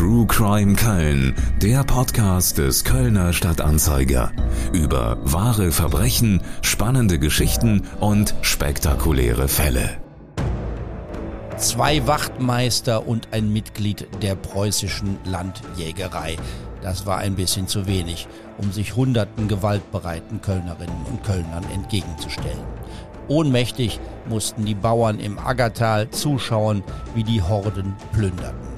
True 0.00 0.26
Crime 0.26 0.76
Köln, 0.76 1.34
der 1.60 1.84
Podcast 1.84 2.56
des 2.56 2.84
Kölner 2.84 3.34
Stadtanzeiger. 3.34 4.32
Über 4.72 5.18
wahre 5.24 5.72
Verbrechen, 5.72 6.40
spannende 6.62 7.18
Geschichten 7.18 7.82
und 8.00 8.34
spektakuläre 8.40 9.46
Fälle. 9.46 9.98
Zwei 11.58 12.06
Wachtmeister 12.06 13.06
und 13.06 13.28
ein 13.32 13.52
Mitglied 13.52 14.08
der 14.22 14.36
preußischen 14.36 15.18
Landjägerei. 15.26 16.38
Das 16.80 17.04
war 17.04 17.18
ein 17.18 17.34
bisschen 17.34 17.68
zu 17.68 17.86
wenig, 17.86 18.26
um 18.56 18.72
sich 18.72 18.96
hunderten 18.96 19.48
gewaltbereiten 19.48 20.40
Kölnerinnen 20.40 21.04
und 21.10 21.22
Kölnern 21.24 21.66
entgegenzustellen. 21.74 22.64
Ohnmächtig 23.28 24.00
mussten 24.30 24.64
die 24.64 24.74
Bauern 24.74 25.20
im 25.20 25.38
Aggertal 25.38 26.08
zuschauen, 26.08 26.82
wie 27.14 27.22
die 27.22 27.42
Horden 27.42 27.94
plünderten. 28.12 28.69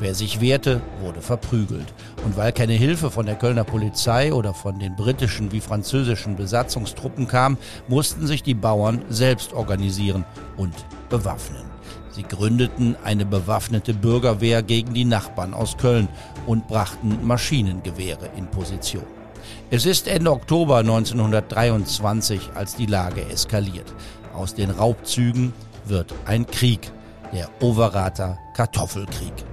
Wer 0.00 0.14
sich 0.14 0.40
wehrte, 0.40 0.80
wurde 1.02 1.20
verprügelt. 1.20 1.92
Und 2.24 2.38
weil 2.38 2.52
keine 2.52 2.72
Hilfe 2.72 3.10
von 3.10 3.26
der 3.26 3.34
Kölner 3.34 3.64
Polizei 3.64 4.32
oder 4.32 4.54
von 4.54 4.78
den 4.78 4.96
britischen 4.96 5.52
wie 5.52 5.60
französischen 5.60 6.36
Besatzungstruppen 6.36 7.28
kam, 7.28 7.58
mussten 7.86 8.26
sich 8.26 8.42
die 8.42 8.54
Bauern 8.54 9.02
selbst 9.10 9.52
organisieren 9.52 10.24
und 10.56 10.74
bewaffnen. 11.10 11.64
Sie 12.10 12.22
gründeten 12.22 12.96
eine 13.04 13.26
bewaffnete 13.26 13.92
Bürgerwehr 13.92 14.62
gegen 14.62 14.94
die 14.94 15.04
Nachbarn 15.04 15.52
aus 15.52 15.76
Köln 15.76 16.08
und 16.46 16.66
brachten 16.66 17.18
Maschinengewehre 17.26 18.30
in 18.38 18.46
Position. 18.46 19.04
Es 19.70 19.84
ist 19.84 20.08
Ende 20.08 20.32
Oktober 20.32 20.78
1923, 20.78 22.50
als 22.54 22.74
die 22.74 22.86
Lage 22.86 23.22
eskaliert. 23.30 23.92
Aus 24.34 24.54
den 24.54 24.70
Raubzügen 24.70 25.52
wird 25.84 26.14
ein 26.24 26.46
Krieg, 26.46 26.90
der 27.32 27.50
Overater 27.60 28.38
Kartoffelkrieg. 28.54 29.49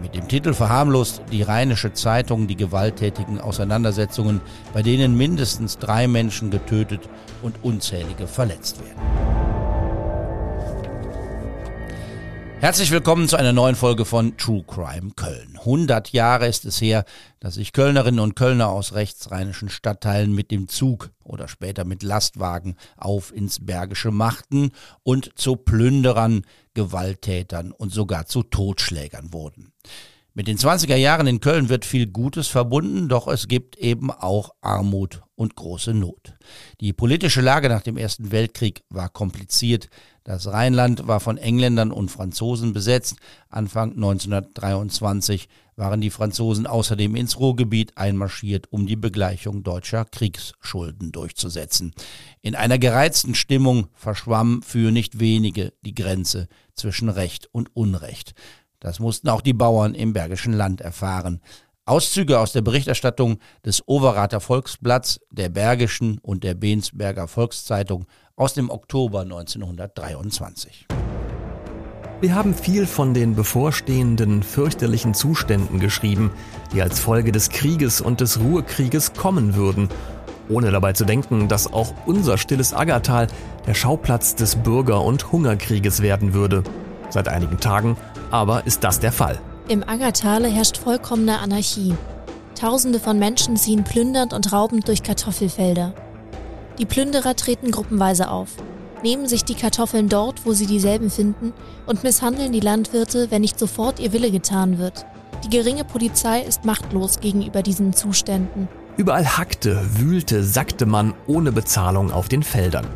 Mit 0.00 0.14
dem 0.14 0.28
Titel 0.28 0.52
verharmlost 0.52 1.22
die 1.32 1.42
Rheinische 1.42 1.92
Zeitung 1.94 2.46
die 2.46 2.56
gewalttätigen 2.56 3.40
Auseinandersetzungen, 3.40 4.42
bei 4.74 4.82
denen 4.82 5.16
mindestens 5.16 5.78
drei 5.78 6.06
Menschen 6.06 6.50
getötet 6.50 7.08
und 7.40 7.64
unzählige 7.64 8.26
verletzt 8.26 8.78
werden. 8.84 9.00
Herzlich 12.60 12.90
willkommen 12.90 13.28
zu 13.28 13.36
einer 13.36 13.52
neuen 13.52 13.74
Folge 13.74 14.04
von 14.04 14.36
True 14.36 14.64
Crime 14.66 15.12
Köln. 15.14 15.56
100 15.58 16.12
Jahre 16.12 16.46
ist 16.46 16.64
es 16.64 16.80
her, 16.80 17.04
dass 17.38 17.54
sich 17.54 17.72
Kölnerinnen 17.72 18.20
und 18.20 18.34
Kölner 18.34 18.68
aus 18.68 18.94
rechtsrheinischen 18.94 19.68
Stadtteilen 19.68 20.34
mit 20.34 20.50
dem 20.50 20.68
Zug 20.68 21.10
oder 21.22 21.48
später 21.48 21.84
mit 21.84 22.02
Lastwagen 22.02 22.76
auf 22.96 23.32
ins 23.34 23.64
Bergische 23.64 24.10
machten 24.10 24.72
und 25.02 25.38
zu 25.38 25.56
Plünderern, 25.56 26.42
Gewalttätern 26.76 27.72
und 27.72 27.92
sogar 27.92 28.26
zu 28.26 28.44
Totschlägern 28.44 29.32
wurden. 29.32 29.72
Mit 30.34 30.46
den 30.46 30.58
20er 30.58 30.96
Jahren 30.96 31.26
in 31.26 31.40
Köln 31.40 31.70
wird 31.70 31.86
viel 31.86 32.06
Gutes 32.06 32.46
verbunden, 32.46 33.08
doch 33.08 33.26
es 33.26 33.48
gibt 33.48 33.76
eben 33.78 34.10
auch 34.10 34.50
Armut 34.60 35.22
und 35.36 35.54
große 35.54 35.94
Not. 35.94 36.34
Die 36.80 36.92
politische 36.92 37.40
Lage 37.40 37.68
nach 37.68 37.82
dem 37.82 37.96
Ersten 37.96 38.32
Weltkrieg 38.32 38.82
war 38.88 39.08
kompliziert. 39.08 39.88
Das 40.24 40.48
Rheinland 40.48 41.06
war 41.06 41.20
von 41.20 41.38
Engländern 41.38 41.92
und 41.92 42.10
Franzosen 42.10 42.72
besetzt. 42.72 43.16
Anfang 43.48 43.92
1923 43.92 45.48
waren 45.76 46.00
die 46.00 46.10
Franzosen 46.10 46.66
außerdem 46.66 47.14
ins 47.14 47.38
Ruhrgebiet 47.38 47.96
einmarschiert, 47.96 48.72
um 48.72 48.86
die 48.86 48.96
Begleichung 48.96 49.62
deutscher 49.62 50.06
Kriegsschulden 50.06 51.12
durchzusetzen. 51.12 51.92
In 52.40 52.56
einer 52.56 52.78
gereizten 52.78 53.34
Stimmung 53.34 53.88
verschwamm 53.92 54.62
für 54.62 54.90
nicht 54.90 55.20
wenige 55.20 55.74
die 55.82 55.94
Grenze 55.94 56.48
zwischen 56.74 57.08
Recht 57.08 57.48
und 57.52 57.76
Unrecht. 57.76 58.34
Das 58.80 59.00
mussten 59.00 59.28
auch 59.28 59.40
die 59.40 59.54
Bauern 59.54 59.94
im 59.94 60.12
Bergischen 60.12 60.52
Land 60.52 60.80
erfahren. 60.80 61.40
Auszüge 61.88 62.40
aus 62.40 62.50
der 62.50 62.62
Berichterstattung 62.62 63.38
des 63.64 63.86
Overater 63.86 64.40
Volksblatts, 64.40 65.20
der 65.30 65.50
Bergischen 65.50 66.18
und 66.18 66.42
der 66.42 66.54
Bensberger 66.54 67.28
Volkszeitung 67.28 68.06
aus 68.34 68.54
dem 68.54 68.70
Oktober 68.70 69.20
1923. 69.20 70.88
Wir 72.20 72.34
haben 72.34 72.54
viel 72.54 72.86
von 72.86 73.14
den 73.14 73.36
bevorstehenden 73.36 74.42
fürchterlichen 74.42 75.14
Zuständen 75.14 75.78
geschrieben, 75.78 76.32
die 76.74 76.82
als 76.82 76.98
Folge 76.98 77.30
des 77.30 77.50
Krieges 77.50 78.00
und 78.00 78.20
des 78.20 78.40
Ruhrkrieges 78.40 79.12
kommen 79.12 79.54
würden, 79.54 79.88
ohne 80.48 80.72
dabei 80.72 80.92
zu 80.92 81.04
denken, 81.04 81.46
dass 81.46 81.72
auch 81.72 81.94
unser 82.04 82.36
stilles 82.36 82.74
Aggertal 82.74 83.28
der 83.64 83.74
Schauplatz 83.74 84.34
des 84.34 84.56
Bürger- 84.56 85.04
und 85.04 85.30
Hungerkrieges 85.30 86.02
werden 86.02 86.34
würde. 86.34 86.64
Seit 87.10 87.28
einigen 87.28 87.60
Tagen 87.60 87.96
aber 88.32 88.66
ist 88.66 88.82
das 88.82 88.98
der 88.98 89.12
Fall. 89.12 89.38
Im 89.68 89.82
Aggertale 89.88 90.46
herrscht 90.46 90.76
vollkommene 90.76 91.40
Anarchie. 91.40 91.96
Tausende 92.54 93.00
von 93.00 93.18
Menschen 93.18 93.56
ziehen 93.56 93.82
plündernd 93.82 94.32
und 94.32 94.52
raubend 94.52 94.86
durch 94.86 95.02
Kartoffelfelder. 95.02 95.92
Die 96.78 96.86
Plünderer 96.86 97.34
treten 97.34 97.72
gruppenweise 97.72 98.30
auf, 98.30 98.50
nehmen 99.02 99.26
sich 99.26 99.44
die 99.44 99.56
Kartoffeln 99.56 100.08
dort, 100.08 100.46
wo 100.46 100.52
sie 100.52 100.66
dieselben 100.66 101.10
finden, 101.10 101.52
und 101.84 102.04
misshandeln 102.04 102.52
die 102.52 102.60
Landwirte, 102.60 103.32
wenn 103.32 103.40
nicht 103.40 103.58
sofort 103.58 103.98
ihr 103.98 104.12
Wille 104.12 104.30
getan 104.30 104.78
wird. 104.78 105.04
Die 105.42 105.50
geringe 105.50 105.82
Polizei 105.82 106.42
ist 106.42 106.64
machtlos 106.64 107.18
gegenüber 107.18 107.62
diesen 107.62 107.92
Zuständen. 107.92 108.68
Überall 108.96 109.26
hackte, 109.36 109.84
wühlte, 109.98 110.44
sackte 110.44 110.86
man 110.86 111.12
ohne 111.26 111.50
Bezahlung 111.50 112.12
auf 112.12 112.28
den 112.28 112.44
Feldern. 112.44 112.86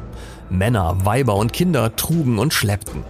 Männer, 0.49 1.05
Weiber 1.05 1.35
und 1.35 1.53
Kinder 1.53 1.97
trugen 1.97 2.39
und 2.39 2.55
schleppten. 2.55 3.03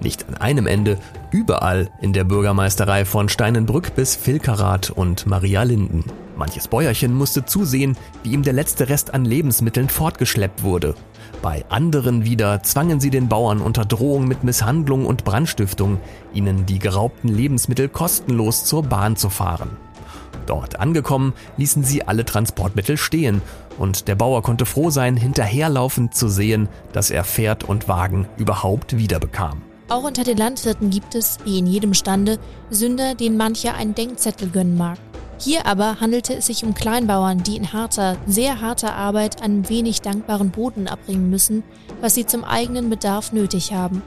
Nicht 0.00 0.28
an 0.28 0.36
einem 0.36 0.66
Ende, 0.66 0.98
überall 1.30 1.90
in 2.00 2.12
der 2.12 2.24
Bürgermeisterei 2.24 3.04
von 3.04 3.28
Steinenbrück 3.28 3.94
bis 3.94 4.16
Vilkerath 4.16 4.90
und 4.90 5.26
Maria 5.26 5.62
Linden. 5.62 6.04
Manches 6.36 6.68
Bäuerchen 6.68 7.14
musste 7.14 7.44
zusehen, 7.44 7.96
wie 8.22 8.32
ihm 8.32 8.42
der 8.42 8.52
letzte 8.52 8.88
Rest 8.88 9.12
an 9.12 9.24
Lebensmitteln 9.24 9.88
fortgeschleppt 9.88 10.62
wurde. 10.62 10.94
Bei 11.42 11.64
anderen 11.68 12.24
wieder 12.24 12.62
zwangen 12.62 13.00
sie 13.00 13.10
den 13.10 13.28
Bauern 13.28 13.60
unter 13.60 13.84
Drohung 13.84 14.26
mit 14.26 14.44
Misshandlung 14.44 15.06
und 15.06 15.24
Brandstiftung, 15.24 15.98
ihnen 16.32 16.66
die 16.66 16.78
geraubten 16.78 17.28
Lebensmittel 17.28 17.88
kostenlos 17.88 18.64
zur 18.64 18.82
Bahn 18.82 19.16
zu 19.16 19.30
fahren. 19.30 19.76
Dort 20.46 20.80
angekommen, 20.80 21.34
ließen 21.58 21.84
sie 21.84 22.08
alle 22.08 22.24
Transportmittel 22.24 22.96
stehen 22.96 23.42
und 23.78 24.08
der 24.08 24.14
Bauer 24.14 24.42
konnte 24.42 24.66
froh 24.66 24.90
sein, 24.90 25.16
hinterherlaufend 25.16 26.14
zu 26.14 26.28
sehen, 26.28 26.68
dass 26.92 27.10
er 27.10 27.24
Pferd 27.24 27.64
und 27.64 27.88
Wagen 27.88 28.26
überhaupt 28.36 28.96
wiederbekam. 28.96 29.62
Auch 29.90 30.04
unter 30.04 30.22
den 30.22 30.38
Landwirten 30.38 30.88
gibt 30.90 31.16
es, 31.16 31.38
wie 31.44 31.58
in 31.58 31.66
jedem 31.66 31.94
Stande, 31.94 32.38
Sünder, 32.70 33.16
denen 33.16 33.36
mancher 33.36 33.74
einen 33.74 33.96
Denkzettel 33.96 34.48
gönnen 34.48 34.76
mag. 34.76 34.98
Hier 35.36 35.66
aber 35.66 36.00
handelte 36.00 36.32
es 36.36 36.46
sich 36.46 36.64
um 36.64 36.74
Kleinbauern, 36.74 37.42
die 37.42 37.56
in 37.56 37.72
harter, 37.72 38.16
sehr 38.24 38.60
harter 38.60 38.94
Arbeit 38.94 39.42
einen 39.42 39.68
wenig 39.68 40.00
dankbaren 40.00 40.52
Boden 40.52 40.86
abbringen 40.86 41.28
müssen, 41.28 41.64
was 42.00 42.14
sie 42.14 42.24
zum 42.24 42.44
eigenen 42.44 42.88
Bedarf 42.88 43.32
nötig 43.32 43.72
haben. 43.72 44.00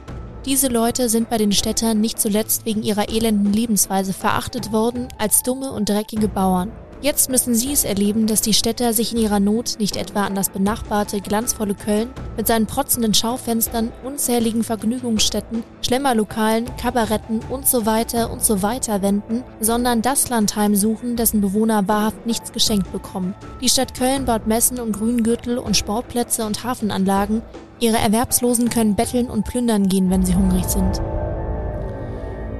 Diese 0.46 0.68
Leute 0.68 1.10
sind 1.10 1.28
bei 1.28 1.36
den 1.36 1.52
Städtern 1.52 2.00
nicht 2.00 2.18
zuletzt 2.18 2.64
wegen 2.64 2.82
ihrer 2.82 3.10
elenden 3.10 3.52
Lebensweise 3.52 4.14
verachtet 4.14 4.72
worden 4.72 5.08
als 5.18 5.42
dumme 5.42 5.70
und 5.70 5.90
dreckige 5.90 6.28
Bauern. 6.28 6.72
Jetzt 7.00 7.28
müssen 7.30 7.54
sie 7.54 7.72
es 7.72 7.84
erleben, 7.84 8.26
dass 8.26 8.40
die 8.40 8.54
Städter 8.54 8.92
sich 8.92 9.12
in 9.12 9.18
ihrer 9.18 9.40
Not 9.40 9.74
nicht 9.78 9.96
etwa 9.96 10.24
an 10.24 10.34
das 10.34 10.48
benachbarte, 10.48 11.20
glanzvolle 11.20 11.74
Köln 11.74 12.10
mit 12.36 12.46
seinen 12.46 12.66
protzenden 12.66 13.14
Schaufenstern, 13.14 13.92
unzähligen 14.04 14.64
Vergnügungsstätten, 14.64 15.64
Schlemmerlokalen, 15.82 16.64
Kabaretten 16.76 17.40
und 17.50 17.66
so 17.68 17.86
weiter 17.86 18.32
und 18.32 18.42
so 18.42 18.62
weiter 18.62 19.02
wenden, 19.02 19.44
sondern 19.60 20.02
das 20.02 20.28
Land 20.30 20.56
heimsuchen, 20.56 21.16
dessen 21.16 21.40
Bewohner 21.40 21.86
wahrhaft 21.88 22.26
nichts 22.26 22.52
geschenkt 22.52 22.90
bekommen. 22.90 23.34
Die 23.60 23.68
Stadt 23.68 23.94
Köln 23.94 24.24
baut 24.24 24.46
Messen 24.46 24.80
und 24.80 24.92
Grüngürtel 24.92 25.58
und 25.58 25.76
Sportplätze 25.76 26.44
und 26.46 26.64
Hafenanlagen. 26.64 27.42
Ihre 27.80 27.98
Erwerbslosen 27.98 28.70
können 28.70 28.94
betteln 28.94 29.28
und 29.28 29.44
plündern 29.44 29.88
gehen, 29.88 30.08
wenn 30.10 30.24
sie 30.24 30.34
hungrig 30.34 30.64
sind. 30.64 31.02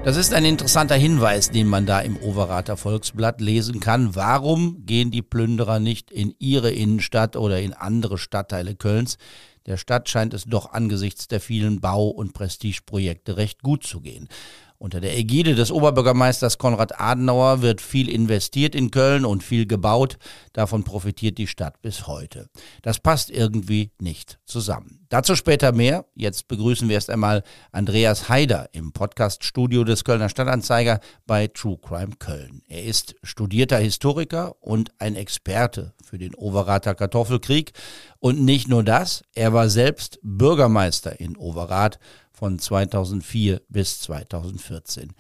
Das 0.05 0.19
ist 0.19 0.35
ein 0.35 0.45
interessanter 0.45 0.97
Hinweis, 0.97 1.51
den 1.51 1.67
man 1.67 1.87
da 1.87 2.01
im 2.01 2.19
Overater 2.19 2.77
Volksblatt 2.77 3.41
lesen 3.41 3.81
kann. 3.81 4.15
Warum 4.15 4.85
gehen 4.85 5.11
die 5.11 5.23
Plünderer 5.23 5.81
nicht 5.81 6.11
in 6.11 6.35
ihre 6.39 6.71
Innenstadt 6.71 7.37
oder 7.37 7.63
in 7.63 7.73
andere 7.73 8.19
Stadtteile 8.19 8.75
Kölns? 8.75 9.17
Der 9.65 9.79
Stadt 9.79 10.11
scheint 10.11 10.35
es 10.35 10.45
doch 10.45 10.73
angesichts 10.73 11.27
der 11.27 11.41
vielen 11.41 11.81
Bau- 11.81 12.11
und 12.11 12.35
Prestigeprojekte 12.35 13.39
recht 13.39 13.63
gut 13.63 13.85
zu 13.85 14.03
gehen. 14.03 14.29
Unter 14.77 15.01
der 15.01 15.17
Ägide 15.17 15.55
des 15.55 15.73
Oberbürgermeisters 15.73 16.59
Konrad 16.59 17.01
Adenauer 17.01 17.63
wird 17.63 17.81
viel 17.81 18.11
investiert 18.11 18.75
in 18.75 18.91
Köln 18.91 19.25
und 19.25 19.43
viel 19.43 19.65
gebaut. 19.65 20.19
Davon 20.53 20.85
profitiert 20.85 21.39
die 21.39 21.47
Stadt 21.47 21.81
bis 21.81 22.07
heute. 22.07 22.51
Das 22.83 22.99
passt 22.99 23.31
irgendwie 23.31 23.93
nicht 23.99 24.39
zusammen. 24.45 25.04
Dazu 25.15 25.37
später 25.37 25.71
mehr. 25.71 26.07
Jetzt 26.17 26.49
begrüßen 26.49 26.89
wir 26.89 26.97
erst 26.97 27.09
einmal 27.09 27.45
Andreas 27.71 28.29
Haider 28.29 28.69
im 28.73 28.91
Podcaststudio 28.91 29.85
des 29.85 30.03
Kölner 30.03 30.29
Stadtanzeiger 30.29 30.99
bei 31.25 31.47
True 31.47 31.79
Crime 31.81 32.17
Köln. 32.19 32.63
Er 32.67 32.83
ist 32.83 33.15
studierter 33.23 33.79
Historiker 33.79 34.57
und 34.61 34.91
ein 34.99 35.15
Experte 35.15 35.95
für 36.05 36.19
den 36.19 36.35
Overater 36.35 36.97
Kartoffelkrieg. 36.97 37.71
Und 38.19 38.43
nicht 38.43 38.67
nur 38.67 38.83
das, 38.83 39.23
er 39.37 39.53
war 39.53 39.71
selbst 39.71 40.19
Bürgermeister 40.25 41.21
in 41.21 41.37
Overath 41.37 42.01
von 42.33 42.59
2004 42.59 43.63
bis 43.69 44.01
2014. 44.01 45.13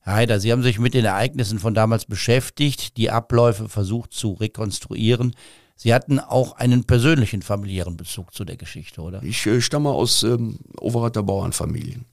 Herr 0.00 0.14
Heider, 0.14 0.40
Sie 0.40 0.50
haben 0.50 0.62
sich 0.62 0.78
mit 0.78 0.94
den 0.94 1.04
Ereignissen 1.04 1.58
von 1.58 1.74
damals 1.74 2.06
beschäftigt, 2.06 2.96
die 2.96 3.10
Abläufe 3.10 3.68
versucht 3.68 4.14
zu 4.14 4.32
rekonstruieren. 4.32 5.34
Sie 5.82 5.92
hatten 5.92 6.20
auch 6.20 6.52
einen 6.58 6.84
persönlichen 6.84 7.42
familiären 7.42 7.96
Bezug 7.96 8.32
zu 8.32 8.44
der 8.44 8.56
Geschichte, 8.56 9.00
oder? 9.00 9.20
Ich 9.24 9.44
äh, 9.46 9.60
stamme 9.60 9.88
aus 9.88 10.22
ähm, 10.22 10.60
Overater 10.78 11.24
Bauernfamilien. 11.24 12.04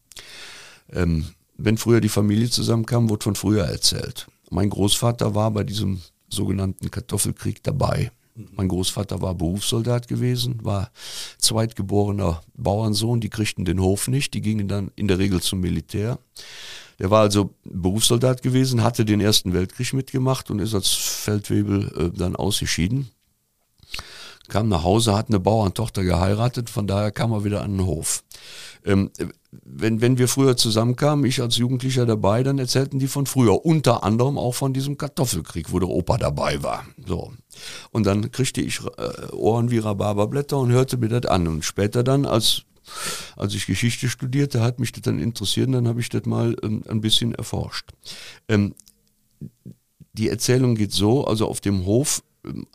Ähm, 0.92 1.28
wenn 1.56 1.78
früher 1.78 2.02
die 2.02 2.10
Familie 2.10 2.50
zusammenkam, 2.50 3.12
wurde 3.12 3.26
von 3.26 3.36
früher 3.36 3.66
erzählt. 3.66 4.26
Mein 4.50 4.72
Großvater 4.72 5.36
war 5.36 5.52
bei 5.52 5.64
diesem 5.64 6.02
sogenannten 6.30 6.90
Kartoffelkrieg 6.90 7.62
dabei. 7.62 8.12
Mein 8.56 8.70
Großvater 8.70 9.22
war 9.22 9.36
Berufssoldat 9.36 10.08
gewesen, 10.08 10.58
war 10.64 10.90
zweitgeborener 11.38 12.42
Bauernsohn, 12.56 13.20
die 13.20 13.30
kriegten 13.30 13.66
den 13.66 13.80
Hof 13.80 14.08
nicht, 14.08 14.34
die 14.34 14.42
gingen 14.42 14.68
dann 14.68 14.90
in 14.96 15.08
der 15.08 15.20
Regel 15.20 15.42
zum 15.42 15.60
Militär. 15.60 16.18
Der 16.98 17.12
war 17.12 17.22
also 17.22 17.54
Berufssoldat 17.66 18.42
gewesen, 18.42 18.82
hatte 18.82 19.06
den 19.06 19.22
Ersten 19.22 19.54
Weltkrieg 19.54 19.94
mitgemacht 19.94 20.50
und 20.50 20.58
ist 20.58 20.74
als 20.74 20.88
Feldwebel 20.90 21.92
äh, 21.96 22.18
dann 22.18 22.36
ausgeschieden. 22.36 23.12
Kam 24.50 24.68
nach 24.68 24.84
Hause, 24.84 25.16
hat 25.16 25.30
eine 25.30 25.40
Bauerntochter 25.40 26.04
geheiratet, 26.04 26.70
von 26.70 26.88
daher 26.88 27.12
kam 27.12 27.32
er 27.32 27.46
wieder 27.46 27.62
an 27.62 27.78
den 27.78 27.86
Hof. 27.86 28.24
Ähm, 28.86 29.12
wenn, 29.52 30.02
wenn 30.02 30.18
wir 30.18 30.28
früher 30.28 30.58
zusammenkamen, 30.58 31.26
ich 31.26 31.42
als 31.42 31.58
Jugendlicher 31.58 32.06
dabei, 32.06 32.44
dann 32.44 32.60
erzählten 32.60 33.00
die 33.00 33.08
von 33.08 33.26
früher, 33.26 33.66
unter 33.66 34.04
anderem 34.04 34.38
auch 34.38 34.54
von 34.54 34.74
diesem 34.74 34.98
Kartoffelkrieg, 34.98 35.72
wo 35.72 35.80
der 35.80 35.90
Opa 35.90 36.18
dabei 36.18 36.62
war. 36.62 36.86
So. 37.06 37.32
Und 37.92 38.06
dann 38.06 38.32
kriegte 38.32 38.62
ich 38.62 38.80
äh, 38.98 39.32
Ohren 39.34 39.72
wie 39.72 39.80
Rhabarberblätter 39.80 40.58
und 40.58 40.72
hörte 40.72 40.98
mir 40.98 41.10
das 41.10 41.30
an. 41.30 41.48
Und 41.48 41.66
später 41.66 42.04
dann, 42.04 42.26
als 42.26 42.64
als 43.36 43.54
ich 43.54 43.68
Geschichte 43.68 44.10
studierte, 44.10 44.62
hat 44.62 44.80
mich 44.80 44.92
das 44.92 45.04
dann 45.04 45.20
interessiert 45.20 45.68
und 45.68 45.74
dann 45.74 45.88
habe 45.88 46.02
ich 46.02 46.10
das 46.10 46.26
mal 46.26 46.56
ähm, 46.64 46.84
ein 46.88 47.02
bisschen 47.02 47.34
erforscht. 47.36 47.92
Ähm, 48.48 48.74
die 50.14 50.30
Erzählung 50.30 50.76
geht 50.76 50.92
so, 50.92 51.26
also 51.26 51.48
auf 51.48 51.62
dem 51.62 51.86
Hof 51.86 52.24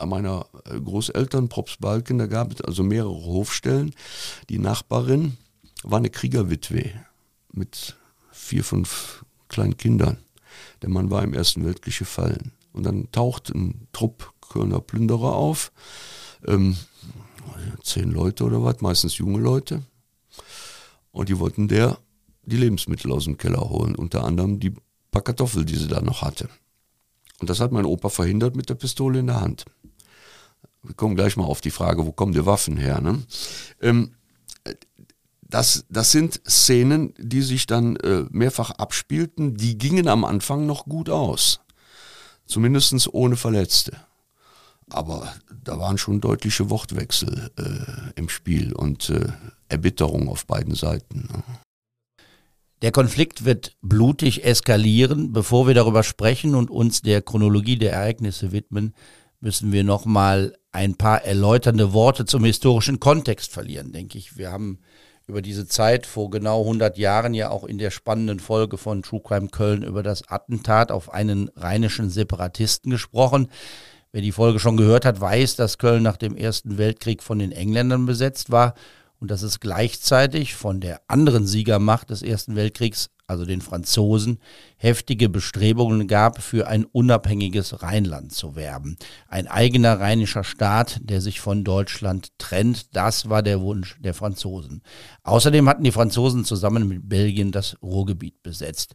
meiner 0.04 0.46
äh, 0.64 0.80
Großeltern, 0.80 1.48
Propsbalken, 1.48 2.18
da 2.18 2.26
gab 2.26 2.52
es 2.52 2.60
also 2.60 2.82
mehrere 2.82 3.14
Hofstellen. 3.14 3.94
Die 4.48 4.58
Nachbarin 4.58 5.36
war 5.82 5.98
eine 5.98 6.10
Kriegerwitwe 6.10 6.92
mit 7.52 7.96
vier, 8.30 8.64
fünf 8.64 9.24
kleinen 9.48 9.76
Kindern. 9.76 10.18
Der 10.82 10.88
Mann 10.88 11.10
war 11.10 11.22
im 11.22 11.34
Ersten 11.34 11.64
Weltkrieg 11.64 11.98
gefallen. 11.98 12.52
Und 12.72 12.84
dann 12.84 13.10
taucht 13.12 13.50
ein 13.50 13.86
Trupp 13.92 14.32
Kölner 14.40 14.80
Plünderer 14.80 15.34
auf. 15.34 15.72
Ähm, 16.46 16.76
zehn 17.82 18.10
Leute 18.10 18.44
oder 18.44 18.62
was, 18.62 18.80
meistens 18.80 19.18
junge 19.18 19.38
Leute. 19.38 19.82
Und 21.12 21.28
die 21.28 21.38
wollten 21.38 21.68
der 21.68 21.98
die 22.46 22.56
Lebensmittel 22.56 23.10
aus 23.12 23.24
dem 23.24 23.38
Keller 23.38 23.70
holen, 23.70 23.94
unter 23.94 24.24
anderem 24.24 24.60
die 24.60 24.74
paar 25.10 25.22
Kartoffeln, 25.22 25.64
die 25.64 25.76
sie 25.76 25.88
da 25.88 26.00
noch 26.00 26.22
hatte. 26.22 26.48
Und 27.40 27.50
das 27.50 27.60
hat 27.60 27.72
mein 27.72 27.84
Opa 27.84 28.08
verhindert 28.08 28.56
mit 28.56 28.69
der 28.69 28.75
Pistole 28.75 29.19
in 29.19 29.26
der 29.26 29.40
Hand. 29.40 29.64
Wir 30.82 30.94
kommen 30.94 31.16
gleich 31.16 31.36
mal 31.36 31.44
auf 31.44 31.60
die 31.60 31.70
Frage, 31.70 32.06
wo 32.06 32.12
kommen 32.12 32.32
die 32.32 32.46
Waffen 32.46 32.76
her? 32.76 33.00
Ne? 33.00 33.22
Ähm, 33.81 34.14
das, 35.42 35.84
das 35.88 36.10
sind 36.10 36.40
Szenen, 36.48 37.14
die 37.19 37.42
sich 37.42 37.66
dann 37.66 37.96
äh, 37.96 38.25
mehrfach 38.31 38.72
abspielten. 38.72 39.56
Die 39.56 39.78
gingen 39.78 40.08
am 40.08 40.25
Anfang 40.25 40.66
noch 40.66 40.84
gut 40.86 41.08
aus. 41.08 41.60
Zumindest 42.46 43.12
ohne 43.12 43.36
Verletzte. 43.36 43.96
Aber 44.90 45.32
da 45.62 45.78
waren 45.78 45.96
schon 45.96 46.20
deutliche 46.20 46.69
Wortwechsel 46.70 47.50
äh, 47.56 48.19
im 48.19 48.28
Spiel 48.28 48.72
und 48.72 49.08
äh, 49.10 49.28
Erbitterung 49.69 50.28
auf 50.28 50.46
beiden 50.46 50.75
Seiten. 50.75 51.28
Ne? 51.32 51.42
Der 52.84 52.92
Konflikt 52.92 53.46
wird 53.46 53.78
blutig 53.81 54.44
eskalieren. 54.44 55.32
Bevor 55.32 55.66
wir 55.66 55.72
darüber 55.72 56.02
sprechen 56.02 56.54
und 56.54 56.70
uns 56.70 57.00
der 57.00 57.22
Chronologie 57.22 57.78
der 57.78 57.94
Ereignisse 57.94 58.52
widmen, 58.52 58.92
müssen 59.40 59.72
wir 59.72 59.84
nochmal 59.84 60.54
ein 60.70 60.94
paar 60.94 61.25
erläuternde 61.25 61.94
Worte 61.94 62.26
zum 62.26 62.44
historischen 62.44 63.00
Kontext 63.00 63.54
verlieren, 63.54 63.92
denke 63.92 64.19
ich. 64.19 64.36
Wir 64.36 64.52
haben 64.52 64.81
über 65.26 65.40
diese 65.40 65.66
Zeit 65.66 66.04
vor 66.04 66.28
genau 66.28 66.60
100 66.60 66.98
Jahren 66.98 67.32
ja 67.32 67.48
auch 67.48 67.64
in 67.64 67.78
der 67.78 67.90
spannenden 67.90 68.38
Folge 68.38 68.76
von 68.76 69.02
True 69.02 69.22
Crime 69.25 69.48
Köln 69.48 69.82
über 69.82 70.02
das 70.02 70.28
Attentat 70.28 70.92
auf 70.92 71.10
einen 71.10 71.48
rheinischen 71.56 72.10
Separatisten 72.10 72.90
gesprochen. 72.90 73.48
Wer 74.12 74.20
die 74.20 74.31
Folge 74.31 74.58
schon 74.60 74.76
gehört 74.76 75.06
hat, 75.06 75.22
weiß, 75.22 75.56
dass 75.56 75.78
Köln 75.78 76.02
nach 76.02 76.19
dem 76.19 76.36
Ersten 76.36 76.76
Weltkrieg 76.76 77.22
von 77.22 77.38
den 77.38 77.50
Engländern 77.50 78.04
besetzt 78.04 78.50
war 78.50 78.75
und 79.24 79.30
dass 79.30 79.40
es 79.40 79.58
gleichzeitig 79.58 80.54
von 80.54 80.82
der 80.82 81.00
anderen 81.08 81.46
Siegermacht 81.46 82.10
des 82.10 82.20
Ersten 82.20 82.56
Weltkriegs, 82.56 83.08
also 83.26 83.46
den 83.46 83.62
Franzosen, 83.62 84.38
heftige 84.76 85.30
Bestrebungen 85.30 86.06
gab, 86.08 86.42
für 86.42 86.68
ein 86.68 86.84
unabhängiges 86.84 87.82
Rheinland 87.82 88.34
zu 88.34 88.54
werben. 88.54 88.98
Ein 89.26 89.46
eigener 89.46 89.98
rheinischer 89.98 90.44
Staat, 90.44 91.00
der 91.04 91.22
sich 91.22 91.40
von 91.40 91.64
Deutschland 91.64 92.32
trennt, 92.36 92.94
das 92.94 93.30
war 93.30 93.42
der 93.42 93.62
Wunsch 93.62 93.96
der 93.98 94.12
Franzosen. 94.12 94.82
Außerdem 95.22 95.70
hatten 95.70 95.84
die 95.84 95.92
Franzosen 95.92 96.44
zusammen 96.44 96.86
mit 96.86 97.08
Belgien 97.08 97.50
das 97.50 97.78
Ruhrgebiet 97.82 98.42
besetzt. 98.42 98.94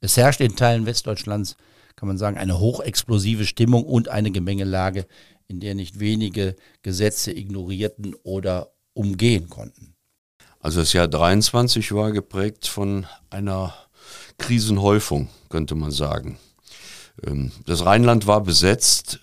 Es 0.00 0.18
herrscht 0.18 0.42
in 0.42 0.56
Teilen 0.56 0.84
Westdeutschlands, 0.84 1.56
kann 1.96 2.08
man 2.08 2.18
sagen, 2.18 2.36
eine 2.36 2.58
hochexplosive 2.58 3.46
Stimmung 3.46 3.84
und 3.84 4.08
eine 4.08 4.30
Gemengelage, 4.30 5.06
in 5.48 5.60
der 5.60 5.74
nicht 5.74 6.00
wenige 6.00 6.54
Gesetze 6.82 7.32
ignorierten 7.32 8.14
oder 8.24 8.73
umgehen 8.94 9.48
konnten. 9.50 9.94
Also 10.60 10.80
das 10.80 10.94
Jahr 10.94 11.08
23 11.08 11.92
war 11.92 12.10
geprägt 12.12 12.66
von 12.66 13.06
einer 13.28 13.74
Krisenhäufung, 14.38 15.28
könnte 15.50 15.74
man 15.74 15.90
sagen. 15.90 16.38
Ähm, 17.22 17.52
das 17.66 17.84
Rheinland 17.84 18.26
war 18.26 18.40
besetzt 18.40 19.20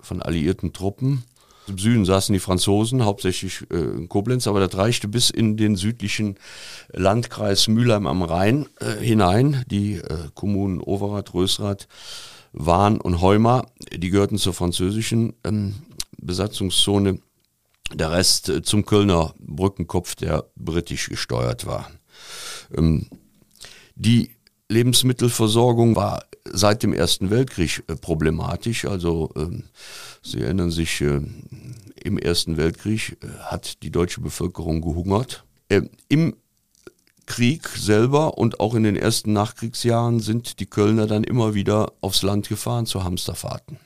von 0.00 0.22
alliierten 0.22 0.72
Truppen. 0.72 1.24
Im 1.68 1.78
Süden 1.78 2.04
saßen 2.04 2.32
die 2.32 2.38
Franzosen, 2.38 3.04
hauptsächlich 3.04 3.66
äh, 3.70 3.76
in 3.76 4.08
Koblenz, 4.08 4.46
aber 4.46 4.60
das 4.60 4.78
reichte 4.78 5.08
bis 5.08 5.30
in 5.30 5.56
den 5.56 5.74
südlichen 5.74 6.36
Landkreis 6.92 7.66
Mülheim 7.66 8.06
am 8.06 8.22
Rhein 8.22 8.66
äh, 8.78 9.04
hinein. 9.04 9.64
Die 9.66 9.94
äh, 9.94 10.28
Kommunen 10.34 10.80
Overath, 10.80 11.34
Rösrath, 11.34 11.88
Wahn 12.52 13.00
und 13.00 13.20
Heumar, 13.20 13.66
die 13.92 14.10
gehörten 14.10 14.38
zur 14.38 14.54
französischen 14.54 15.34
ähm, 15.42 15.74
Besatzungszone 16.18 17.18
der 17.94 18.10
Rest 18.12 18.48
äh, 18.48 18.62
zum 18.62 18.84
Kölner 18.84 19.34
Brückenkopf, 19.38 20.14
der 20.14 20.44
britisch 20.56 21.08
gesteuert 21.08 21.66
war. 21.66 21.90
Ähm, 22.76 23.06
die 23.94 24.30
Lebensmittelversorgung 24.68 25.96
war 25.96 26.24
seit 26.44 26.82
dem 26.82 26.92
Ersten 26.92 27.30
Weltkrieg 27.30 27.84
äh, 27.88 27.96
problematisch. 27.96 28.84
Also 28.84 29.30
ähm, 29.36 29.64
Sie 30.22 30.42
erinnern 30.42 30.70
sich, 30.70 31.00
äh, 31.00 31.20
im 32.02 32.18
Ersten 32.18 32.56
Weltkrieg 32.56 33.16
hat 33.40 33.82
die 33.82 33.90
deutsche 33.90 34.20
Bevölkerung 34.20 34.80
gehungert. 34.80 35.44
Ähm, 35.70 35.90
Im 36.08 36.36
Krieg 37.26 37.68
selber 37.68 38.38
und 38.38 38.60
auch 38.60 38.74
in 38.74 38.84
den 38.84 38.96
ersten 38.96 39.32
Nachkriegsjahren 39.32 40.20
sind 40.20 40.60
die 40.60 40.66
Kölner 40.66 41.06
dann 41.06 41.24
immer 41.24 41.54
wieder 41.54 41.92
aufs 42.00 42.22
Land 42.22 42.48
gefahren 42.48 42.86
zu 42.86 43.02
Hamsterfahrten. 43.02 43.78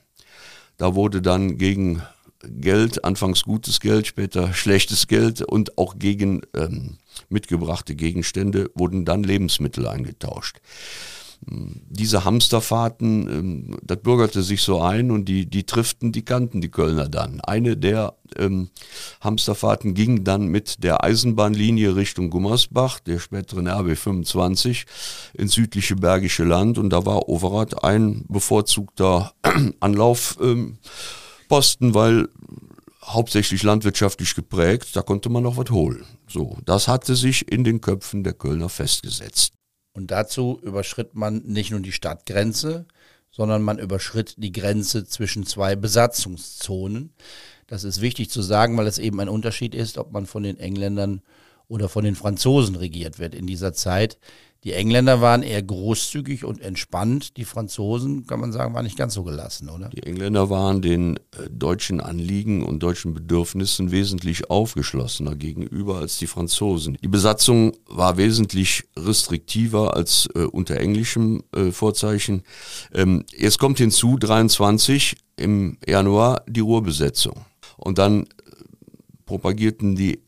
Da 0.76 0.94
wurde 0.94 1.22
dann 1.22 1.56
gegen 1.56 2.02
Geld, 2.42 3.04
anfangs 3.04 3.42
gutes 3.42 3.80
Geld, 3.80 4.06
später 4.06 4.52
schlechtes 4.52 5.06
Geld 5.06 5.42
und 5.42 5.76
auch 5.78 5.98
gegen 5.98 6.42
ähm, 6.54 6.98
mitgebrachte 7.28 7.94
Gegenstände 7.94 8.70
wurden 8.74 9.04
dann 9.04 9.22
Lebensmittel 9.22 9.86
eingetauscht. 9.86 10.60
Hm, 11.48 11.82
diese 11.88 12.24
Hamsterfahrten, 12.24 13.28
ähm, 13.28 13.78
das 13.82 13.98
bürgerte 13.98 14.42
sich 14.42 14.62
so 14.62 14.80
ein 14.80 15.10
und 15.10 15.26
die, 15.26 15.46
die 15.46 15.64
trifften, 15.64 16.12
die 16.12 16.24
kannten 16.24 16.60
die 16.60 16.70
Kölner 16.70 17.08
dann. 17.08 17.40
Eine 17.40 17.76
der 17.76 18.14
ähm, 18.36 18.70
Hamsterfahrten 19.20 19.94
ging 19.94 20.24
dann 20.24 20.46
mit 20.46 20.84
der 20.84 21.02
Eisenbahnlinie 21.02 21.96
Richtung 21.96 22.30
Gummersbach, 22.30 23.00
der 23.00 23.18
späteren 23.18 23.66
RB 23.68 23.96
25, 23.96 24.86
ins 25.34 25.52
südliche 25.52 25.96
Bergische 25.96 26.44
Land 26.44 26.78
und 26.78 26.90
da 26.90 27.06
war 27.06 27.28
Overath 27.28 27.84
ein 27.84 28.24
bevorzugter 28.28 29.32
Anlauf. 29.80 30.38
Ähm, 30.42 30.78
Posten, 31.50 31.94
weil 31.94 32.28
hauptsächlich 33.02 33.64
landwirtschaftlich 33.64 34.36
geprägt, 34.36 34.94
da 34.94 35.02
konnte 35.02 35.30
man 35.30 35.42
noch 35.42 35.56
was 35.56 35.70
holen. 35.70 36.06
So, 36.28 36.56
das 36.64 36.86
hatte 36.86 37.16
sich 37.16 37.50
in 37.50 37.64
den 37.64 37.80
Köpfen 37.80 38.22
der 38.22 38.34
Kölner 38.34 38.68
festgesetzt. 38.68 39.54
Und 39.92 40.12
dazu 40.12 40.60
überschritt 40.62 41.16
man 41.16 41.38
nicht 41.38 41.72
nur 41.72 41.80
die 41.80 41.90
Stadtgrenze, 41.90 42.86
sondern 43.32 43.62
man 43.62 43.80
überschritt 43.80 44.36
die 44.38 44.52
Grenze 44.52 45.04
zwischen 45.04 45.44
zwei 45.44 45.74
Besatzungszonen. 45.74 47.14
Das 47.66 47.82
ist 47.82 48.00
wichtig 48.00 48.30
zu 48.30 48.42
sagen, 48.42 48.76
weil 48.76 48.86
es 48.86 48.98
eben 48.98 49.18
ein 49.18 49.28
Unterschied 49.28 49.74
ist, 49.74 49.98
ob 49.98 50.12
man 50.12 50.26
von 50.26 50.44
den 50.44 50.56
Engländern 50.56 51.20
oder 51.66 51.88
von 51.88 52.04
den 52.04 52.14
Franzosen 52.14 52.76
regiert 52.76 53.18
wird 53.18 53.34
in 53.34 53.48
dieser 53.48 53.72
Zeit. 53.72 54.18
Die 54.62 54.74
Engländer 54.74 55.22
waren 55.22 55.42
eher 55.42 55.62
großzügig 55.62 56.44
und 56.44 56.60
entspannt. 56.60 57.38
Die 57.38 57.46
Franzosen, 57.46 58.26
kann 58.26 58.40
man 58.40 58.52
sagen, 58.52 58.74
waren 58.74 58.84
nicht 58.84 58.98
ganz 58.98 59.14
so 59.14 59.22
gelassen, 59.22 59.70
oder? 59.70 59.88
Die 59.88 60.02
Engländer 60.02 60.50
waren 60.50 60.82
den 60.82 61.16
äh, 61.16 61.48
deutschen 61.50 62.00
Anliegen 62.00 62.62
und 62.62 62.82
deutschen 62.82 63.14
Bedürfnissen 63.14 63.90
wesentlich 63.90 64.50
aufgeschlossener 64.50 65.34
gegenüber 65.34 65.96
als 65.96 66.18
die 66.18 66.26
Franzosen. 66.26 66.98
Die 67.02 67.08
Besatzung 67.08 67.72
war 67.86 68.18
wesentlich 68.18 68.84
restriktiver 68.98 69.96
als 69.96 70.28
äh, 70.34 70.40
unter 70.40 70.76
englischem 70.76 71.42
äh, 71.56 71.70
Vorzeichen. 71.70 72.42
Ähm, 72.92 73.24
es 73.38 73.56
kommt 73.56 73.78
hinzu, 73.78 74.18
23 74.18 75.16
im 75.36 75.78
Januar 75.86 76.42
die 76.46 76.60
Ruhrbesetzung. 76.60 77.46
Und 77.78 77.96
dann 77.96 78.24
äh, 78.24 78.26
propagierten 79.24 79.96
die 79.96 80.20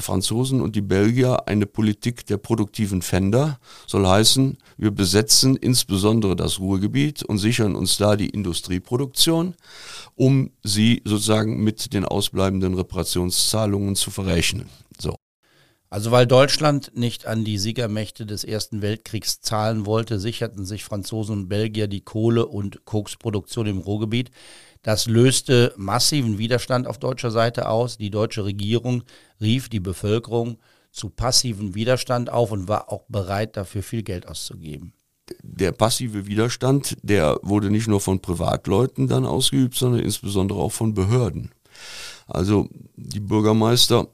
Franzosen 0.00 0.60
und 0.60 0.76
die 0.76 0.82
Belgier 0.82 1.48
eine 1.48 1.66
Politik 1.66 2.26
der 2.26 2.36
produktiven 2.36 3.02
Fender, 3.02 3.58
soll 3.86 4.06
heißen, 4.06 4.58
wir 4.76 4.90
besetzen 4.90 5.56
insbesondere 5.56 6.36
das 6.36 6.58
Ruhrgebiet 6.58 7.22
und 7.22 7.38
sichern 7.38 7.74
uns 7.74 7.96
da 7.96 8.16
die 8.16 8.30
Industrieproduktion, 8.30 9.54
um 10.14 10.50
sie 10.62 11.02
sozusagen 11.04 11.62
mit 11.62 11.92
den 11.92 12.04
ausbleibenden 12.04 12.74
Reparationszahlungen 12.74 13.96
zu 13.96 14.10
verrechnen. 14.10 14.68
So. 14.98 15.16
Also 15.88 16.10
weil 16.10 16.26
Deutschland 16.26 16.92
nicht 16.94 17.26
an 17.26 17.44
die 17.44 17.58
Siegermächte 17.58 18.26
des 18.26 18.42
Ersten 18.42 18.82
Weltkriegs 18.82 19.40
zahlen 19.40 19.86
wollte, 19.86 20.18
sicherten 20.18 20.66
sich 20.66 20.84
Franzosen 20.84 21.38
und 21.38 21.48
Belgier 21.48 21.86
die 21.86 22.00
Kohle- 22.00 22.46
und 22.46 22.84
Koksproduktion 22.84 23.66
im 23.66 23.78
Ruhrgebiet. 23.78 24.30
Das 24.86 25.06
löste 25.06 25.74
massiven 25.76 26.38
Widerstand 26.38 26.86
auf 26.86 26.98
deutscher 26.98 27.32
Seite 27.32 27.68
aus. 27.68 27.98
Die 27.98 28.08
deutsche 28.08 28.44
Regierung 28.44 29.02
rief 29.40 29.68
die 29.68 29.80
Bevölkerung 29.80 30.58
zu 30.92 31.10
passiven 31.10 31.74
Widerstand 31.74 32.30
auf 32.30 32.52
und 32.52 32.68
war 32.68 32.92
auch 32.92 33.02
bereit, 33.08 33.56
dafür 33.56 33.82
viel 33.82 34.04
Geld 34.04 34.28
auszugeben. 34.28 34.92
Der 35.42 35.72
passive 35.72 36.28
Widerstand, 36.28 36.96
der 37.02 37.40
wurde 37.42 37.68
nicht 37.68 37.88
nur 37.88 38.00
von 38.00 38.20
Privatleuten 38.20 39.08
dann 39.08 39.26
ausgeübt, 39.26 39.74
sondern 39.74 40.02
insbesondere 40.02 40.60
auch 40.60 40.70
von 40.70 40.94
Behörden. 40.94 41.50
Also 42.28 42.68
die 42.94 43.18
Bürgermeister 43.18 44.06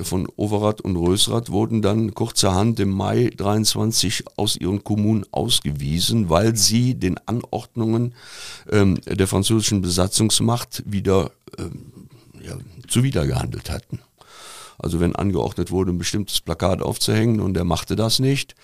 von 0.00 0.28
Overath 0.36 0.80
und 0.80 0.96
Rösrath 0.96 1.50
wurden 1.50 1.82
dann 1.82 2.14
kurzerhand 2.14 2.78
im 2.80 2.90
Mai 2.90 3.30
23 3.36 4.24
aus 4.36 4.56
ihren 4.56 4.84
Kommunen 4.84 5.24
ausgewiesen, 5.30 6.28
weil 6.28 6.56
sie 6.56 6.94
den 6.94 7.18
Anordnungen 7.26 8.14
ähm, 8.70 9.00
der 9.06 9.26
französischen 9.26 9.80
Besatzungsmacht 9.80 10.82
wieder 10.86 11.30
ähm, 11.58 11.92
ja, 12.40 12.56
zuwidergehandelt 12.86 13.70
hatten. 13.70 14.00
Also 14.78 15.00
wenn 15.00 15.16
angeordnet 15.16 15.70
wurde, 15.70 15.90
ein 15.90 15.98
bestimmtes 15.98 16.40
Plakat 16.40 16.82
aufzuhängen 16.82 17.40
und 17.40 17.56
er 17.56 17.64
machte 17.64 17.96
das 17.96 18.20
nicht, 18.20 18.54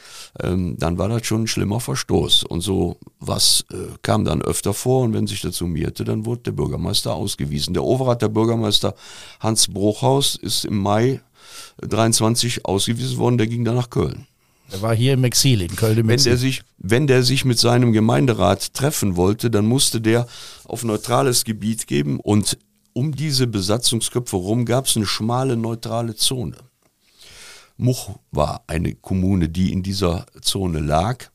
ähm, 0.41 0.77
dann 0.79 0.97
war 0.97 1.09
das 1.09 1.27
schon 1.27 1.43
ein 1.43 1.47
schlimmer 1.47 1.81
Verstoß. 1.81 2.45
Und 2.45 2.61
so 2.61 2.99
was 3.19 3.65
äh, 3.73 3.77
kam 4.03 4.25
dann 4.25 4.41
öfter 4.41 4.75
vor 4.75 5.03
und 5.03 5.13
wenn 5.13 5.27
sich 5.27 5.41
das 5.41 5.57
summierte, 5.57 6.05
dann 6.05 6.25
wurde 6.25 6.43
der 6.43 6.53
Bürgermeister 6.53 7.15
ausgewiesen. 7.15 7.75
Der 7.75 7.85
Overath, 7.85 8.23
der 8.23 8.29
Bürgermeister 8.29 8.95
Hans 9.41 9.69
Bruchhaus, 9.69 10.37
ist 10.37 10.65
im 10.65 10.79
Mai 10.79 11.21
23 11.79 12.65
ausgewiesen 12.65 13.19
worden, 13.19 13.39
der 13.39 13.47
ging 13.47 13.65
dann 13.65 13.77
nach 13.77 13.91
Köln. 13.91 14.27
Er 14.71 14.83
war 14.83 14.95
hier 14.95 15.13
im 15.13 15.25
Exil, 15.25 15.61
in 15.61 15.77
Köln 15.77 15.99
im 15.99 16.09
wenn 16.09 16.15
Exil. 16.15 16.33
Der 16.33 16.39
sich, 16.39 16.63
wenn 16.79 17.07
der 17.07 17.23
sich 17.23 17.45
mit 17.45 17.59
seinem 17.59 17.93
Gemeinderat 17.93 18.73
treffen 18.75 19.17
wollte, 19.17 19.51
dann 19.51 19.67
musste 19.67 20.01
der 20.01 20.27
auf 20.65 20.85
neutrales 20.85 21.45
Gebiet 21.45 21.87
geben 21.87 22.19
und 22.19 22.59
um 22.95 23.15
diese 23.15 23.47
Besatzungsköpfe 23.47 24.37
rum 24.37 24.65
gab 24.65 24.87
es 24.87 24.97
eine 24.97 25.05
schmale 25.05 25.57
neutrale 25.57 26.15
Zone. 26.15 26.57
Much 27.77 28.11
war 28.31 28.63
eine 28.69 28.95
Kommune, 28.95 29.49
die 29.49 29.73
in 29.73 29.83
dieser 29.83 30.27
Zone 30.41 30.81
lag. 30.81 31.27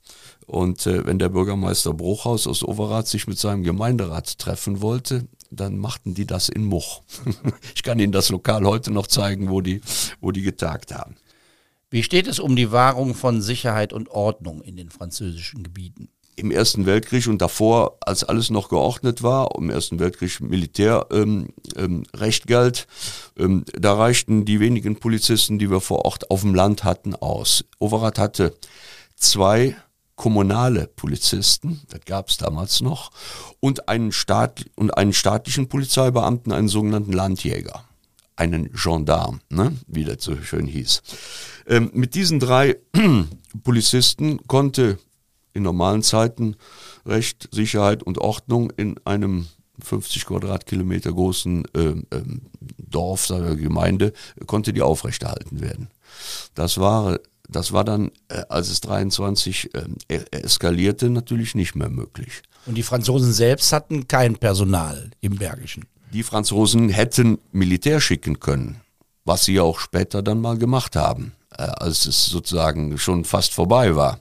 Und 0.47 0.87
äh, 0.87 1.05
wenn 1.05 1.19
der 1.19 1.29
Bürgermeister 1.29 1.93
Bruchhaus 1.93 2.47
aus 2.47 2.63
Overath 2.63 3.07
sich 3.07 3.27
mit 3.27 3.37
seinem 3.37 3.63
Gemeinderat 3.63 4.39
treffen 4.39 4.81
wollte, 4.81 5.27
dann 5.51 5.77
machten 5.77 6.15
die 6.15 6.25
das 6.25 6.49
in 6.49 6.65
Much. 6.65 7.01
ich 7.75 7.83
kann 7.83 7.99
Ihnen 7.99 8.11
das 8.11 8.29
Lokal 8.29 8.65
heute 8.65 8.91
noch 8.91 9.07
zeigen, 9.07 9.49
wo 9.49 9.61
die, 9.61 9.81
wo 10.21 10.31
die 10.31 10.41
getagt 10.41 10.93
haben. 10.93 11.17
Wie 11.91 12.03
steht 12.03 12.27
es 12.27 12.39
um 12.39 12.55
die 12.55 12.71
Wahrung 12.71 13.15
von 13.15 13.41
Sicherheit 13.41 13.93
und 13.93 14.09
Ordnung 14.09 14.61
in 14.61 14.77
den 14.77 14.89
französischen 14.89 15.63
Gebieten? 15.63 16.09
Im 16.39 16.51
Ersten 16.51 16.85
Weltkrieg 16.85 17.27
und 17.27 17.41
davor, 17.41 17.97
als 17.99 18.23
alles 18.23 18.49
noch 18.49 18.69
geordnet 18.69 19.23
war, 19.23 19.49
im 19.57 19.69
Ersten 19.69 19.99
Weltkrieg 19.99 20.39
Militärrecht 20.39 21.11
ähm, 21.11 21.49
ähm, 21.75 22.03
galt, 22.47 22.87
ähm, 23.37 23.65
da 23.77 23.93
reichten 23.93 24.45
die 24.45 24.61
wenigen 24.61 24.95
Polizisten, 24.95 25.59
die 25.59 25.69
wir 25.69 25.81
vor 25.81 26.05
Ort 26.05 26.31
auf 26.31 26.41
dem 26.41 26.55
Land 26.55 26.85
hatten, 26.85 27.13
aus. 27.13 27.65
Overath 27.77 28.19
hatte 28.19 28.55
zwei 29.17 29.75
kommunale 30.15 30.87
Polizisten, 30.87 31.81
das 31.89 32.01
gab 32.05 32.29
es 32.29 32.37
damals 32.37 32.79
noch, 32.79 33.11
und 33.59 33.89
einen, 33.89 34.13
Staat, 34.13 34.65
und 34.75 34.97
einen 34.97 35.13
staatlichen 35.13 35.67
Polizeibeamten, 35.67 36.53
einen 36.53 36.69
sogenannten 36.69 37.11
Landjäger, 37.11 37.83
einen 38.37 38.71
Gendarm, 38.71 39.41
ne, 39.49 39.75
wie 39.87 40.05
das 40.05 40.23
so 40.23 40.37
schön 40.41 40.67
hieß. 40.67 41.01
Ähm, 41.67 41.91
mit 41.93 42.15
diesen 42.15 42.39
drei 42.39 42.77
Polizisten 43.63 44.47
konnte 44.47 44.99
in 45.59 45.63
normalen 45.63 46.01
Zeiten 46.01 46.55
Recht, 47.05 47.49
Sicherheit 47.51 48.01
und 48.01 48.17
Ordnung 48.17 48.71
in 48.71 48.95
einem 49.05 49.47
50 49.83 50.25
Quadratkilometer 50.25 51.13
großen 51.13 51.65
äh, 51.73 51.79
äh, 52.15 52.23
Dorf, 52.77 53.27
sagen 53.27 53.47
wir, 53.47 53.55
Gemeinde, 53.55 54.13
konnte 54.45 54.73
die 54.73 54.81
aufrechterhalten 54.81 55.61
werden. 55.61 55.89
Das 56.55 56.79
war, 56.79 57.19
das 57.47 57.71
war 57.71 57.83
dann, 57.83 58.11
äh, 58.29 58.43
als 58.49 58.69
es 58.69 58.81
23 58.81 59.69
äh, 60.07 60.19
eskalierte, 60.31 61.09
natürlich 61.09 61.55
nicht 61.55 61.75
mehr 61.75 61.89
möglich. 61.89 62.41
Und 62.65 62.75
die 62.75 62.83
Franzosen 62.83 63.31
selbst 63.31 63.71
hatten 63.71 64.07
kein 64.07 64.35
Personal 64.35 65.11
im 65.21 65.37
Bergischen. 65.37 65.85
Die 66.11 66.23
Franzosen 66.23 66.89
hätten 66.89 67.39
Militär 67.51 68.01
schicken 68.01 68.39
können, 68.39 68.81
was 69.23 69.45
sie 69.45 69.59
auch 69.59 69.79
später 69.79 70.21
dann 70.21 70.41
mal 70.41 70.57
gemacht 70.57 70.95
haben, 70.95 71.33
äh, 71.57 71.63
als 71.63 72.05
es 72.05 72.25
sozusagen 72.25 72.97
schon 72.97 73.23
fast 73.23 73.53
vorbei 73.53 73.95
war 73.95 74.19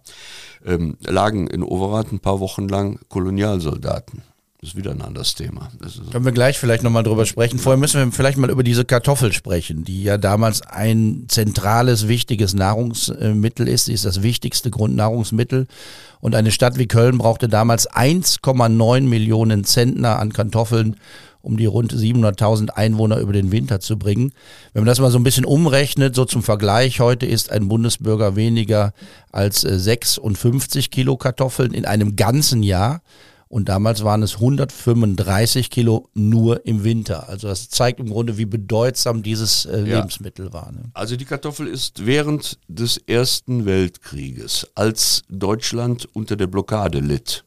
ähm, 0.64 0.96
lagen 1.06 1.46
in 1.46 1.62
Overath 1.62 2.12
ein 2.12 2.20
paar 2.20 2.40
Wochen 2.40 2.68
lang 2.68 2.98
Kolonialsoldaten. 3.08 4.22
Das 4.60 4.70
ist 4.70 4.76
wieder 4.76 4.90
ein 4.90 5.02
anderes 5.02 5.36
Thema. 5.36 5.70
Können 6.10 6.24
wir 6.24 6.32
gleich 6.32 6.58
vielleicht 6.58 6.82
nochmal 6.82 7.04
drüber 7.04 7.26
sprechen. 7.26 7.60
Vorher 7.60 7.78
müssen 7.78 8.04
wir 8.04 8.10
vielleicht 8.10 8.38
mal 8.38 8.50
über 8.50 8.64
diese 8.64 8.84
Kartoffel 8.84 9.32
sprechen, 9.32 9.84
die 9.84 10.02
ja 10.02 10.18
damals 10.18 10.62
ein 10.62 11.26
zentrales, 11.28 12.08
wichtiges 12.08 12.54
Nahrungsmittel 12.54 13.68
ist. 13.68 13.84
Sie 13.84 13.92
ist 13.92 14.04
das 14.04 14.24
wichtigste 14.24 14.70
Grundnahrungsmittel. 14.70 15.68
Und 16.20 16.34
eine 16.34 16.50
Stadt 16.50 16.76
wie 16.76 16.88
Köln 16.88 17.18
brauchte 17.18 17.48
damals 17.48 17.88
1,9 17.88 19.02
Millionen 19.02 19.62
Zentner 19.62 20.18
an 20.18 20.32
Kartoffeln, 20.32 20.96
um 21.42 21.56
die 21.56 21.66
rund 21.66 21.92
700.000 21.92 22.70
Einwohner 22.70 23.18
über 23.18 23.32
den 23.32 23.52
Winter 23.52 23.80
zu 23.80 23.98
bringen. 23.98 24.32
Wenn 24.72 24.82
man 24.82 24.88
das 24.88 25.00
mal 25.00 25.10
so 25.10 25.18
ein 25.18 25.24
bisschen 25.24 25.44
umrechnet, 25.44 26.14
so 26.14 26.24
zum 26.24 26.42
Vergleich, 26.42 27.00
heute 27.00 27.26
ist 27.26 27.50
ein 27.50 27.68
Bundesbürger 27.68 28.36
weniger 28.36 28.92
als 29.32 29.60
56 29.60 30.86
äh, 30.86 30.88
Kilo 30.88 31.16
Kartoffeln 31.16 31.72
in 31.72 31.84
einem 31.84 32.16
ganzen 32.16 32.62
Jahr. 32.62 33.02
Und 33.48 33.70
damals 33.70 34.04
waren 34.04 34.22
es 34.22 34.34
135 34.34 35.70
Kilo 35.70 36.10
nur 36.12 36.66
im 36.66 36.84
Winter. 36.84 37.30
Also 37.30 37.48
das 37.48 37.70
zeigt 37.70 37.98
im 37.98 38.10
Grunde, 38.10 38.36
wie 38.36 38.44
bedeutsam 38.44 39.22
dieses 39.22 39.64
äh, 39.64 39.80
Lebensmittel 39.80 40.46
ja. 40.46 40.52
war. 40.52 40.72
Ne? 40.72 40.90
Also 40.92 41.16
die 41.16 41.24
Kartoffel 41.24 41.66
ist 41.66 42.04
während 42.04 42.58
des 42.68 42.98
Ersten 42.98 43.64
Weltkrieges, 43.64 44.68
als 44.74 45.22
Deutschland 45.30 46.06
unter 46.12 46.36
der 46.36 46.46
Blockade 46.46 47.00
litt, 47.00 47.44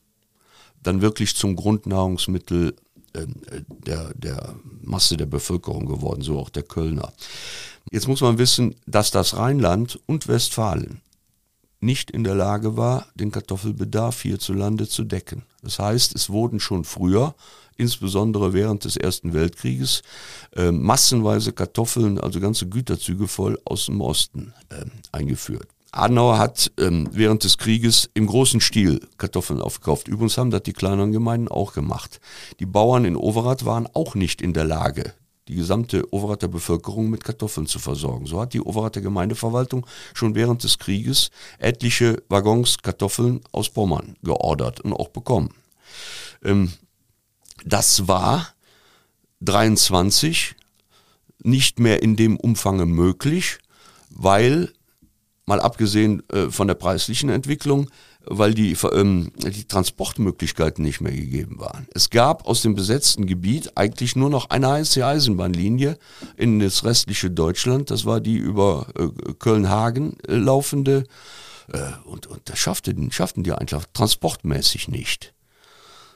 dann 0.82 1.02
wirklich 1.02 1.36
zum 1.36 1.56
Grundnahrungsmittel 1.56 2.76
der, 3.14 4.14
der 4.14 4.56
Masse 4.82 5.18
der 5.18 5.26
Bevölkerung 5.26 5.86
geworden, 5.86 6.22
so 6.22 6.40
auch 6.40 6.50
der 6.50 6.64
Kölner. 6.64 7.12
Jetzt 7.92 8.08
muss 8.08 8.22
man 8.22 8.38
wissen, 8.38 8.76
dass 8.86 9.12
das 9.12 9.36
Rheinland 9.36 10.00
und 10.06 10.28
Westfalen 10.28 11.02
nicht 11.80 12.12
in 12.12 12.24
der 12.24 12.36
Lage 12.36 12.78
war, 12.78 13.08
den 13.16 13.32
Kartoffelbedarf 13.32 14.22
hierzulande 14.22 14.88
zu 14.88 15.04
decken. 15.04 15.44
Das 15.64 15.80
heißt, 15.80 16.16
es 16.16 16.30
wurden 16.30 16.60
schon 16.60 16.84
früher, 16.84 17.36
insbesondere 17.76 18.54
während 18.54 18.86
des 18.86 18.98
Ersten 18.98 19.34
Weltkrieges, 19.34 20.04
äh, 20.56 20.72
massenweise 20.72 21.52
Kartoffeln, 21.54 22.20
also 22.20 22.40
ganze 22.40 22.68
Güterzüge 22.70 23.28
voll 23.28 23.60
aus 23.66 23.88
dem 23.88 24.00
Osten 24.00 24.54
äh, 24.70 24.86
eingeführt. 25.12 25.68
Adenauer 25.92 26.40
hat 26.40 26.72
ähm, 26.78 27.10
während 27.12 27.44
des 27.44 27.58
Krieges 27.58 28.10
im 28.14 28.28
großen 28.28 28.62
Stil 28.62 29.02
Kartoffeln 29.18 29.62
aufgekauft. 29.62 30.08
Übrigens 30.08 30.38
haben 30.38 30.52
das 30.52 30.64
die 30.64 30.74
kleineren 30.74 31.12
Gemeinden 31.12 31.50
auch 31.50 31.74
gemacht. 31.74 32.22
Die 32.60 32.66
Bauern 32.66 33.04
in 33.04 33.18
Overath 33.18 33.66
waren 33.66 33.88
auch 33.94 34.16
nicht 34.16 34.42
in 34.42 34.54
der 34.54 34.64
Lage, 34.64 35.14
die 35.50 35.56
gesamte 35.56 36.14
Overather 36.14 36.48
Bevölkerung 36.48 37.10
mit 37.10 37.26
Kartoffeln 37.26 37.68
zu 37.68 37.78
versorgen. 37.78 38.26
So 38.26 38.40
hat 38.40 38.54
die 38.54 38.62
Overather 38.62 39.02
Gemeindeverwaltung 39.02 39.86
schon 40.14 40.34
während 40.34 40.64
des 40.64 40.80
Krieges 40.80 41.30
etliche 41.60 42.24
Waggons 42.30 42.78
Kartoffeln 42.82 43.42
aus 43.52 43.70
Pommern 43.70 44.16
geordert 44.24 44.80
und 44.80 44.94
auch 44.94 45.10
bekommen. 45.10 45.50
Ähm, 46.44 46.72
das 47.66 48.08
war 48.08 48.54
23 49.42 50.56
nicht 51.44 51.80
mehr 51.80 52.02
in 52.02 52.16
dem 52.16 52.38
Umfang 52.38 52.88
möglich, 52.88 53.58
weil 54.10 54.72
mal 55.46 55.60
abgesehen 55.60 56.24
äh, 56.30 56.50
von 56.50 56.68
der 56.68 56.76
preislichen 56.76 57.30
Entwicklung, 57.30 57.90
weil 58.26 58.54
die, 58.54 58.76
ähm, 58.94 59.32
die 59.38 59.66
Transportmöglichkeiten 59.66 60.84
nicht 60.84 61.02
mehr 61.02 61.14
gegeben 61.14 61.60
waren. 61.60 61.88
Es 61.94 62.10
gab 62.10 62.48
aus 62.48 62.62
dem 62.62 62.76
besetzten 62.76 63.26
Gebiet 63.26 63.72
eigentlich 63.76 64.16
nur 64.16 64.30
noch 64.30 64.50
eine 64.50 64.70
einzige 64.70 65.08
Eisenbahnlinie 65.08 65.98
in 66.38 66.60
das 66.60 66.84
restliche 66.84 67.32
Deutschland. 67.32 67.90
Das 67.90 68.06
war 68.06 68.22
die 68.22 68.38
über 68.38 68.88
äh, 68.98 69.34
Köln-Hagen 69.40 70.18
äh, 70.28 70.36
laufende. 70.36 71.06
Äh, 71.72 71.80
und, 72.06 72.28
und 72.28 72.42
das 72.46 72.60
schafften, 72.60 73.12
schafften 73.12 73.44
die 73.44 73.54
einfach 73.54 73.86
transportmäßig 73.94 74.88
nicht. 74.88 75.34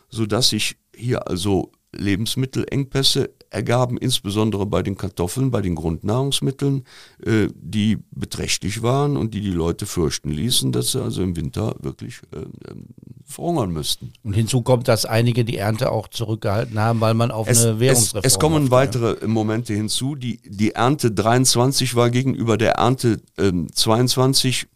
Sodass 0.10 0.50
sich 0.50 0.78
hier 0.96 1.28
also 1.28 1.72
Lebensmittelengpässe 1.98 3.32
ergaben, 3.50 3.98
insbesondere 3.98 4.66
bei 4.66 4.84
den 4.84 4.98
Kartoffeln, 4.98 5.50
bei 5.50 5.62
den 5.62 5.76
Grundnahrungsmitteln, 5.76 6.84
äh, 7.26 7.48
die 7.56 7.98
beträchtlich 8.12 8.84
waren 8.84 9.18
und 9.18 9.34
die 9.34 9.42
die 9.42 9.52
Leute 9.52 9.86
fürchten 9.86 10.30
ließen, 10.30 10.72
dass 10.72 10.92
sie 10.92 11.02
also 11.02 11.24
im 11.24 11.36
Winter 11.36 11.76
wirklich 11.80 12.22
äh, 12.32 12.40
ähm, 12.70 12.88
verhungern 13.26 13.72
müssten. 13.72 14.14
Und 14.24 14.34
hinzu 14.34 14.62
kommt, 14.62 14.88
dass 14.88 15.06
einige 15.06 15.46
die 15.46 15.58
Ernte 15.58 15.92
auch 15.92 16.10
zurückgehalten 16.10 16.80
haben, 16.80 17.00
weil 17.02 17.14
man 17.14 17.32
auf 17.32 17.48
es, 17.48 17.66
eine 17.66 17.80
Währungsreform 17.80 18.26
Es, 18.26 18.34
es 18.34 18.40
kommen 18.40 18.72
weitere 18.72 19.26
Momente 19.26 19.74
hinzu. 19.74 20.16
Die, 20.16 20.40
die 20.46 20.72
Ernte 20.72 21.12
23 21.12 21.96
war 21.96 22.10
gegenüber 22.10 22.58
der 22.58 22.74
Ernte 22.74 23.22
äh, 23.38 23.52
22 23.74 24.68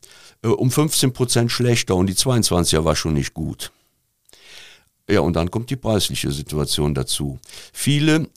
um 0.41 0.71
15 0.71 1.11
Prozent 1.11 1.51
schlechter 1.51 1.95
und 1.95 2.07
die 2.07 2.13
22er 2.13 2.85
war 2.85 2.95
schon 2.95 3.13
nicht 3.13 3.33
gut. 3.33 3.73
Ja, 5.09 5.21
und 5.21 5.35
dann 5.35 5.49
kommt 5.49 5.69
die 5.69 5.75
preisliche 5.75 6.31
Situation 6.31 6.93
dazu. 6.93 7.39
Viele 7.73 8.29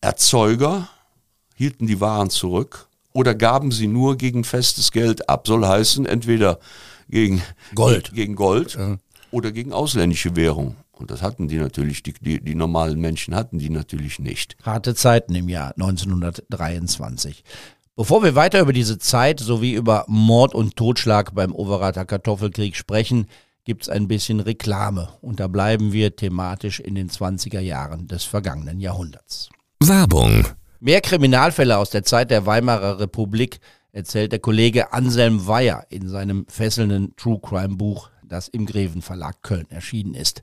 Erzeuger 0.00 0.88
hielten 1.54 1.86
die 1.86 2.00
Waren 2.00 2.30
zurück 2.30 2.88
oder 3.12 3.34
gaben 3.34 3.70
sie 3.70 3.86
nur 3.86 4.16
gegen 4.16 4.44
festes 4.44 4.90
Geld 4.90 5.28
ab. 5.28 5.46
Soll 5.46 5.66
heißen, 5.66 6.06
entweder 6.06 6.58
gegen 7.08 7.42
Gold, 7.74 8.12
gegen 8.14 8.34
Gold 8.34 8.74
ja. 8.74 8.98
oder 9.30 9.52
gegen 9.52 9.72
ausländische 9.72 10.34
Währung. 10.36 10.76
Und 10.92 11.10
das 11.10 11.22
hatten 11.22 11.48
die 11.48 11.56
natürlich, 11.56 12.02
die, 12.02 12.14
die, 12.20 12.40
die 12.42 12.54
normalen 12.54 13.00
Menschen 13.00 13.34
hatten 13.34 13.58
die 13.58 13.70
natürlich 13.70 14.18
nicht. 14.18 14.56
Harte 14.62 14.94
Zeiten 14.94 15.34
im 15.34 15.48
Jahr 15.48 15.72
1923. 15.72 17.42
Bevor 17.96 18.22
wir 18.22 18.34
weiter 18.34 18.60
über 18.60 18.72
diese 18.72 18.98
Zeit 18.98 19.40
sowie 19.40 19.74
über 19.74 20.04
Mord 20.08 20.54
und 20.54 20.76
Totschlag 20.76 21.34
beim 21.34 21.54
Overater 21.54 22.04
Kartoffelkrieg 22.04 22.76
sprechen, 22.76 23.26
gibt 23.64 23.82
es 23.82 23.88
ein 23.88 24.08
bisschen 24.08 24.40
Reklame 24.40 25.08
und 25.20 25.40
da 25.40 25.48
bleiben 25.48 25.92
wir 25.92 26.16
thematisch 26.16 26.80
in 26.80 26.94
den 26.94 27.08
20er 27.08 27.60
Jahren 27.60 28.08
des 28.08 28.24
vergangenen 28.24 28.80
Jahrhunderts. 28.80 29.48
Werbung. 29.82 30.46
Mehr 30.80 31.00
Kriminalfälle 31.00 31.76
aus 31.76 31.90
der 31.90 32.04
Zeit 32.04 32.30
der 32.30 32.46
Weimarer 32.46 32.98
Republik 32.98 33.60
erzählt 33.92 34.32
der 34.32 34.38
Kollege 34.38 34.92
Anselm 34.92 35.46
Weyer 35.46 35.86
in 35.90 36.08
seinem 36.08 36.46
fesselnden 36.48 37.14
True 37.16 37.40
Crime 37.42 37.76
Buch, 37.76 38.10
das 38.24 38.48
im 38.48 38.66
Greven 38.66 39.02
Verlag 39.02 39.42
Köln 39.42 39.66
erschienen 39.70 40.14
ist. 40.14 40.42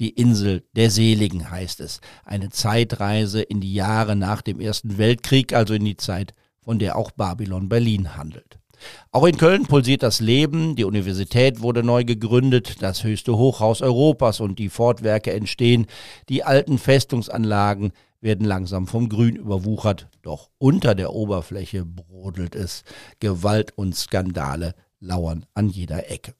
Die 0.00 0.10
Insel 0.10 0.64
der 0.74 0.90
Seligen 0.90 1.50
heißt 1.50 1.80
es. 1.80 2.00
Eine 2.24 2.50
Zeitreise 2.50 3.42
in 3.42 3.60
die 3.60 3.74
Jahre 3.74 4.14
nach 4.14 4.42
dem 4.42 4.60
Ersten 4.60 4.98
Weltkrieg, 4.98 5.52
also 5.52 5.74
in 5.74 5.84
die 5.84 5.96
Zeit, 5.96 6.34
von 6.60 6.78
der 6.78 6.96
auch 6.96 7.10
Babylon 7.10 7.68
Berlin 7.68 8.16
handelt. 8.16 8.58
Auch 9.10 9.26
in 9.26 9.36
Köln 9.36 9.66
pulsiert 9.66 10.02
das 10.02 10.20
Leben, 10.20 10.76
die 10.76 10.84
Universität 10.84 11.60
wurde 11.60 11.82
neu 11.82 12.04
gegründet, 12.04 12.82
das 12.82 13.04
höchste 13.04 13.36
Hochhaus 13.36 13.82
Europas. 13.82 14.40
Und 14.40 14.58
die 14.58 14.68
Fortwerke 14.68 15.32
entstehen, 15.32 15.86
die 16.28 16.44
alten 16.44 16.78
Festungsanlagen 16.78 17.92
werden 18.20 18.46
langsam 18.46 18.86
vom 18.86 19.08
Grün 19.08 19.36
überwuchert, 19.36 20.08
doch 20.22 20.50
unter 20.58 20.94
der 20.94 21.12
Oberfläche 21.12 21.84
brodelt 21.84 22.54
es, 22.54 22.82
Gewalt 23.20 23.72
und 23.76 23.94
Skandale 23.94 24.74
lauern 25.00 25.46
an 25.54 25.68
jeder 25.68 26.10
Ecke. 26.10 26.34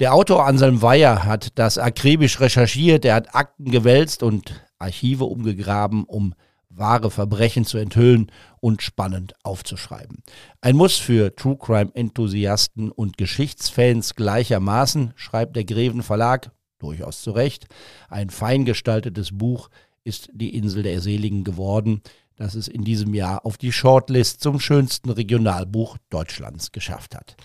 Der 0.00 0.14
Autor 0.14 0.46
Anselm 0.46 0.82
Weyer 0.82 1.24
hat 1.24 1.58
das 1.58 1.78
akribisch 1.78 2.40
recherchiert, 2.40 3.04
er 3.04 3.16
hat 3.16 3.34
Akten 3.34 3.70
gewälzt 3.70 4.22
und 4.22 4.64
Archive 4.78 5.24
umgegraben, 5.24 6.04
um 6.04 6.34
wahre 6.70 7.10
Verbrechen 7.10 7.64
zu 7.64 7.78
enthüllen 7.78 8.30
und 8.60 8.82
spannend 8.82 9.34
aufzuschreiben. 9.42 10.22
Ein 10.60 10.76
Muss 10.76 10.96
für 10.98 11.34
True 11.34 11.56
Crime 11.56 11.90
Enthusiasten 11.94 12.90
und 12.90 13.16
Geschichtsfans 13.16 14.14
gleichermaßen, 14.14 15.12
schreibt 15.16 15.56
der 15.56 15.64
Greven 15.64 16.02
Verlag, 16.02 16.50
durchaus 16.78 17.22
zu 17.22 17.32
Recht. 17.32 17.66
Ein 18.08 18.30
fein 18.30 18.64
gestaltetes 18.64 19.30
Buch 19.32 19.68
ist 20.04 20.30
Die 20.32 20.54
Insel 20.54 20.82
der 20.82 21.00
Seligen 21.00 21.44
geworden, 21.44 22.02
das 22.36 22.54
es 22.54 22.68
in 22.68 22.84
diesem 22.84 23.14
Jahr 23.14 23.44
auf 23.44 23.58
die 23.58 23.72
Shortlist 23.72 24.40
zum 24.40 24.60
schönsten 24.60 25.10
Regionalbuch 25.10 25.98
Deutschlands 26.08 26.70
geschafft 26.70 27.16
hat. 27.16 27.36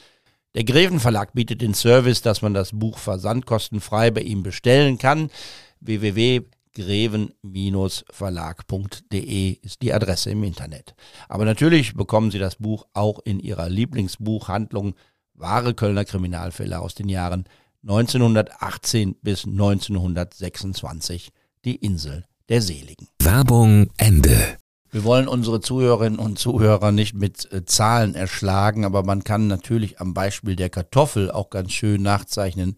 Der 0.54 0.64
Greven 0.64 1.00
Verlag 1.00 1.34
bietet 1.34 1.62
den 1.62 1.74
Service, 1.74 2.22
dass 2.22 2.44
man 2.44 2.54
das 2.54 2.74
Buch 2.74 3.00
versandkostenfrei 3.00 4.12
bei 4.12 4.22
ihm 4.22 4.44
bestellen 4.44 5.00
kann. 5.00 5.32
www 5.80 6.44
greven-verlag.de 6.74 9.58
ist 9.62 9.82
die 9.82 9.94
Adresse 9.94 10.32
im 10.32 10.44
Internet. 10.44 10.96
Aber 11.30 11.46
natürlich 11.46 11.94
bekommen 11.94 12.32
Sie 12.32 12.40
das 12.40 12.56
Buch 12.56 12.88
auch 12.94 13.20
in 13.24 13.40
Ihrer 13.40 13.70
Lieblingsbuchhandlung 13.70 14.96
Wahre 15.36 15.74
Kölner 15.74 16.06
Kriminalfälle 16.06 16.80
aus 16.80 16.96
den 16.96 17.10
Jahren 17.10 17.46
1918 17.84 19.16
bis 19.22 19.46
1926. 19.46 21.30
Die 21.66 21.76
Insel 21.76 22.26
der 22.50 22.62
Seligen. 22.62 23.08
Werbung 23.20 23.90
Ende. 23.98 24.58
Wir 24.92 25.04
wollen 25.04 25.28
unsere 25.28 25.60
Zuhörerinnen 25.60 26.20
und 26.20 26.38
Zuhörer 26.38 26.92
nicht 26.92 27.16
mit 27.16 27.52
äh, 27.52 27.66
Zahlen 27.66 28.14
erschlagen, 28.14 28.86
aber 28.86 29.02
man 29.02 29.24
kann 29.24 29.48
natürlich 29.48 30.00
am 30.00 30.14
Beispiel 30.14 30.56
der 30.56 30.70
Kartoffel 30.70 31.32
auch 31.32 31.50
ganz 31.50 31.72
schön 31.72 32.04
nachzeichnen, 32.04 32.78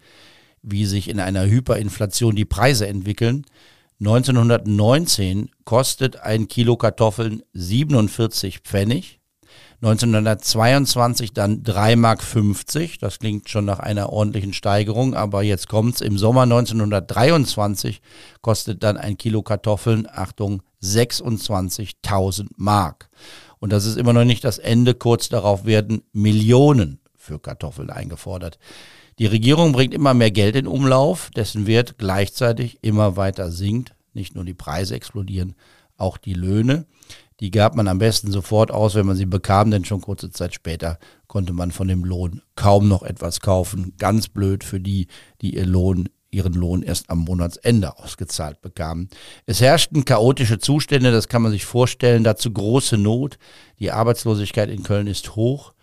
wie 0.62 0.86
sich 0.86 1.10
in 1.10 1.20
einer 1.20 1.46
Hyperinflation 1.46 2.36
die 2.36 2.46
Preise 2.46 2.88
entwickeln. 2.88 3.46
1919 4.00 5.50
kostet 5.64 6.18
ein 6.18 6.48
Kilo 6.48 6.76
Kartoffeln 6.76 7.44
47 7.54 8.60
Pfennig. 8.60 9.20
1922 9.82 11.34
dann 11.34 11.64
3,50 11.64 11.96
Mark. 11.98 13.00
Das 13.00 13.20
klingt 13.20 13.50
schon 13.50 13.66
nach 13.66 13.80
einer 13.80 14.12
ordentlichen 14.12 14.54
Steigerung, 14.54 15.14
aber 15.14 15.44
jetzt 15.44 15.70
kommt's. 15.70 16.02
Im 16.02 16.18
Sommer 16.18 16.42
1923 16.44 18.02
kostet 18.42 18.84
dann 18.84 18.98
ein 18.98 19.18
Kilo 19.18 19.44
Kartoffeln, 19.44 20.08
Achtung, 20.12 20.62
26.000 20.82 22.48
Mark. 22.58 23.10
Und 23.60 23.72
das 23.72 23.86
ist 23.86 23.98
immer 23.98 24.14
noch 24.14 24.26
nicht 24.26 24.44
das 24.44 24.58
Ende. 24.58 24.94
Kurz 24.94 25.30
darauf 25.30 25.66
werden 25.66 26.04
Millionen 26.12 27.00
für 27.16 27.40
Kartoffeln 27.40 27.90
eingefordert. 27.90 28.60
Die 29.18 29.28
Regierung 29.28 29.72
bringt 29.72 29.94
immer 29.94 30.14
mehr 30.14 30.32
Geld 30.32 30.58
in 30.58 30.68
Umlauf, 30.68 31.30
dessen 31.36 31.68
Wert 31.68 31.98
gleichzeitig 31.98 32.80
immer 32.82 33.16
weiter 33.16 33.50
sinkt. 33.50 33.96
Nicht 34.14 34.36
nur 34.36 34.44
die 34.44 34.54
Preise 34.54 34.96
explodieren, 34.96 35.56
auch 35.98 36.18
die 36.18 36.34
Löhne. 36.34 36.86
Die 37.40 37.52
gab 37.52 37.76
man 37.76 37.88
am 37.88 37.98
besten 37.98 38.32
sofort 38.32 38.72
aus, 38.72 38.96
wenn 38.96 39.06
man 39.06 39.16
sie 39.16 39.26
bekam, 39.26 39.72
denn 39.72 39.86
schon 39.86 40.02
kurze 40.02 40.32
Zeit 40.32 40.54
später 40.54 41.00
konnte 41.28 41.54
man 41.54 41.72
von 41.72 41.88
dem 41.88 42.04
Lohn 42.04 42.42
kaum 42.56 42.88
noch 42.88 43.04
etwas 43.04 43.40
kaufen. 43.40 43.94
Ganz 43.98 44.28
blöd 44.28 44.64
für 44.64 44.80
die, 44.80 45.08
die 45.42 45.56
ihr 45.56 45.66
Lohn, 45.66 46.10
ihren 46.32 46.54
Lohn 46.54 46.82
erst 46.82 47.10
am 47.10 47.20
Monatsende 47.20 47.98
ausgezahlt 47.98 48.62
bekamen. 48.62 49.10
Es 49.46 49.62
herrschten 49.62 50.04
chaotische 50.06 50.60
Zustände, 50.60 51.12
das 51.12 51.30
kann 51.30 51.42
man 51.42 51.52
sich 51.52 51.66
vorstellen, 51.66 52.26
dazu 52.26 52.52
große 52.52 52.98
Not. 52.98 53.38
Die 53.80 53.92
Arbeitslosigkeit 53.92 54.70
in 54.70 54.84
Köln 54.84 55.08
ist 55.08 55.36
hoch. 55.38 55.74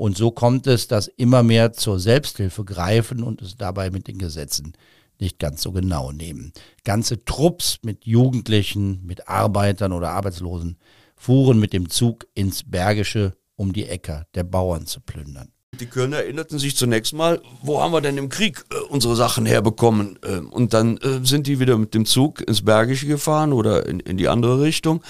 Und 0.00 0.16
so 0.16 0.30
kommt 0.30 0.66
es, 0.66 0.88
dass 0.88 1.08
immer 1.08 1.42
mehr 1.42 1.74
zur 1.74 2.00
Selbsthilfe 2.00 2.64
greifen 2.64 3.22
und 3.22 3.42
es 3.42 3.56
dabei 3.56 3.90
mit 3.90 4.08
den 4.08 4.16
Gesetzen 4.16 4.72
nicht 5.18 5.38
ganz 5.38 5.60
so 5.60 5.72
genau 5.72 6.10
nehmen. 6.10 6.54
Ganze 6.84 7.22
Trupps 7.26 7.80
mit 7.82 8.06
Jugendlichen, 8.06 9.04
mit 9.04 9.28
Arbeitern 9.28 9.92
oder 9.92 10.12
Arbeitslosen 10.12 10.78
fuhren 11.16 11.60
mit 11.60 11.74
dem 11.74 11.90
Zug 11.90 12.26
ins 12.32 12.62
Bergische, 12.64 13.36
um 13.56 13.74
die 13.74 13.88
Äcker 13.88 14.26
der 14.34 14.44
Bauern 14.44 14.86
zu 14.86 15.02
plündern. 15.02 15.52
Die 15.78 15.84
Kölner 15.84 16.16
erinnerten 16.16 16.58
sich 16.58 16.76
zunächst 16.76 17.12
mal, 17.12 17.42
wo 17.60 17.82
haben 17.82 17.92
wir 17.92 18.00
denn 18.00 18.16
im 18.16 18.30
Krieg 18.30 18.64
äh, 18.72 18.76
unsere 18.88 19.16
Sachen 19.16 19.44
herbekommen? 19.44 20.18
Äh, 20.22 20.38
und 20.38 20.72
dann 20.72 20.96
äh, 20.96 21.20
sind 21.24 21.46
die 21.46 21.60
wieder 21.60 21.76
mit 21.76 21.92
dem 21.92 22.06
Zug 22.06 22.40
ins 22.40 22.64
Bergische 22.64 23.06
gefahren 23.06 23.52
oder 23.52 23.86
in, 23.86 24.00
in 24.00 24.16
die 24.16 24.28
andere 24.28 24.62
Richtung. 24.62 25.02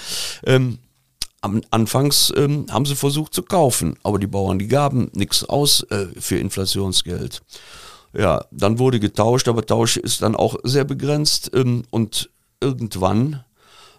Ähm, 0.45 0.79
am, 1.41 1.61
anfangs 1.71 2.31
ähm, 2.35 2.65
haben 2.69 2.85
sie 2.85 2.95
versucht 2.95 3.33
zu 3.33 3.43
kaufen, 3.43 3.97
aber 4.03 4.19
die 4.19 4.27
Bauern, 4.27 4.59
die 4.59 4.67
gaben 4.67 5.09
nichts 5.13 5.43
aus 5.43 5.83
äh, 5.89 6.07
für 6.19 6.37
Inflationsgeld. 6.37 7.41
Ja, 8.13 8.45
dann 8.51 8.79
wurde 8.79 8.99
getauscht, 8.99 9.47
aber 9.47 9.65
Tausch 9.65 9.97
ist 9.97 10.21
dann 10.21 10.35
auch 10.35 10.55
sehr 10.63 10.83
begrenzt 10.83 11.51
ähm, 11.53 11.83
und 11.91 12.29
irgendwann 12.59 13.43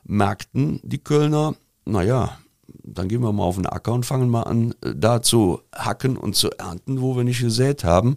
merkten 0.04 0.80
die 0.82 0.98
Kölner, 0.98 1.54
naja, 1.84 2.38
dann 2.84 3.08
gehen 3.08 3.22
wir 3.22 3.32
mal 3.32 3.44
auf 3.44 3.56
den 3.56 3.66
Acker 3.66 3.92
und 3.92 4.06
fangen 4.06 4.28
mal 4.28 4.42
an, 4.42 4.74
äh, 4.82 4.92
da 4.94 5.22
zu 5.22 5.60
hacken 5.74 6.16
und 6.16 6.34
zu 6.36 6.50
ernten, 6.50 7.00
wo 7.00 7.16
wir 7.16 7.24
nicht 7.24 7.40
gesät 7.40 7.84
haben. 7.84 8.16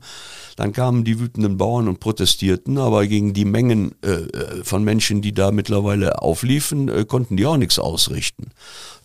Dann 0.55 0.73
kamen 0.73 1.03
die 1.03 1.19
wütenden 1.19 1.57
Bauern 1.57 1.87
und 1.87 1.99
protestierten, 1.99 2.77
aber 2.77 3.05
gegen 3.07 3.33
die 3.33 3.45
Mengen 3.45 3.95
äh, 4.03 4.11
äh 4.11 4.63
von 4.63 4.83
Menschen, 4.83 5.21
die 5.21 5.33
da 5.33 5.51
mittlerweile 5.51 6.21
aufliefen, 6.21 6.89
äh, 6.89 7.05
konnten 7.05 7.37
die 7.37 7.45
auch 7.45 7.57
nichts 7.57 7.79
ausrichten. 7.79 8.51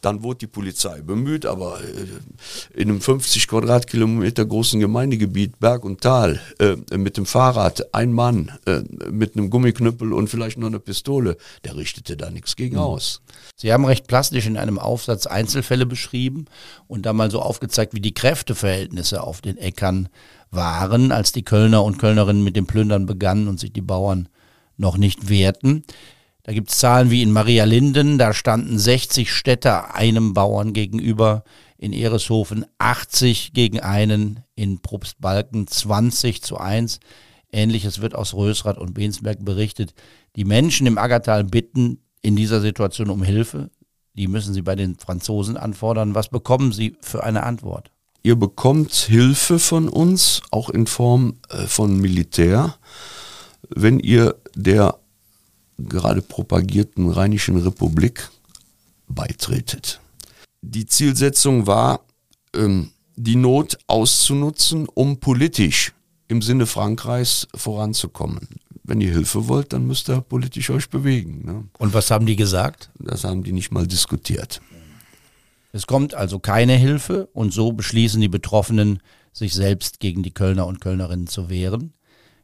Dann 0.01 0.23
wurde 0.23 0.39
die 0.41 0.47
Polizei 0.47 1.03
bemüht, 1.03 1.47
aber 1.47 1.81
äh, 1.81 2.81
in 2.81 2.89
einem 2.89 3.01
50 3.01 3.49
Quadratkilometer 3.49 4.45
großen 4.47 4.81
Gemeindegebiet, 4.81 5.59
Berg 5.61 5.85
und 5.85 6.01
Tal, 6.01 6.41
äh, 6.59 6.77
mit 6.97 7.17
dem 7.17 7.27
Fahrrad, 7.27 7.95
ein 7.95 8.13
Mann, 8.13 8.53
äh, 8.67 8.83
mit 9.11 9.37
einem 9.37 9.51
Gummiknüppel 9.51 10.13
und 10.13 10.29
vielleicht 10.29 10.59
noch 10.59 10.69
eine 10.69 10.81
Pistole, 10.81 11.37
der 11.65 11.77
richtete 11.77 12.17
da 12.17 12.31
nichts 12.31 12.57
gegen 12.57 12.77
mhm. 12.77 12.83
aus. 12.83 13.23
Sie 13.57 13.73
haben 13.73 13.85
recht 13.85 14.07
plastisch 14.07 14.47
in 14.47 14.57
einem 14.57 14.79
Aufsatz 14.79 15.27
Einzelfälle 15.27 15.87
beschrieben 15.87 16.47
und 16.87 17.05
da 17.05 17.13
mal 17.13 17.31
so 17.31 17.41
aufgezeigt, 17.41 17.95
wie 17.95 18.01
die 18.01 18.15
Kräfteverhältnisse 18.15 19.23
auf 19.23 19.41
den 19.41 19.59
Äckern 19.59 20.09
waren, 20.51 21.13
als 21.13 21.33
die 21.33 21.45
Kölner 21.45 21.85
und 21.85 21.99
Kölnerinnen 21.99 22.43
mit 22.43 22.57
dem 22.57 22.67
Plündern 22.67 23.07
begannen 23.07 23.49
und 23.49 23.61
sich 23.61 23.73
die 23.73 23.83
Bauern 23.83 24.29
noch 24.77 24.97
nicht 24.97 25.29
wehrten. 25.29 25.85
Da 26.51 26.55
gibt 26.55 26.73
es 26.73 26.79
Zahlen 26.79 27.13
wie 27.13 27.23
in 27.23 27.31
Maria 27.31 27.63
Linden, 27.63 28.19
da 28.19 28.35
standen 28.35 28.77
60 28.77 29.33
Städter 29.33 29.95
einem 29.95 30.35
Bauern 30.35 30.73
gegenüber, 30.73 31.45
in 31.79 31.93
Ereshofen 31.93 32.67
80 32.79 33.53
gegen 33.53 33.79
einen, 33.79 34.41
in 34.57 34.81
Probstbalken 34.81 35.69
20 35.69 36.43
zu 36.43 36.59
1. 36.59 36.99
Ähnliches 37.53 38.01
wird 38.01 38.17
aus 38.17 38.35
Rösrath 38.35 38.79
und 38.79 38.95
Bensberg 38.95 39.45
berichtet. 39.45 39.95
Die 40.35 40.45
Menschen 40.45 40.89
im 40.89 40.99
Aggertal 40.99 41.45
bitten 41.45 42.01
in 42.21 42.35
dieser 42.35 42.61
Situation 42.61 43.11
um 43.11 43.23
Hilfe. 43.23 43.71
Die 44.15 44.27
müssen 44.27 44.53
sie 44.53 44.63
bei 44.63 44.75
den 44.75 44.99
Franzosen 44.99 45.57
anfordern. 45.57 46.17
Was 46.17 46.31
bekommen 46.31 46.73
sie 46.73 46.97
für 47.01 47.23
eine 47.23 47.45
Antwort? 47.45 47.93
Ihr 48.25 48.35
bekommt 48.35 48.93
Hilfe 48.93 49.61
von 49.61 49.89
uns, 49.89 50.43
auch 50.51 50.69
in 50.69 50.89
Form 50.89 51.37
äh, 51.49 51.69
von 51.69 52.01
Militär, 52.01 52.75
wenn 53.69 54.01
ihr 54.01 54.35
der 54.57 55.00
gerade 55.89 56.23
propagierten 56.23 57.11
Rheinischen 57.11 57.57
Republik 57.57 58.31
beitretet. 59.09 60.01
Die 60.63 60.87
Zielsetzung 60.87 61.67
war, 61.67 62.01
ähm, 62.55 62.91
die 63.17 63.37
Not 63.37 63.79
auszunutzen, 63.87 64.89
um 64.89 65.19
politisch 65.19 65.93
im 66.29 66.43
Sinne 66.43 66.67
Frankreichs 66.67 67.49
voranzukommen. 67.55 68.49
Wenn 68.83 69.01
ihr 69.01 69.13
Hilfe 69.13 69.49
wollt, 69.49 69.73
dann 69.73 69.87
müsst 69.87 70.09
ihr 70.09 70.21
politisch 70.21 70.71
euch 70.71 70.89
bewegen. 70.89 71.45
Ne? 71.45 71.65
Und 71.79 71.93
was 71.93 72.11
haben 72.11 72.27
die 72.27 72.37
gesagt? 72.37 72.91
Das 72.99 73.25
haben 73.25 73.43
die 73.43 73.53
nicht 73.53 73.73
mal 73.73 73.87
diskutiert. 73.87 74.61
Es 75.73 75.87
kommt 75.87 76.15
also 76.15 76.39
keine 76.39 76.75
Hilfe 76.77 77.29
und 77.33 77.53
so 77.53 77.73
beschließen 77.73 78.21
die 78.21 78.29
Betroffenen, 78.29 79.01
sich 79.33 79.55
selbst 79.55 80.01
gegen 80.01 80.23
die 80.23 80.33
Kölner 80.33 80.67
und 80.67 80.81
Kölnerinnen 80.81 81.29
zu 81.29 81.49
wehren. 81.49 81.93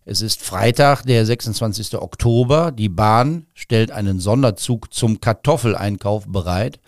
Es 0.09 0.21
ist 0.21 0.41
Freitag, 0.41 1.03
der 1.03 1.27
26. 1.27 1.97
Oktober. 1.97 2.71
Die 2.71 2.89
Bahn 2.89 3.47
stellt 3.55 3.91
einen 3.91 4.21
Sonderzug 4.21 4.95
zum 4.95 5.21
Kartoffeleinkauf 5.21 6.29
bereit 6.29 6.79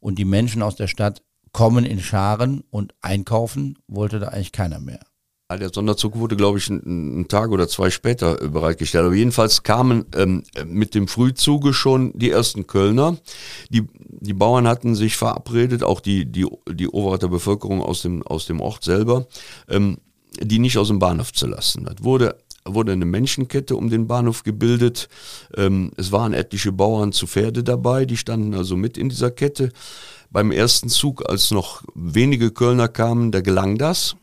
und 0.00 0.18
die 0.18 0.24
Menschen 0.24 0.60
aus 0.60 0.74
der 0.74 0.88
Stadt 0.88 1.22
kommen 1.52 1.84
in 1.84 2.00
Scharen 2.00 2.64
und 2.70 2.92
einkaufen 3.00 3.78
wollte 3.86 4.18
da 4.18 4.28
eigentlich 4.28 4.50
keiner 4.50 4.80
mehr. 4.80 4.98
Der 5.52 5.70
Sonderzug 5.72 6.16
wurde, 6.18 6.34
glaube 6.34 6.58
ich, 6.58 6.68
einen 6.68 7.28
Tag 7.28 7.52
oder 7.52 7.68
zwei 7.68 7.90
später 7.90 8.42
äh, 8.42 8.48
bereitgestellt. 8.48 9.04
Aber 9.04 9.14
jedenfalls 9.14 9.62
kamen 9.62 10.06
ähm, 10.16 10.42
mit 10.66 10.96
dem 10.96 11.06
Frühzuge 11.06 11.72
schon 11.72 12.12
die 12.18 12.30
ersten 12.30 12.66
Kölner. 12.66 13.18
Die, 13.68 13.86
die 14.08 14.34
Bauern 14.34 14.66
hatten 14.66 14.96
sich 14.96 15.16
verabredet, 15.16 15.84
auch 15.84 16.00
die, 16.00 16.26
die, 16.26 16.48
die 16.68 16.88
Overater 16.88 17.28
Bevölkerung 17.28 17.82
aus 17.82 18.02
dem, 18.02 18.24
aus 18.24 18.46
dem 18.46 18.60
Ort 18.60 18.82
selber, 18.82 19.28
ähm, 19.68 19.98
die 20.40 20.58
nicht 20.58 20.76
aus 20.76 20.88
dem 20.88 20.98
Bahnhof 20.98 21.32
zu 21.32 21.46
lassen. 21.46 21.84
Das 21.84 22.02
wurde 22.02 22.36
wurde 22.64 22.92
eine 22.92 23.04
Menschenkette 23.04 23.76
um 23.76 23.90
den 23.90 24.06
Bahnhof 24.06 24.42
gebildet. 24.42 25.08
Ähm, 25.56 25.92
es 25.96 26.12
waren 26.12 26.32
etliche 26.32 26.72
Bauern 26.72 27.12
zu 27.12 27.26
Pferde 27.26 27.62
dabei, 27.62 28.04
die 28.06 28.16
standen 28.16 28.54
also 28.54 28.76
mit 28.76 28.96
in 28.96 29.08
dieser 29.08 29.30
Kette. 29.30 29.70
Beim 30.30 30.50
ersten 30.50 30.88
Zug, 30.88 31.28
als 31.28 31.50
noch 31.50 31.82
wenige 31.94 32.50
Kölner 32.50 32.88
kamen, 32.88 33.32
da 33.32 33.40
gelang 33.40 33.78
das. 33.78 34.16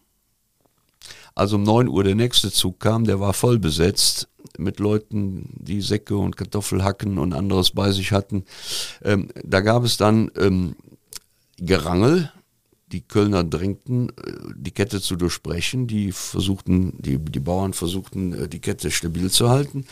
Also 1.36 1.56
um 1.56 1.64
9 1.64 1.88
Uhr 1.88 2.04
der 2.04 2.16
nächste 2.16 2.52
Zug 2.52 2.80
kam, 2.80 3.06
der 3.06 3.20
war 3.20 3.34
voll 3.34 3.60
besetzt 3.60 4.28
mit 4.58 4.80
Leuten, 4.80 5.50
die 5.58 5.82
Säcke 5.82 6.18
und 6.18 6.36
Kartoffelhacken 6.36 7.18
und 7.18 7.34
anderes 7.34 7.72
bei 7.72 7.92
sich 7.92 8.12
hatten. 8.12 8.44
Ähm, 9.04 9.30
da 9.44 9.62
gab 9.62 9.84
es 9.84 9.98
dann 9.98 10.30
ähm, 10.38 10.76
Gerangel 11.58 12.32
die 12.92 13.02
Kölner 13.02 13.44
drängten, 13.44 14.10
äh, 14.10 14.14
die 14.56 14.72
Kette 14.72 15.02
zu 15.02 15.16
durchbrechen. 15.16 15.88
Die 15.88 16.12
versuchten, 16.12 16.94
die, 17.00 17.18
die 17.18 17.40
Bauern 17.40 17.74
versuchten, 17.74 18.34
äh, 18.34 18.48
die 18.48 18.60
Kette 18.60 18.92
stabil 18.92 19.30
zu 19.32 19.50
halten. 19.50 19.86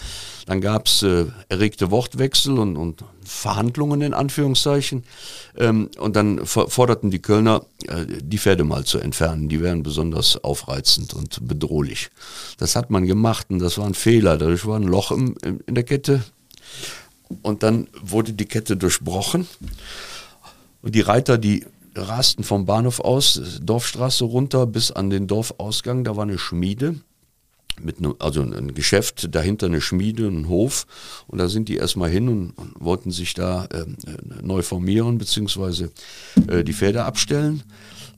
Dann 0.45 0.61
gab 0.61 0.87
es 0.87 1.03
äh, 1.03 1.25
erregte 1.49 1.91
Wortwechsel 1.91 2.57
und, 2.57 2.77
und, 2.77 3.03
Verhandlungen 3.23 4.01
in 4.01 4.13
Anführungszeichen. 4.15 5.03
Ähm, 5.55 5.89
und 5.99 6.15
dann 6.15 6.45
forderten 6.45 7.11
die 7.11 7.21
Kölner, 7.21 7.63
äh, 7.87 8.05
die 8.23 8.39
Pferde 8.39 8.63
mal 8.63 8.85
zu 8.85 8.97
entfernen. 8.97 9.49
Die 9.49 9.61
wären 9.61 9.83
besonders 9.83 10.43
aufreizend 10.43 11.13
und 11.13 11.47
bedrohlich. 11.47 12.09
Das 12.57 12.75
hat 12.75 12.89
man 12.89 13.05
gemacht 13.05 13.47
und 13.49 13.59
das 13.59 13.77
war 13.77 13.85
ein 13.85 13.93
Fehler. 13.93 14.37
Dadurch 14.37 14.65
war 14.65 14.77
ein 14.77 14.83
Loch 14.83 15.11
im, 15.11 15.35
in 15.43 15.75
der 15.75 15.83
Kette. 15.83 16.23
Und 17.43 17.61
dann 17.61 17.87
wurde 18.01 18.33
die 18.33 18.45
Kette 18.45 18.75
durchbrochen. 18.75 19.47
Und 20.81 20.95
die 20.95 21.01
Reiter, 21.01 21.37
die 21.37 21.65
rasten 21.95 22.43
vom 22.43 22.65
Bahnhof 22.65 22.99
aus, 22.99 23.59
Dorfstraße 23.61 24.25
runter 24.25 24.65
bis 24.65 24.91
an 24.91 25.09
den 25.09 25.27
Dorfausgang, 25.27 26.03
da 26.03 26.15
war 26.15 26.23
eine 26.23 26.37
Schmiede. 26.37 26.95
Mit 27.81 28.01
ne, 28.01 28.13
also 28.19 28.41
ein 28.41 28.73
Geschäft, 28.73 29.33
dahinter 29.33 29.67
eine 29.67 29.79
Schmiede, 29.79 30.27
ein 30.27 30.49
Hof. 30.49 30.85
Und 31.27 31.37
da 31.37 31.47
sind 31.47 31.69
die 31.69 31.77
erstmal 31.77 32.09
hin 32.09 32.27
und, 32.27 32.51
und 32.51 32.73
wollten 32.79 33.09
sich 33.09 33.33
da 33.33 33.65
äh, 33.65 33.85
neu 34.41 34.63
formieren, 34.63 35.17
beziehungsweise 35.17 35.91
äh, 36.47 36.65
die 36.65 36.73
Pferde 36.73 37.05
abstellen. 37.05 37.63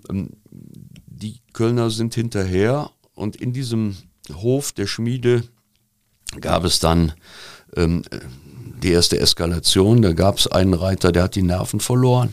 Ähm, 0.09 0.31
die 0.49 1.41
Kölner 1.53 1.91
sind 1.91 2.15
hinterher 2.15 2.89
und 3.13 3.35
in 3.35 3.53
diesem 3.53 3.97
Hof 4.33 4.71
der 4.71 4.87
Schmiede 4.87 5.43
gab 6.39 6.63
es 6.63 6.79
dann 6.79 7.13
ähm, 7.75 8.01
die 8.81 8.91
erste 8.91 9.19
Eskalation. 9.19 10.01
Da 10.01 10.13
gab 10.13 10.39
es 10.39 10.47
einen 10.47 10.73
Reiter, 10.73 11.11
der 11.11 11.23
hat 11.23 11.35
die 11.35 11.43
Nerven 11.43 11.81
verloren 11.81 12.31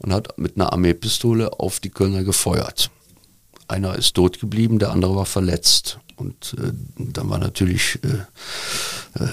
und 0.00 0.12
hat 0.12 0.38
mit 0.38 0.56
einer 0.56 0.72
Armeepistole 0.72 1.58
auf 1.58 1.80
die 1.80 1.90
Kölner 1.90 2.24
gefeuert. 2.24 2.90
Einer 3.68 3.94
ist 3.96 4.14
tot 4.14 4.40
geblieben, 4.40 4.78
der 4.78 4.90
andere 4.90 5.14
war 5.14 5.26
verletzt. 5.26 5.98
Und 6.16 6.56
äh, 6.58 6.72
dann 6.98 7.30
war 7.30 7.38
natürlich 7.38 7.98
äh, 8.02 9.22
äh, 9.22 9.28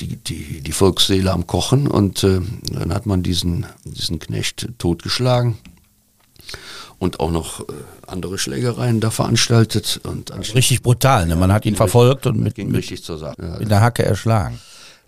die, 0.00 0.16
die, 0.16 0.60
die 0.60 0.72
Volksseele 0.72 1.30
am 1.30 1.46
Kochen 1.46 1.86
und 1.86 2.24
äh, 2.24 2.40
dann 2.72 2.92
hat 2.92 3.06
man 3.06 3.22
diesen, 3.22 3.66
diesen 3.84 4.18
Knecht 4.18 4.68
totgeschlagen 4.78 5.58
und 6.98 7.20
auch 7.20 7.30
noch 7.30 7.60
äh, 7.60 7.72
andere 8.06 8.38
Schlägereien 8.38 9.00
da 9.00 9.10
veranstaltet. 9.10 10.00
Und 10.02 10.32
richtig 10.54 10.82
brutal, 10.82 11.26
ne? 11.26 11.36
man 11.36 11.52
hat 11.52 11.66
ihn 11.66 11.76
verfolgt 11.76 12.26
und 12.26 12.40
mit, 12.40 12.54
ging 12.54 12.74
richtig 12.74 13.04
zur 13.04 13.18
Sache. 13.18 13.58
In 13.60 13.68
der 13.68 13.80
Hacke 13.80 14.04
erschlagen 14.04 14.58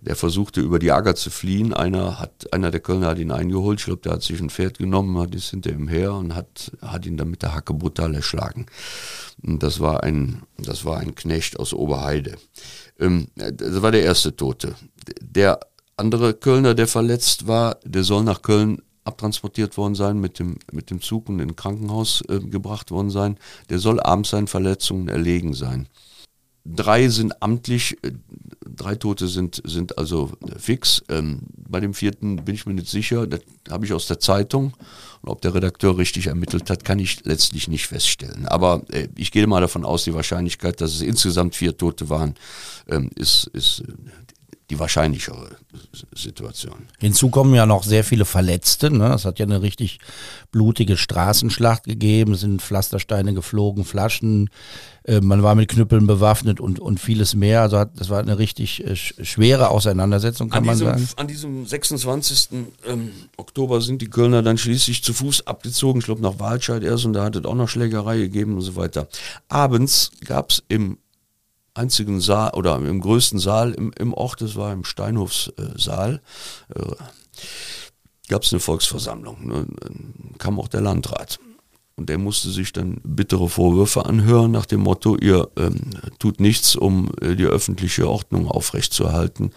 der 0.06 0.16
versuchte 0.16 0.60
über 0.60 0.78
die 0.78 0.92
Ager 0.92 1.14
zu 1.14 1.30
fliehen. 1.30 1.72
Einer 1.72 2.20
hat, 2.20 2.52
einer 2.52 2.70
der 2.70 2.80
Kölner 2.80 3.08
hat 3.08 3.18
ihn 3.18 3.30
eingeholt. 3.30 3.80
Ich 3.80 3.86
glaube, 3.86 4.02
der 4.02 4.12
hat 4.12 4.22
sich 4.22 4.40
ein 4.40 4.50
Pferd 4.50 4.78
genommen, 4.78 5.18
hat 5.18 5.34
ist 5.34 5.50
hinter 5.50 5.70
ihm 5.70 5.88
her 5.88 6.12
und 6.14 6.34
hat, 6.34 6.72
hat 6.82 7.06
ihn 7.06 7.16
dann 7.16 7.30
mit 7.30 7.42
der 7.42 7.54
Hacke 7.54 7.74
brutal 7.74 8.14
erschlagen. 8.14 8.66
Und 9.42 9.62
das 9.62 9.80
war 9.80 10.02
ein, 10.02 10.42
das 10.58 10.84
war 10.84 10.98
ein 10.98 11.14
Knecht 11.14 11.58
aus 11.58 11.72
Oberheide. 11.72 12.36
Ähm, 13.00 13.28
das 13.34 13.80
war 13.82 13.92
der 13.92 14.02
erste 14.02 14.36
Tote. 14.36 14.74
Der 15.20 15.60
andere 15.96 16.34
Kölner, 16.34 16.74
der 16.74 16.86
verletzt 16.86 17.46
war, 17.46 17.78
der 17.84 18.04
soll 18.04 18.24
nach 18.24 18.42
Köln 18.42 18.82
abtransportiert 19.04 19.76
worden 19.76 19.94
sein, 19.94 20.18
mit 20.18 20.38
dem, 20.38 20.56
mit 20.72 20.90
dem 20.90 21.00
Zug 21.00 21.28
und 21.28 21.40
in 21.40 21.56
Krankenhaus 21.56 22.22
äh, 22.28 22.40
gebracht 22.40 22.90
worden 22.90 23.10
sein. 23.10 23.38
Der 23.70 23.78
soll 23.78 24.00
abends 24.00 24.30
seinen 24.30 24.46
Verletzungen 24.48 25.08
erlegen 25.08 25.54
sein. 25.54 25.88
Drei 26.64 27.08
sind 27.08 27.42
amtlich, 27.42 27.98
äh, 28.02 28.12
drei 28.66 28.94
Tote 28.94 29.28
sind, 29.28 29.60
sind 29.64 29.98
also 29.98 30.32
fix. 30.58 31.04
Ähm, 31.08 31.40
bei 31.68 31.80
dem 31.80 31.92
vierten 31.92 32.36
bin 32.44 32.54
ich 32.54 32.64
mir 32.64 32.74
nicht 32.74 32.88
sicher. 32.88 33.26
Das 33.26 33.40
habe 33.70 33.84
ich 33.84 33.92
aus 33.92 34.06
der 34.06 34.18
Zeitung. 34.18 34.72
Und 35.20 35.28
ob 35.28 35.42
der 35.42 35.54
Redakteur 35.54 35.98
richtig 35.98 36.26
ermittelt 36.26 36.70
hat, 36.70 36.84
kann 36.84 36.98
ich 36.98 37.24
letztlich 37.24 37.68
nicht 37.68 37.86
feststellen. 37.86 38.46
Aber 38.46 38.82
äh, 38.90 39.08
ich 39.16 39.30
gehe 39.30 39.46
mal 39.46 39.60
davon 39.60 39.84
aus, 39.84 40.04
die 40.04 40.14
Wahrscheinlichkeit, 40.14 40.80
dass 40.80 40.94
es 40.94 41.02
insgesamt 41.02 41.54
vier 41.54 41.76
Tote 41.76 42.08
waren, 42.08 42.34
ähm, 42.88 43.10
ist, 43.14 43.46
ist 43.52 43.82
die 44.70 44.78
wahrscheinlichere 44.78 45.56
Situation. 46.14 46.88
Hinzu 46.98 47.28
kommen 47.28 47.54
ja 47.54 47.66
noch 47.66 47.82
sehr 47.82 48.02
viele 48.02 48.24
Verletzte. 48.24 48.90
Ne? 48.90 49.12
Es 49.12 49.24
hat 49.24 49.38
ja 49.38 49.44
eine 49.44 49.60
richtig 49.60 49.98
blutige 50.52 50.96
Straßenschlacht 50.96 51.84
gegeben, 51.84 52.32
es 52.32 52.40
sind 52.40 52.62
Pflastersteine 52.62 53.34
geflogen, 53.34 53.84
Flaschen, 53.84 54.48
äh, 55.04 55.20
man 55.20 55.42
war 55.42 55.54
mit 55.54 55.68
Knüppeln 55.68 56.06
bewaffnet 56.06 56.60
und, 56.60 56.80
und 56.80 56.98
vieles 56.98 57.34
mehr. 57.34 57.60
Also 57.60 57.78
hat, 57.78 57.90
das 57.96 58.08
war 58.08 58.20
eine 58.20 58.38
richtig 58.38 58.86
äh, 58.86 58.96
schwere 58.96 59.68
Auseinandersetzung, 59.68 60.48
kann 60.48 60.60
an 60.60 60.66
man 60.66 60.74
diesem, 60.76 60.86
sagen. 60.86 61.08
An 61.16 61.28
diesem 61.28 61.66
26. 61.66 62.48
Ähm, 62.86 63.10
Oktober 63.36 63.82
sind 63.82 64.00
die 64.00 64.08
Kölner 64.08 64.42
dann 64.42 64.56
schließlich 64.56 65.04
zu 65.04 65.12
Fuß 65.12 65.46
abgezogen, 65.46 66.00
ich 66.00 66.06
glaube 66.06 66.22
nach 66.22 66.38
Walscheid 66.38 66.82
erst 66.82 67.04
und 67.04 67.12
da 67.12 67.24
hat 67.24 67.36
es 67.36 67.44
auch 67.44 67.54
noch 67.54 67.68
Schlägerei 67.68 68.16
gegeben 68.16 68.54
und 68.54 68.62
so 68.62 68.76
weiter. 68.76 69.08
Abends 69.48 70.10
gab 70.24 70.50
es 70.50 70.62
im 70.68 70.98
einzigen 71.74 72.20
Saal 72.20 72.52
oder 72.54 72.76
im 72.76 73.00
größten 73.00 73.38
Saal 73.38 73.72
im, 73.72 73.92
im 73.98 74.14
Ort, 74.14 74.40
das 74.40 74.56
war 74.56 74.72
im 74.72 74.84
Steinhofssaal, 74.84 76.20
äh, 76.74 76.82
gab 78.28 78.42
es 78.42 78.52
eine 78.52 78.60
Volksversammlung. 78.60 79.46
Ne? 79.46 79.66
Kam 80.38 80.58
auch 80.58 80.68
der 80.68 80.80
Landrat. 80.80 81.38
Und 81.96 82.08
der 82.08 82.18
musste 82.18 82.50
sich 82.50 82.72
dann 82.72 83.00
bittere 83.04 83.48
Vorwürfe 83.48 84.04
anhören 84.04 84.50
nach 84.50 84.66
dem 84.66 84.80
Motto, 84.80 85.16
ihr 85.16 85.48
ähm, 85.56 85.90
tut 86.18 86.40
nichts, 86.40 86.74
um 86.74 87.12
äh, 87.20 87.36
die 87.36 87.44
öffentliche 87.44 88.08
Ordnung 88.08 88.48
aufrechtzuerhalten. 88.48 89.52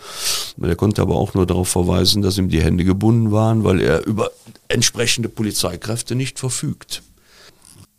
Er 0.61 0.75
konnte 0.75 1.01
aber 1.01 1.15
auch 1.15 1.33
nur 1.33 1.47
darauf 1.47 1.67
verweisen, 1.67 2.21
dass 2.21 2.37
ihm 2.37 2.49
die 2.49 2.61
Hände 2.61 2.83
gebunden 2.83 3.31
waren, 3.31 3.63
weil 3.63 3.81
er 3.81 4.05
über 4.05 4.29
entsprechende 4.67 5.29
Polizeikräfte 5.29 6.13
nicht 6.13 6.37
verfügt. 6.37 7.01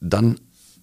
Dann 0.00 0.38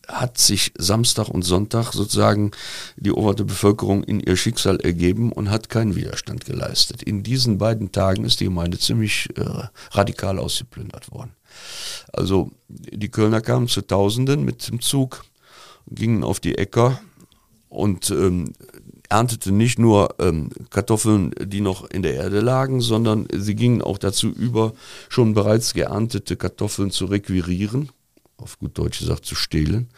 hat 0.08 0.38
sich 0.38 0.72
Samstag 0.78 1.30
und 1.30 1.44
Sonntag 1.44 1.94
sozusagen 1.94 2.52
die 2.98 3.12
obere 3.12 3.44
Bevölkerung 3.44 4.04
in 4.04 4.20
ihr 4.20 4.36
Schicksal 4.36 4.80
ergeben 4.80 5.32
und 5.32 5.50
hat 5.50 5.70
keinen 5.70 5.96
Widerstand 5.96 6.46
geleistet. 6.46 7.04
In 7.04 7.24
diesen 7.24 7.58
beiden 7.58 7.92
Tagen 7.92 8.26
ist 8.26 8.40
die 8.40 8.46
Gemeinde 8.46 8.80
ziemlich 8.80 9.30
äh, 9.38 9.68
radikal 9.92 10.40
ausgeplündert 10.40 11.12
worden. 11.12 11.32
Also 12.12 12.52
die 12.68 13.10
Kölner 13.10 13.42
kamen 13.42 13.68
zu 13.68 13.82
Tausenden 13.82 14.44
mit 14.44 14.68
dem 14.68 14.82
Zug, 14.82 15.26
gingen 15.88 16.24
auf 16.24 16.40
die 16.40 16.58
Äcker 16.58 17.00
und 17.70 18.10
ähm, 18.12 18.54
ernteten 19.10 19.58
nicht 19.58 19.80
nur 19.80 20.16
ähm, 20.20 20.50
Kartoffeln, 20.70 21.32
die 21.40 21.62
noch 21.62 21.90
in 21.90 22.02
der 22.02 22.16
Erde 22.16 22.40
lagen, 22.40 22.82
sondern 22.82 23.28
sie 23.34 23.56
gingen 23.56 23.82
auch 23.82 23.98
dazu 23.98 24.30
über, 24.30 24.74
schon 25.10 25.34
bereits 25.34 25.74
geerntete 25.74 26.36
Kartoffeln 26.36 26.92
zu 26.92 27.06
requirieren 27.06 27.90
auf 28.38 28.60
gut 28.60 28.78
Deutsch 28.78 29.00
gesagt, 29.00 29.26
zu 29.26 29.36
stehlen. 29.36 29.90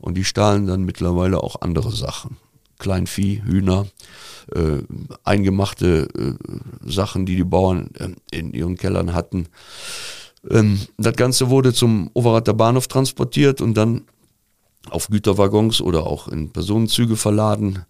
Und 0.00 0.14
die 0.14 0.24
stahlen 0.24 0.66
dann 0.66 0.84
mittlerweile 0.84 1.42
auch 1.42 1.60
andere 1.60 1.92
Sachen. 1.92 2.36
Kleinvieh, 2.78 3.42
Hühner, 3.44 3.86
äh, 4.52 4.82
eingemachte 5.22 6.08
äh, 6.16 6.90
Sachen, 6.90 7.24
die 7.24 7.36
die 7.36 7.44
Bauern 7.44 7.90
äh, 7.98 8.10
in 8.36 8.52
ihren 8.52 8.76
Kellern 8.76 9.14
hatten. 9.14 9.46
Ähm, 10.50 10.80
das 10.98 11.14
Ganze 11.16 11.50
wurde 11.50 11.72
zum 11.72 12.10
Overater 12.14 12.52
Bahnhof 12.52 12.88
transportiert 12.88 13.60
und 13.60 13.74
dann 13.74 14.02
auf 14.90 15.08
Güterwaggons 15.08 15.80
oder 15.80 16.06
auch 16.06 16.28
in 16.28 16.50
Personenzüge 16.50 17.16
verladen. 17.16 17.84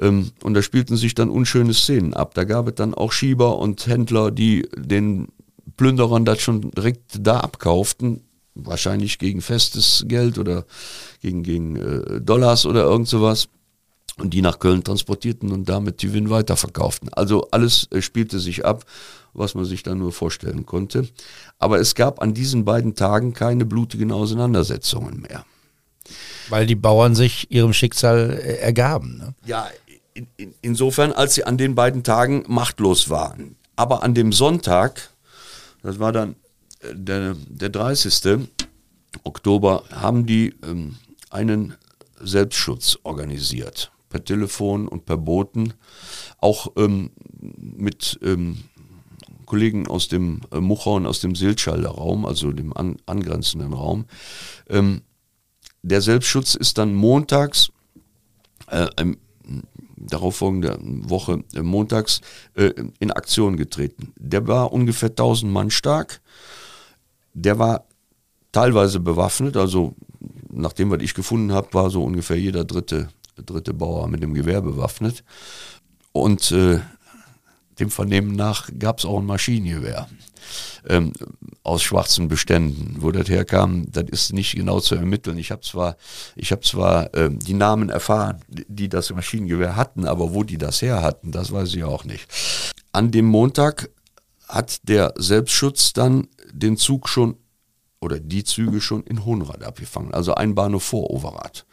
Ähm, 0.00 0.32
und 0.42 0.54
da 0.54 0.62
spielten 0.62 0.96
sich 0.96 1.14
dann 1.14 1.30
unschöne 1.30 1.74
Szenen 1.74 2.14
ab. 2.14 2.34
Da 2.34 2.44
gab 2.44 2.68
es 2.68 2.74
dann 2.74 2.94
auch 2.94 3.12
Schieber 3.12 3.58
und 3.58 3.86
Händler, 3.86 4.30
die 4.30 4.68
den 4.76 5.28
Plünderern 5.76 6.24
das 6.24 6.40
schon 6.40 6.70
direkt 6.72 7.18
da 7.20 7.40
abkauften, 7.40 8.22
wahrscheinlich 8.66 9.18
gegen 9.18 9.40
festes 9.40 10.04
Geld 10.06 10.38
oder 10.38 10.64
gegen, 11.20 11.42
gegen 11.42 11.76
äh, 11.76 12.20
Dollars 12.20 12.66
oder 12.66 12.82
irgend 12.82 13.08
sowas. 13.08 13.48
Und 14.18 14.34
die 14.34 14.42
nach 14.42 14.58
Köln 14.58 14.84
transportierten 14.84 15.50
und 15.50 15.68
damit 15.68 16.02
die 16.02 16.08
Gewinn 16.08 16.28
weiterverkauften. 16.28 17.08
Also 17.14 17.48
alles 17.52 17.88
äh, 17.90 18.02
spielte 18.02 18.38
sich 18.38 18.64
ab, 18.64 18.84
was 19.32 19.54
man 19.54 19.64
sich 19.64 19.82
da 19.82 19.94
nur 19.94 20.12
vorstellen 20.12 20.66
konnte. 20.66 21.08
Aber 21.58 21.78
es 21.78 21.94
gab 21.94 22.20
an 22.20 22.34
diesen 22.34 22.64
beiden 22.64 22.94
Tagen 22.94 23.32
keine 23.32 23.64
blutigen 23.64 24.12
Auseinandersetzungen 24.12 25.22
mehr. 25.22 25.46
Weil 26.48 26.66
die 26.66 26.74
Bauern 26.74 27.14
sich 27.14 27.50
ihrem 27.50 27.72
Schicksal 27.72 28.30
äh, 28.30 28.56
ergaben. 28.56 29.18
Ne? 29.18 29.34
Ja, 29.46 29.68
in, 30.14 30.26
in, 30.36 30.54
insofern, 30.60 31.12
als 31.12 31.34
sie 31.34 31.44
an 31.44 31.56
den 31.56 31.74
beiden 31.74 32.02
Tagen 32.02 32.44
machtlos 32.48 33.08
waren. 33.08 33.56
Aber 33.76 34.02
an 34.02 34.14
dem 34.14 34.32
Sonntag, 34.32 35.10
das 35.82 35.98
war 35.98 36.12
dann 36.12 36.34
der, 36.82 37.36
der 37.48 37.68
30. 37.68 38.48
Oktober 39.24 39.84
haben 39.92 40.26
die 40.26 40.54
ähm, 40.62 40.96
einen 41.30 41.74
Selbstschutz 42.20 42.98
organisiert. 43.02 43.92
Per 44.08 44.24
Telefon 44.24 44.88
und 44.88 45.06
per 45.06 45.16
Boten. 45.16 45.74
Auch 46.38 46.72
ähm, 46.76 47.10
mit 47.56 48.18
ähm, 48.22 48.58
Kollegen 49.46 49.88
aus 49.88 50.08
dem 50.08 50.40
äh, 50.52 50.60
Muchau 50.60 50.94
und 50.94 51.06
aus 51.06 51.20
dem 51.20 51.34
Silchalder 51.34 51.90
Raum, 51.90 52.24
also 52.26 52.52
dem 52.52 52.76
an, 52.76 52.96
angrenzenden 53.06 53.72
Raum. 53.72 54.06
Ähm, 54.68 55.02
der 55.82 56.00
Selbstschutz 56.00 56.54
ist 56.54 56.78
dann 56.78 56.94
montags, 56.94 57.70
äh, 58.68 58.86
ähm, 58.96 59.16
darauffolgende 59.96 60.78
Woche 60.80 61.42
äh, 61.54 61.62
montags, 61.62 62.20
äh, 62.54 62.72
in 62.98 63.10
Aktion 63.10 63.56
getreten. 63.56 64.12
Der 64.16 64.46
war 64.46 64.72
ungefähr 64.72 65.10
1000 65.10 65.52
Mann 65.52 65.70
stark 65.70 66.20
der 67.34 67.58
war 67.58 67.84
teilweise 68.52 69.00
bewaffnet, 69.00 69.56
also 69.56 69.94
nachdem 70.50 70.90
was 70.90 71.02
ich 71.02 71.14
gefunden 71.14 71.52
habe, 71.52 71.72
war 71.72 71.90
so 71.90 72.02
ungefähr 72.02 72.38
jeder 72.38 72.64
dritte, 72.64 73.08
dritte 73.36 73.74
Bauer 73.74 74.08
mit 74.08 74.22
dem 74.22 74.34
Gewehr 74.34 74.60
bewaffnet. 74.60 75.24
Und 76.12 76.50
äh, 76.50 76.80
dem 77.78 77.90
Vernehmen 77.90 78.34
nach 78.34 78.68
gab 78.78 78.98
es 78.98 79.04
auch 79.04 79.18
ein 79.18 79.26
Maschinengewehr 79.26 80.08
ähm, 80.88 81.12
aus 81.62 81.82
schwarzen 81.82 82.28
Beständen. 82.28 82.96
Wo 82.98 83.10
das 83.10 83.28
herkam, 83.28 83.90
das 83.90 84.04
ist 84.10 84.32
nicht 84.32 84.54
genau 84.54 84.80
zu 84.80 84.94
ermitteln. 84.94 85.38
Ich 85.38 85.50
habe 85.50 85.62
zwar, 85.62 85.96
ich 86.36 86.52
hab 86.52 86.64
zwar 86.64 87.14
ähm, 87.14 87.38
die 87.38 87.54
Namen 87.54 87.88
erfahren, 87.88 88.40
die 88.48 88.88
das 88.88 89.10
Maschinengewehr 89.10 89.76
hatten, 89.76 90.06
aber 90.06 90.34
wo 90.34 90.42
die 90.44 90.58
das 90.58 90.82
her 90.82 91.02
hatten, 91.02 91.32
das 91.32 91.52
weiß 91.52 91.74
ich 91.74 91.84
auch 91.84 92.04
nicht. 92.04 92.26
An 92.92 93.10
dem 93.10 93.26
Montag 93.26 93.90
hat 94.48 94.88
der 94.88 95.14
Selbstschutz 95.16 95.92
dann 95.92 96.26
den 96.52 96.76
Zug 96.76 97.08
schon 97.08 97.36
oder 98.00 98.18
die 98.18 98.44
Züge 98.44 98.80
schon 98.80 99.02
in 99.04 99.24
Hohenrad 99.24 99.62
abgefangen, 99.62 100.14
also 100.14 100.34
ein 100.34 100.54
Bahnhof 100.54 100.82
vor 100.82 101.10
Overath. 101.10 101.66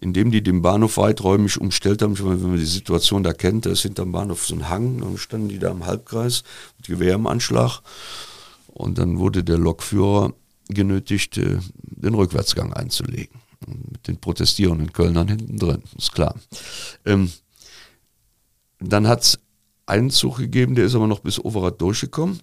Indem 0.00 0.30
die 0.30 0.42
den 0.42 0.60
Bahnhof 0.60 0.96
weiträumig 0.96 1.58
umstellt 1.58 2.02
haben, 2.02 2.18
wenn 2.18 2.50
man 2.50 2.58
die 2.58 2.64
Situation 2.64 3.22
da 3.22 3.32
kennt, 3.32 3.64
da 3.64 3.70
ist 3.70 3.82
hinterm 3.82 4.12
Bahnhof 4.12 4.46
so 4.46 4.54
ein 4.54 4.68
Hang, 4.68 5.00
dann 5.00 5.16
standen 5.16 5.48
die 5.48 5.58
da 5.58 5.70
im 5.70 5.86
Halbkreis 5.86 6.42
mit 6.76 6.86
Gewehr 6.86 7.14
im 7.14 7.26
Anschlag 7.26 7.80
und 8.66 8.98
dann 8.98 9.18
wurde 9.18 9.44
der 9.44 9.56
Lokführer 9.56 10.34
genötigt, 10.68 11.38
äh, 11.38 11.58
den 11.76 12.14
Rückwärtsgang 12.14 12.72
einzulegen. 12.72 13.40
Mit 13.66 14.08
den 14.08 14.18
protestierenden 14.18 14.92
Kölnern 14.92 15.28
hinten 15.28 15.58
drin, 15.58 15.82
ist 15.96 16.12
klar. 16.12 16.34
Ähm, 17.06 17.32
dann 18.78 19.08
hat 19.08 19.22
es 19.22 19.38
einen 19.86 20.10
Zug 20.10 20.36
gegeben, 20.36 20.74
der 20.74 20.84
ist 20.84 20.94
aber 20.94 21.06
noch 21.06 21.20
bis 21.20 21.42
Overath 21.42 21.80
durchgekommen. 21.80 22.40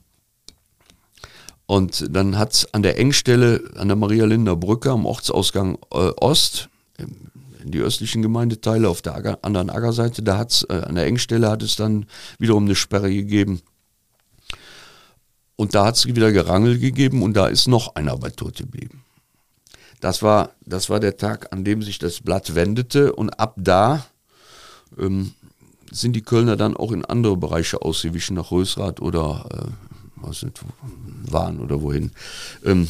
Und 1.71 2.13
dann 2.13 2.37
hat 2.37 2.51
es 2.51 2.73
an 2.73 2.83
der 2.83 2.99
Engstelle, 2.99 3.63
an 3.77 3.87
der 3.87 3.95
Maria-Linder 3.95 4.57
Brücke 4.57 4.91
am 4.91 5.05
Ortsausgang 5.05 5.77
äh, 5.93 6.11
Ost, 6.17 6.67
in 6.97 7.71
die 7.71 7.79
östlichen 7.79 8.21
Gemeindeteile 8.21 8.89
auf 8.89 9.01
der 9.01 9.15
Ager, 9.15 9.39
anderen 9.41 9.69
Aggerseite, 9.69 10.21
da 10.21 10.37
hat 10.37 10.51
es 10.51 10.63
äh, 10.63 10.73
an 10.73 10.95
der 10.95 11.05
Engstelle 11.05 11.49
hat 11.49 11.63
es 11.63 11.77
dann 11.77 12.07
wiederum 12.39 12.65
eine 12.65 12.75
Sperre 12.75 13.09
gegeben. 13.09 13.61
Und 15.55 15.73
da 15.73 15.85
hat 15.85 15.95
es 15.95 16.07
wieder 16.07 16.33
Gerangel 16.33 16.77
gegeben 16.77 17.23
und 17.23 17.37
da 17.37 17.47
ist 17.47 17.69
noch 17.69 17.95
einer 17.95 18.17
bei 18.17 18.31
tot 18.31 18.57
geblieben. 18.57 19.05
Das 20.01 20.21
war, 20.21 20.49
das 20.65 20.89
war 20.89 20.99
der 20.99 21.15
Tag, 21.15 21.53
an 21.53 21.63
dem 21.63 21.83
sich 21.83 21.99
das 21.99 22.19
Blatt 22.19 22.53
wendete 22.53 23.13
und 23.13 23.29
ab 23.39 23.53
da 23.55 24.05
ähm, 24.99 25.31
sind 25.89 26.17
die 26.17 26.21
Kölner 26.21 26.57
dann 26.57 26.75
auch 26.75 26.91
in 26.91 27.05
andere 27.05 27.37
Bereiche 27.37 27.81
ausgewichen, 27.81 28.35
nach 28.35 28.51
Rösrath 28.51 29.01
oder 29.01 29.45
äh, 29.53 29.90
was 30.21 30.43
nicht, 30.43 30.61
waren 31.29 31.59
oder 31.59 31.81
wohin. 31.81 32.11
Ähm, 32.65 32.87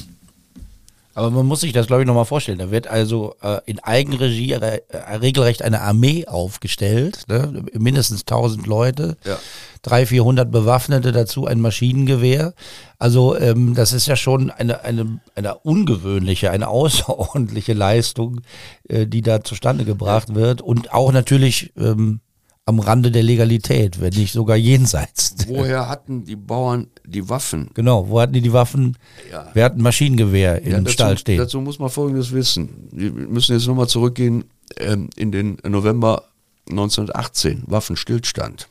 aber 1.13 1.30
man 1.30 1.46
muss 1.46 1.62
sich 1.62 1.74
das, 1.74 1.88
glaube 1.88 2.04
ich, 2.04 2.08
nochmal 2.08 2.26
vorstellen. 2.26 2.60
Da 2.60 2.72
wird 2.72 2.88
also 2.88 3.36
äh, 3.41 3.60
in 3.65 3.80
Eigenregie 3.80 4.54
äh, 4.54 4.82
regelrecht 5.22 5.62
eine 5.62 5.82
Armee 5.82 6.26
aufgestellt, 6.26 7.26
ne? 7.28 7.65
mindestens 7.78 8.22
1000 8.22 8.65
Leute, 8.65 9.17
ja. 9.26 9.38
300, 9.82 10.10
400 10.10 10.52
Bewaffnete, 10.52 11.12
dazu 11.12 11.48
ein 11.48 11.60
Maschinengewehr. 11.60 12.54
Also 12.98 13.38
ähm, 13.38 13.76
das 13.76 13.91
ist 13.91 14.08
ja 14.08 14.15
schon 14.15 14.52
eine, 14.52 14.84
eine, 14.84 15.20
eine 15.36 15.56
ungewöhnliche, 15.56 16.50
eine 16.50 16.67
außerordentliche 16.70 17.74
Leistung, 17.74 18.41
äh, 18.88 19.06
die 19.06 19.22
da 19.22 19.44
zustande 19.44 19.84
gebracht 19.84 20.34
wird. 20.34 20.62
Und 20.62 20.94
auch 20.94 21.12
natürlich 21.12 21.74
ähm, 21.78 22.22
am 22.65 22.80
Rande 22.80 23.12
der 23.12 23.24
Legalität, 23.24 24.00
wenn 24.00 24.13
nicht 24.13 24.34
sogar 24.34 24.56
jenseits. 24.56 25.36
Woher 25.47 25.89
hatten 25.89 26.26
die 26.26 26.36
Bauern 26.36 26.88
die 27.06 27.28
Waffen? 27.28 27.71
Genau, 27.74 28.08
wo 28.10 28.21
hatten 28.21 28.34
die 28.34 28.41
die 28.41 28.54
Waffen? 28.54 28.97
Ja. 29.32 29.50
Wer 29.54 29.65
hat 29.65 29.76
ein 29.76 29.82
Maschinengewehr 29.82 30.62
im 30.62 30.71
ja, 30.71 30.80
dazu, 30.80 30.91
Stall 30.91 31.17
stehen? 31.17 31.38
Dazu 31.38 31.60
muss 31.60 31.80
man 31.80 31.89
Folgendes 31.89 32.32
wissen. 32.32 32.88
Wir 32.91 33.12
müssen 33.12 33.54
jetzt 33.54 33.67
nochmal 33.67 33.88
zurückgehen 33.88 34.45
ähm, 34.78 35.10
in 35.15 35.32
den 35.32 35.58
November 35.67 36.26
1918, 36.69 37.63
Waffenstillstand. 37.65 38.67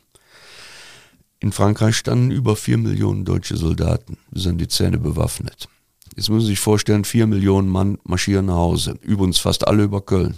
In 1.40 1.53
Frankreich 1.53 1.96
standen 1.96 2.31
über 2.31 2.55
vier 2.55 2.79
Millionen 2.79 3.24
deutsche 3.24 3.57
Soldaten, 3.57 4.18
bis 4.31 4.46
an 4.46 4.59
die 4.59 4.68
Zähne 4.68 4.98
bewaffnet. 4.98 5.68
Jetzt 6.16 6.29
müssen 6.29 6.42
Sie 6.42 6.53
sich 6.53 6.61
vorstellen, 6.61 7.05
vier 7.05 7.26
Millionen 7.26 7.68
Mann 7.68 7.98
marschieren 8.05 8.46
nach 8.46 8.57
Hause, 8.57 8.98
übrigens 9.00 9.38
fast 9.38 9.66
alle 9.66 9.85
über 9.85 10.03
Köln. 10.03 10.37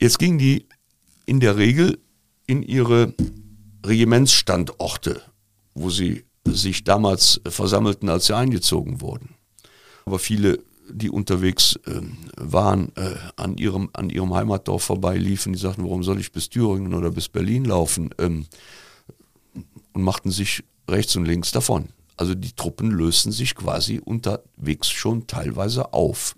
Jetzt 0.00 0.18
gingen 0.18 0.38
die 0.38 0.66
in 1.26 1.40
der 1.40 1.56
Regel 1.56 1.98
in 2.48 2.64
ihre 2.64 3.14
Regimentsstandorte, 3.86 5.22
wo 5.74 5.90
sie 5.90 6.24
sich 6.44 6.82
damals 6.82 7.40
versammelten, 7.46 8.08
als 8.08 8.26
sie 8.26 8.34
eingezogen 8.34 9.00
wurden. 9.00 9.34
Aber 10.06 10.18
viele, 10.18 10.58
die 10.90 11.10
unterwegs 11.10 11.78
äh, 11.86 12.00
waren, 12.36 12.90
äh, 12.96 13.14
an, 13.36 13.58
ihrem, 13.58 13.90
an 13.92 14.08
ihrem 14.08 14.34
Heimatdorf 14.34 14.82
vorbeiliefen, 14.82 15.52
die 15.52 15.58
sagten, 15.58 15.84
warum 15.84 16.02
soll 16.02 16.18
ich 16.18 16.32
bis 16.32 16.48
Thüringen 16.48 16.94
oder 16.94 17.10
bis 17.10 17.28
Berlin 17.28 17.66
laufen? 17.66 18.10
Ähm, 18.18 18.46
und 19.92 20.02
machten 20.02 20.30
sich 20.30 20.64
rechts 20.88 21.16
und 21.16 21.26
links 21.26 21.52
davon. 21.52 21.90
Also 22.16 22.34
die 22.34 22.52
Truppen 22.52 22.90
lösten 22.90 23.30
sich 23.30 23.54
quasi 23.54 24.00
unterwegs 24.02 24.88
schon 24.88 25.26
teilweise 25.26 25.92
auf. 25.92 26.34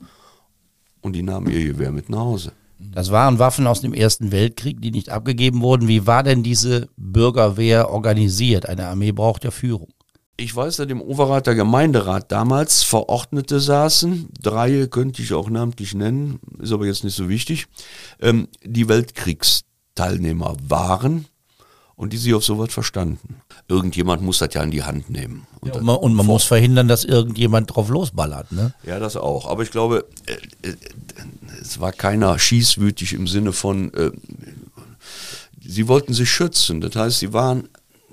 Und 1.00 1.14
die 1.14 1.22
nahmen 1.22 1.52
ihr 1.52 1.64
Gewehr 1.64 1.92
mit 1.92 2.08
nach 2.08 2.18
Hause. 2.18 2.52
Das 2.92 3.10
waren 3.10 3.38
Waffen 3.38 3.66
aus 3.66 3.80
dem 3.80 3.94
Ersten 3.94 4.32
Weltkrieg, 4.32 4.80
die 4.80 4.90
nicht 4.90 5.10
abgegeben 5.10 5.60
wurden. 5.60 5.86
Wie 5.86 6.06
war 6.06 6.22
denn 6.22 6.42
diese 6.42 6.88
Bürgerwehr 6.96 7.90
organisiert? 7.90 8.66
Eine 8.68 8.88
Armee 8.88 9.12
braucht 9.12 9.44
ja 9.44 9.50
Führung. 9.50 9.88
Ich 10.36 10.56
weiß, 10.56 10.76
dass 10.76 10.88
im 10.88 11.02
Overater 11.02 11.54
Gemeinderat 11.54 12.32
damals 12.32 12.82
Verordnete 12.82 13.60
saßen, 13.60 14.30
drei 14.40 14.86
könnte 14.86 15.20
ich 15.20 15.34
auch 15.34 15.50
namentlich 15.50 15.94
nennen, 15.94 16.40
ist 16.58 16.72
aber 16.72 16.86
jetzt 16.86 17.04
nicht 17.04 17.14
so 17.14 17.28
wichtig, 17.28 17.66
ähm, 18.20 18.48
die 18.64 18.88
Weltkriegsteilnehmer 18.88 20.56
waren 20.66 21.26
und 21.94 22.14
die 22.14 22.16
sich 22.16 22.32
auf 22.32 22.42
sowas 22.42 22.72
verstanden. 22.72 23.42
Irgendjemand 23.68 24.22
muss 24.22 24.38
das 24.38 24.54
ja 24.54 24.62
in 24.62 24.70
die 24.70 24.82
Hand 24.82 25.10
nehmen. 25.10 25.46
Und, 25.60 25.74
ja, 25.74 25.80
und 25.80 25.84
man, 25.84 25.96
und 25.96 26.14
man 26.14 26.24
muss 26.24 26.44
verhindern, 26.44 26.88
dass 26.88 27.04
irgendjemand 27.04 27.76
drauf 27.76 27.90
losballert. 27.90 28.50
Ne? 28.52 28.72
Ja, 28.86 28.98
das 28.98 29.18
auch. 29.18 29.46
Aber 29.46 29.62
ich 29.62 29.70
glaube, 29.70 30.06
äh, 30.24 30.66
äh, 30.66 30.76
es 31.60 31.80
war 31.80 31.92
keiner 31.92 32.38
schießwütig 32.38 33.12
im 33.12 33.26
Sinne 33.26 33.52
von, 33.52 33.92
äh, 33.94 34.10
sie 35.62 35.88
wollten 35.88 36.14
sich 36.14 36.30
schützen. 36.30 36.80
Das 36.80 36.96
heißt, 36.96 37.18
sie 37.18 37.32
waren, 37.32 37.68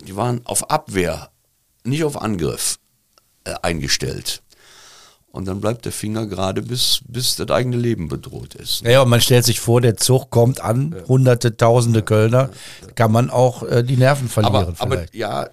die 0.05 0.15
waren 0.15 0.41
auf 0.45 0.69
Abwehr 0.69 1.31
nicht 1.83 2.03
auf 2.03 2.21
Angriff 2.21 2.79
äh, 3.45 3.53
eingestellt. 3.61 4.41
Und 5.31 5.45
dann 5.45 5.61
bleibt 5.61 5.85
der 5.85 5.91
Finger 5.91 6.25
gerade, 6.25 6.61
bis, 6.61 7.01
bis 7.07 7.35
das 7.35 7.49
eigene 7.51 7.77
Leben 7.77 8.07
bedroht 8.07 8.55
ist. 8.55 8.81
Ja, 8.81 9.03
und 9.03 9.09
man 9.09 9.21
stellt 9.21 9.45
sich 9.45 9.59
vor, 9.59 9.81
der 9.81 9.95
Zug 9.97 10.31
kommt 10.31 10.61
an, 10.61 10.95
hunderte, 11.07 11.55
tausende 11.55 12.01
Kölner, 12.01 12.49
kann 12.95 13.11
man 13.11 13.29
auch 13.29 13.61
äh, 13.63 13.83
die 13.83 13.97
Nerven 13.97 14.29
verlieren. 14.29 14.55
Aber, 14.55 14.73
aber 14.79 15.05
ja, 15.13 15.47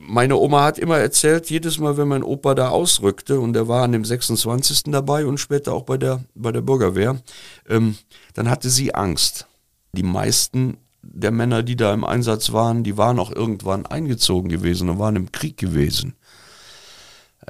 meine 0.00 0.36
Oma 0.36 0.64
hat 0.64 0.78
immer 0.78 0.98
erzählt, 0.98 1.50
jedes 1.50 1.78
Mal, 1.78 1.96
wenn 1.96 2.08
mein 2.08 2.22
Opa 2.22 2.54
da 2.54 2.70
ausrückte, 2.70 3.38
und 3.38 3.54
er 3.54 3.68
war 3.68 3.84
an 3.84 3.92
dem 3.92 4.04
26. 4.04 4.84
dabei 4.84 5.26
und 5.26 5.38
später 5.38 5.74
auch 5.74 5.84
bei 5.84 5.98
der, 5.98 6.24
bei 6.34 6.52
der 6.52 6.62
Bürgerwehr, 6.62 7.20
ähm, 7.68 7.96
dann 8.34 8.48
hatte 8.48 8.70
sie 8.70 8.94
Angst. 8.94 9.46
Die 9.92 10.02
meisten 10.02 10.78
der 11.02 11.30
Männer, 11.30 11.62
die 11.62 11.76
da 11.76 11.92
im 11.94 12.04
Einsatz 12.04 12.52
waren, 12.52 12.84
die 12.84 12.96
waren 12.96 13.18
auch 13.18 13.30
irgendwann 13.30 13.86
eingezogen 13.86 14.48
gewesen 14.48 14.88
und 14.88 14.98
waren 14.98 15.16
im 15.16 15.32
Krieg 15.32 15.56
gewesen. 15.56 16.14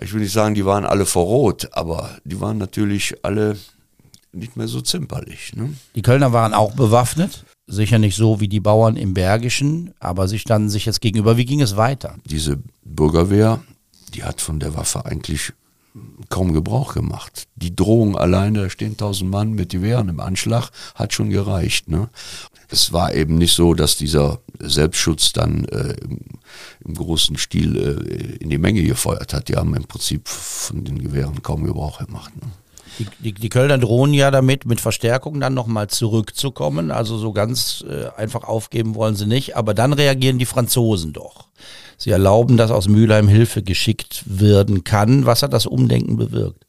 Ich 0.00 0.12
will 0.12 0.20
nicht 0.20 0.32
sagen, 0.32 0.54
die 0.54 0.64
waren 0.64 0.84
alle 0.84 1.04
verrot, 1.04 1.68
aber 1.72 2.10
die 2.24 2.40
waren 2.40 2.58
natürlich 2.58 3.24
alle 3.24 3.56
nicht 4.32 4.56
mehr 4.56 4.68
so 4.68 4.80
zimperlich. 4.80 5.54
Ne? 5.56 5.74
Die 5.94 6.02
Kölner 6.02 6.32
waren 6.32 6.54
auch 6.54 6.72
bewaffnet, 6.74 7.44
sicher 7.70 7.98
nicht 7.98 8.16
so 8.16 8.40
wie 8.40 8.48
die 8.48 8.60
Bauern 8.60 8.96
im 8.96 9.14
Bergischen, 9.14 9.94
aber 10.00 10.28
sie 10.28 10.38
standen 10.38 10.68
sich 10.68 10.86
jetzt 10.86 11.00
gegenüber. 11.00 11.36
Wie 11.36 11.44
ging 11.44 11.60
es 11.60 11.76
weiter? 11.76 12.16
Diese 12.24 12.58
Bürgerwehr, 12.84 13.60
die 14.14 14.24
hat 14.24 14.40
von 14.40 14.60
der 14.60 14.74
Waffe 14.74 15.06
eigentlich 15.06 15.52
kaum 16.28 16.52
Gebrauch 16.52 16.94
gemacht. 16.94 17.48
Die 17.56 17.74
Drohung 17.74 18.16
alleine, 18.16 18.62
da 18.62 18.70
stehen 18.70 18.96
tausend 18.96 19.30
Mann 19.30 19.52
mit 19.52 19.70
Gewehren 19.70 20.08
im 20.08 20.20
Anschlag, 20.20 20.70
hat 20.94 21.12
schon 21.12 21.30
gereicht. 21.30 21.88
Ne? 21.88 22.08
Es 22.68 22.92
war 22.92 23.14
eben 23.14 23.36
nicht 23.36 23.54
so, 23.54 23.74
dass 23.74 23.96
dieser 23.96 24.40
Selbstschutz 24.60 25.32
dann 25.32 25.64
äh, 25.66 25.94
im, 26.02 26.20
im, 26.84 26.94
großen 26.94 27.36
Stil 27.38 27.76
äh, 27.76 28.36
in 28.36 28.50
die 28.50 28.58
Menge 28.58 28.82
gefeuert 28.82 29.32
hat. 29.32 29.48
Die 29.48 29.56
haben 29.56 29.74
im 29.74 29.84
Prinzip 29.84 30.28
von 30.28 30.84
den 30.84 31.00
Gewehren 31.00 31.42
kaum 31.42 31.64
Gebrauch 31.64 31.98
gemacht. 31.98 32.34
Ne? 32.36 32.48
Die, 32.98 33.06
die, 33.20 33.32
die, 33.32 33.48
Kölner 33.48 33.78
drohen 33.78 34.12
ja 34.12 34.30
damit, 34.30 34.66
mit 34.66 34.80
Verstärkung 34.80 35.40
dann 35.40 35.54
nochmal 35.54 35.88
zurückzukommen. 35.88 36.90
Also 36.90 37.16
so 37.18 37.32
ganz 37.32 37.84
äh, 37.88 38.08
einfach 38.16 38.44
aufgeben 38.44 38.94
wollen 38.94 39.16
sie 39.16 39.26
nicht. 39.26 39.56
Aber 39.56 39.74
dann 39.74 39.92
reagieren 39.92 40.38
die 40.38 40.46
Franzosen 40.46 41.12
doch. 41.12 41.48
Sie 41.96 42.10
erlauben, 42.10 42.56
dass 42.56 42.70
aus 42.70 42.88
Mülheim 42.88 43.28
Hilfe 43.28 43.62
geschickt 43.62 44.24
werden 44.26 44.84
kann. 44.84 45.26
Was 45.26 45.42
hat 45.42 45.52
das 45.52 45.66
Umdenken 45.66 46.16
bewirkt? 46.16 46.66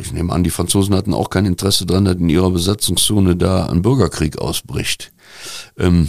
Ich 0.00 0.12
nehme 0.12 0.32
an, 0.32 0.42
die 0.42 0.50
Franzosen 0.50 0.94
hatten 0.94 1.14
auch 1.14 1.30
kein 1.30 1.44
Interesse 1.44 1.86
daran, 1.86 2.06
dass 2.06 2.16
in 2.16 2.28
ihrer 2.28 2.50
Besatzungszone 2.50 3.36
da 3.36 3.66
ein 3.66 3.82
Bürgerkrieg 3.82 4.38
ausbricht. 4.38 5.12
Ähm, 5.78 6.08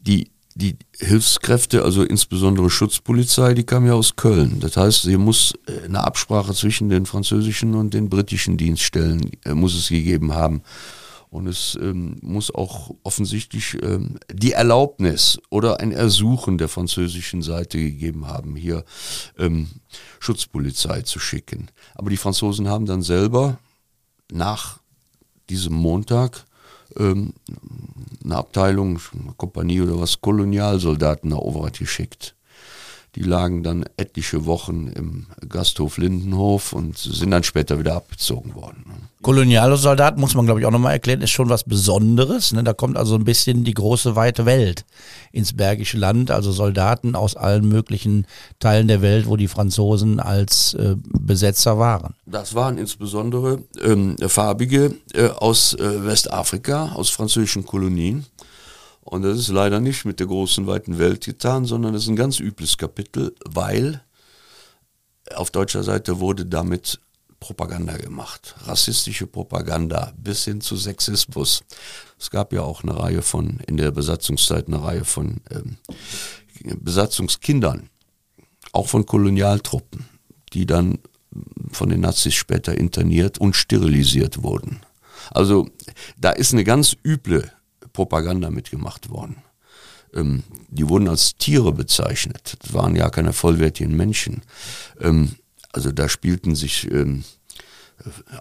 die, 0.00 0.30
die 0.58 0.76
Hilfskräfte, 0.98 1.84
also 1.84 2.02
insbesondere 2.02 2.68
Schutzpolizei, 2.68 3.54
die 3.54 3.62
kam 3.62 3.86
ja 3.86 3.92
aus 3.92 4.16
Köln. 4.16 4.58
Das 4.58 4.76
heißt, 4.76 5.02
sie 5.02 5.16
muss 5.16 5.54
äh, 5.66 5.84
eine 5.84 6.02
Absprache 6.02 6.52
zwischen 6.52 6.88
den 6.88 7.06
französischen 7.06 7.76
und 7.76 7.94
den 7.94 8.08
britischen 8.08 8.56
Dienststellen 8.56 9.30
äh, 9.44 9.54
muss 9.54 9.76
es 9.76 9.88
gegeben 9.88 10.34
haben. 10.34 10.62
Und 11.30 11.46
es 11.46 11.78
ähm, 11.80 12.16
muss 12.22 12.52
auch 12.52 12.90
offensichtlich 13.04 13.76
ähm, 13.82 14.18
die 14.32 14.52
Erlaubnis 14.52 15.38
oder 15.50 15.78
ein 15.78 15.92
Ersuchen 15.92 16.58
der 16.58 16.68
französischen 16.68 17.42
Seite 17.42 17.78
gegeben 17.78 18.26
haben, 18.26 18.56
hier 18.56 18.84
ähm, 19.38 19.68
Schutzpolizei 20.18 21.02
zu 21.02 21.20
schicken. 21.20 21.70
Aber 21.94 22.10
die 22.10 22.16
Franzosen 22.16 22.66
haben 22.66 22.86
dann 22.86 23.02
selber 23.02 23.58
nach 24.32 24.80
diesem 25.50 25.74
Montag 25.74 26.46
ähm, 26.96 27.34
eine 28.24 28.36
Abteilung, 28.36 29.00
eine 29.12 29.32
Kompanie 29.36 29.80
oder 29.82 30.00
was, 30.00 30.20
Kolonialsoldaten 30.20 31.30
nach 31.30 31.38
Overath 31.38 31.78
geschickt. 31.78 32.34
Die 33.14 33.22
lagen 33.22 33.62
dann 33.62 33.84
etliche 33.96 34.46
Wochen 34.46 34.88
im 34.88 35.26
Gasthof 35.48 35.96
Lindenhof 35.96 36.72
und 36.72 36.98
sind 36.98 37.30
dann 37.30 37.42
später 37.42 37.78
wieder 37.78 37.94
abgezogen 37.94 38.54
worden. 38.54 38.84
Kolonialsoldat, 39.22 40.16
muss 40.16 40.34
man 40.34 40.44
glaube 40.44 40.60
ich 40.60 40.66
auch 40.66 40.70
nochmal 40.70 40.92
erklären, 40.92 41.22
ist 41.22 41.30
schon 41.30 41.48
was 41.48 41.64
Besonderes. 41.64 42.52
Ne? 42.52 42.62
Da 42.62 42.72
kommt 42.72 42.96
also 42.96 43.16
ein 43.16 43.24
bisschen 43.24 43.64
die 43.64 43.74
große 43.74 44.14
weite 44.14 44.46
Welt 44.46 44.84
ins 45.32 45.54
Bergische 45.54 45.98
Land, 45.98 46.30
also 46.30 46.52
Soldaten 46.52 47.16
aus 47.16 47.34
allen 47.34 47.68
möglichen 47.68 48.26
Teilen 48.60 48.86
der 48.86 49.02
Welt, 49.02 49.26
wo 49.26 49.36
die 49.36 49.48
Franzosen 49.48 50.20
als 50.20 50.74
äh, 50.74 50.94
Besetzer 51.18 51.78
waren. 51.78 52.14
Das 52.26 52.54
waren 52.54 52.78
insbesondere 52.78 53.64
ähm, 53.82 54.16
Farbige 54.28 54.94
äh, 55.14 55.28
aus 55.28 55.74
äh, 55.74 56.04
Westafrika, 56.04 56.92
aus 56.94 57.10
französischen 57.10 57.66
Kolonien. 57.66 58.26
Und 59.08 59.22
das 59.22 59.38
ist 59.38 59.48
leider 59.48 59.80
nicht 59.80 60.04
mit 60.04 60.20
der 60.20 60.26
großen, 60.26 60.66
weiten 60.66 60.98
Welt 60.98 61.24
getan, 61.24 61.64
sondern 61.64 61.94
es 61.94 62.02
ist 62.02 62.08
ein 62.08 62.16
ganz 62.16 62.40
übles 62.40 62.76
Kapitel, 62.76 63.34
weil 63.46 64.02
auf 65.34 65.50
deutscher 65.50 65.82
Seite 65.82 66.20
wurde 66.20 66.44
damit 66.44 67.00
Propaganda 67.40 67.96
gemacht. 67.96 68.54
Rassistische 68.66 69.26
Propaganda 69.26 70.12
bis 70.18 70.44
hin 70.44 70.60
zu 70.60 70.76
Sexismus. 70.76 71.62
Es 72.18 72.30
gab 72.30 72.52
ja 72.52 72.60
auch 72.60 72.82
eine 72.82 72.98
Reihe 72.98 73.22
von, 73.22 73.60
in 73.66 73.78
der 73.78 73.92
Besatzungszeit 73.92 74.66
eine 74.66 74.82
Reihe 74.82 75.06
von 75.06 75.40
ähm, 75.52 75.78
Besatzungskindern, 76.78 77.88
auch 78.72 78.88
von 78.88 79.06
Kolonialtruppen, 79.06 80.06
die 80.52 80.66
dann 80.66 80.98
von 81.72 81.88
den 81.88 82.00
Nazis 82.00 82.34
später 82.34 82.76
interniert 82.76 83.38
und 83.38 83.56
sterilisiert 83.56 84.42
wurden. 84.42 84.80
Also 85.30 85.66
da 86.18 86.32
ist 86.32 86.52
eine 86.52 86.64
ganz 86.64 86.94
üble 87.02 87.50
Propaganda 87.98 88.48
mitgemacht 88.48 89.10
worden. 89.10 89.42
Ähm, 90.14 90.44
die 90.68 90.88
wurden 90.88 91.08
als 91.08 91.34
Tiere 91.36 91.72
bezeichnet. 91.72 92.56
Das 92.60 92.72
waren 92.72 92.94
ja 92.94 93.10
keine 93.10 93.32
vollwertigen 93.32 93.96
Menschen. 93.96 94.42
Ähm, 95.00 95.34
also 95.72 95.90
da 95.90 96.08
spielten 96.08 96.54
sich 96.54 96.88
ähm, 96.92 97.24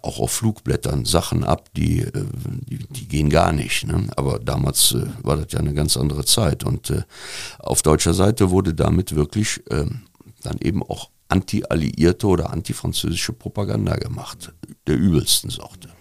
auch 0.04 0.20
auf 0.20 0.32
Flugblättern 0.32 1.06
Sachen 1.06 1.44
ab, 1.44 1.70
die, 1.76 2.02
äh, 2.02 2.26
die, 2.70 2.86
die, 2.88 3.08
gehen 3.08 3.32
gar 3.32 3.52
nicht. 3.52 3.88
Ne? 3.88 4.08
Aber 4.16 4.38
damals 4.38 4.92
äh, 4.92 5.08
war 5.24 5.38
das 5.38 5.52
ja 5.54 5.60
eine 5.60 5.74
ganz 5.74 5.98
andere 5.98 6.24
Zeit. 6.24 6.64
Und 6.64 6.92
äh, 6.92 7.02
auf 7.58 7.82
deutscher 7.82 8.14
Seite 8.14 8.52
wurde 8.52 8.76
damit 8.76 9.16
wirklich 9.16 9.64
ähm, 9.72 10.02
dann 10.44 10.60
eben 10.60 10.84
auch 10.84 11.10
anti-alliierte 11.30 12.28
oder 12.28 12.52
anti-französische 12.52 13.34
Propaganda 13.34 13.96
gemacht, 13.96 14.54
der 14.86 14.98
übelsten 14.98 15.50
Sorte. 15.50 15.97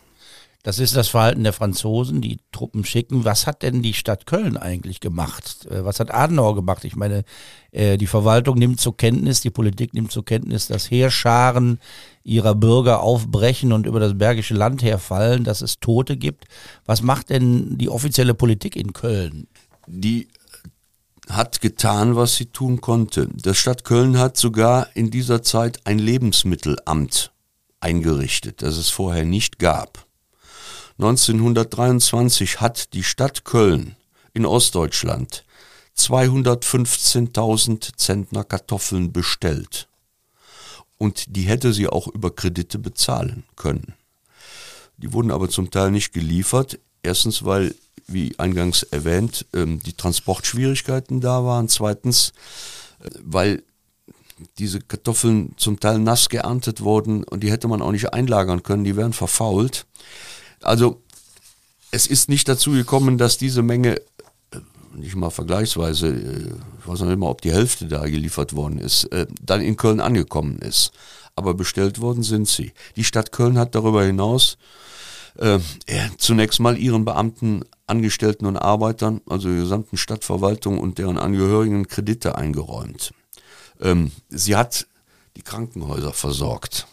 Das 0.66 0.80
ist 0.80 0.96
das 0.96 1.06
Verhalten 1.06 1.44
der 1.44 1.52
Franzosen, 1.52 2.20
die 2.20 2.38
Truppen 2.50 2.84
schicken. 2.84 3.24
Was 3.24 3.46
hat 3.46 3.62
denn 3.62 3.82
die 3.82 3.94
Stadt 3.94 4.26
Köln 4.26 4.56
eigentlich 4.56 4.98
gemacht? 4.98 5.64
Äh, 5.70 5.84
was 5.84 6.00
hat 6.00 6.12
Adenauer 6.12 6.56
gemacht? 6.56 6.84
Ich 6.84 6.96
meine, 6.96 7.22
äh, 7.70 7.96
die 7.96 8.08
Verwaltung 8.08 8.58
nimmt 8.58 8.80
zur 8.80 8.96
Kenntnis, 8.96 9.40
die 9.40 9.50
Politik 9.50 9.94
nimmt 9.94 10.10
zur 10.10 10.24
Kenntnis, 10.24 10.66
dass 10.66 10.90
Heerscharen 10.90 11.78
ihrer 12.24 12.56
Bürger 12.56 13.00
aufbrechen 13.00 13.72
und 13.72 13.86
über 13.86 14.00
das 14.00 14.18
Bergische 14.18 14.54
Land 14.54 14.82
herfallen, 14.82 15.44
dass 15.44 15.62
es 15.62 15.78
Tote 15.78 16.16
gibt. 16.16 16.46
Was 16.84 17.00
macht 17.00 17.30
denn 17.30 17.78
die 17.78 17.88
offizielle 17.88 18.34
Politik 18.34 18.74
in 18.74 18.92
Köln? 18.92 19.46
Die 19.86 20.26
hat 21.28 21.60
getan, 21.60 22.16
was 22.16 22.34
sie 22.34 22.46
tun 22.46 22.80
konnte. 22.80 23.28
Die 23.32 23.54
Stadt 23.54 23.84
Köln 23.84 24.18
hat 24.18 24.36
sogar 24.36 24.88
in 24.94 25.12
dieser 25.12 25.44
Zeit 25.44 25.78
ein 25.84 26.00
Lebensmittelamt 26.00 27.30
eingerichtet, 27.78 28.62
das 28.62 28.76
es 28.76 28.88
vorher 28.88 29.24
nicht 29.24 29.60
gab. 29.60 30.05
1923 30.98 32.60
hat 32.60 32.92
die 32.94 33.04
Stadt 33.04 33.44
Köln 33.44 33.96
in 34.32 34.46
Ostdeutschland 34.46 35.44
215.000 35.96 37.96
Zentner 37.96 38.44
Kartoffeln 38.44 39.12
bestellt. 39.12 39.88
Und 40.98 41.36
die 41.36 41.42
hätte 41.42 41.72
sie 41.72 41.88
auch 41.88 42.08
über 42.08 42.34
Kredite 42.34 42.78
bezahlen 42.78 43.44
können. 43.56 43.94
Die 44.96 45.12
wurden 45.12 45.30
aber 45.30 45.50
zum 45.50 45.70
Teil 45.70 45.90
nicht 45.90 46.12
geliefert. 46.12 46.78
Erstens, 47.02 47.44
weil, 47.44 47.74
wie 48.06 48.38
eingangs 48.38 48.82
erwähnt, 48.82 49.44
ähm, 49.52 49.82
die 49.82 49.92
Transportschwierigkeiten 49.92 51.20
da 51.20 51.44
waren. 51.44 51.68
Zweitens, 51.68 52.32
äh, 53.00 53.10
weil 53.22 53.62
diese 54.58 54.80
Kartoffeln 54.80 55.52
zum 55.56 55.80
Teil 55.80 55.98
nass 55.98 56.28
geerntet 56.28 56.80
wurden 56.80 57.24
und 57.24 57.42
die 57.42 57.50
hätte 57.50 57.68
man 57.68 57.82
auch 57.82 57.92
nicht 57.92 58.12
einlagern 58.12 58.62
können, 58.62 58.84
die 58.84 58.96
wären 58.96 59.12
verfault. 59.12 59.86
Also 60.62 61.02
es 61.90 62.06
ist 62.06 62.28
nicht 62.28 62.48
dazu 62.48 62.72
gekommen, 62.72 63.18
dass 63.18 63.38
diese 63.38 63.62
Menge 63.62 63.96
äh, 64.50 64.60
nicht 64.94 65.16
mal 65.16 65.30
vergleichsweise, 65.30 66.14
ich 66.80 66.88
weiß 66.88 67.00
noch 67.00 67.08
nicht 67.08 67.18
mal, 67.18 67.28
ob 67.30 67.42
die 67.42 67.52
Hälfte 67.52 67.86
da 67.86 68.06
geliefert 68.06 68.54
worden 68.54 68.78
ist, 68.78 69.04
äh, 69.12 69.26
dann 69.40 69.60
in 69.60 69.76
Köln 69.76 70.00
angekommen 70.00 70.58
ist. 70.58 70.92
Aber 71.34 71.54
bestellt 71.54 72.00
worden 72.00 72.22
sind 72.22 72.48
sie. 72.48 72.72
Die 72.96 73.04
Stadt 73.04 73.30
Köln 73.30 73.58
hat 73.58 73.74
darüber 73.74 74.02
hinaus 74.02 74.56
äh, 75.38 75.58
zunächst 76.18 76.60
mal 76.60 76.78
ihren 76.78 77.04
Beamten, 77.04 77.64
Angestellten 77.86 78.46
und 78.46 78.56
Arbeitern, 78.56 79.20
also 79.28 79.48
der 79.48 79.58
gesamten 79.58 79.96
Stadtverwaltung 79.96 80.78
und 80.78 80.98
deren 80.98 81.18
Angehörigen 81.18 81.86
Kredite 81.86 82.36
eingeräumt. 82.36 83.12
Ähm, 83.80 84.10
sie 84.28 84.56
hat 84.56 84.86
die 85.36 85.42
Krankenhäuser 85.42 86.12
versorgt. 86.12 86.86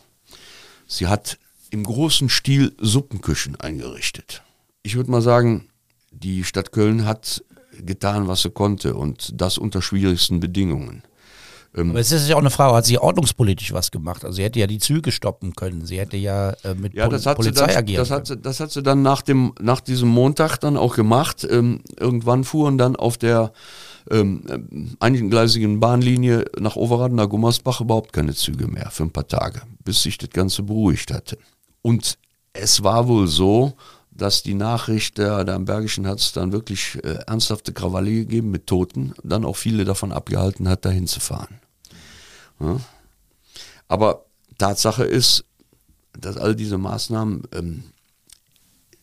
Sie 0.88 1.08
hat 1.08 1.38
im 1.74 1.84
großen 1.84 2.30
Stil 2.30 2.74
Suppenküchen 2.80 3.60
eingerichtet. 3.60 4.44
Ich 4.84 4.96
würde 4.96 5.10
mal 5.10 5.24
sagen, 5.24 5.70
die 6.12 6.44
Stadt 6.44 6.72
Köln 6.72 7.06
hat 7.06 7.44
getan, 7.84 8.28
was 8.28 8.44
sie 8.44 8.52
konnte 8.52 8.94
und 8.94 9.42
das 9.42 9.58
unter 9.58 9.82
schwierigsten 9.82 10.40
Bedingungen. 10.40 11.02
Ähm, 11.76 11.90
Aber 11.90 12.00
es 12.00 12.12
ist 12.12 12.30
ja 12.30 12.36
auch 12.36 12.42
eine 12.42 12.52
Frage, 12.52 12.76
hat 12.76 12.86
sie 12.86 13.00
ordnungspolitisch 13.00 13.74
was 13.74 13.90
gemacht? 13.90 14.24
Also 14.24 14.36
sie 14.36 14.44
hätte 14.44 14.60
ja 14.60 14.68
die 14.68 14.78
Züge 14.78 15.12
stoppen 15.12 15.56
können, 15.56 15.84
sie 15.88 15.98
hätte 15.98 16.16
ja 16.18 16.52
äh, 16.64 16.76
mit 16.76 16.94
ja, 16.94 17.10
das 17.10 17.24
Pol 17.24 17.36
Polizei 17.36 17.66
dann, 17.66 17.78
agieren 17.78 18.00
das 18.02 18.10
können. 18.10 18.20
Hat 18.20 18.28
sie, 18.28 18.38
das 18.38 18.60
hat 18.60 18.72
sie 18.72 18.84
dann 18.84 19.02
nach, 19.02 19.24
dem, 19.24 19.54
nach 19.60 19.82
diesem 19.82 20.10
Montag 20.10 20.58
dann 20.58 20.78
auch 20.78 20.96
gemacht. 20.96 21.48
Ähm, 21.50 21.82
irgendwann 22.00 22.44
fuhren 22.44 22.78
dann 22.78 22.96
auf 22.96 23.18
der 23.18 23.52
ähm, 24.12 24.96
eingleisigen 25.00 25.80
Bahnlinie 25.80 26.46
nach 26.60 26.76
Overath, 26.76 27.14
nach 27.14 27.30
Gummersbach 27.30 27.82
überhaupt 27.82 28.14
keine 28.14 28.36
Züge 28.36 28.68
mehr 28.68 28.92
für 28.92 29.04
ein 29.04 29.12
paar 29.12 29.28
Tage, 29.28 29.64
bis 29.84 30.04
sich 30.04 30.20
das 30.20 30.30
Ganze 30.30 30.62
beruhigt 30.62 31.12
hatte. 31.12 31.40
Und 31.84 32.18
es 32.54 32.84
war 32.84 33.08
wohl 33.08 33.28
so, 33.28 33.74
dass 34.10 34.42
die 34.42 34.54
Nachricht, 34.54 35.18
der, 35.18 35.44
der 35.44 35.56
am 35.56 35.66
Bergischen 35.66 36.08
hat 36.08 36.20
es 36.20 36.32
dann 36.32 36.52
wirklich 36.52 37.00
äh, 37.04 37.20
ernsthafte 37.28 37.74
Krawalle 37.74 38.12
gegeben 38.12 38.50
mit 38.52 38.68
Toten, 38.68 39.14
dann 39.24 39.46
auch 39.46 39.58
viele 39.58 39.86
davon 39.86 40.12
abgehalten 40.12 40.68
hat, 40.68 40.86
dahin 40.86 41.08
zu 41.08 41.20
fahren. 41.20 41.60
Ja. 42.60 42.78
Aber 43.88 44.26
Tatsache 44.58 45.04
ist, 45.04 45.46
dass 46.18 46.38
all 46.38 46.56
diese 46.56 46.78
Maßnahmen, 46.78 47.44
ähm, 47.54 47.84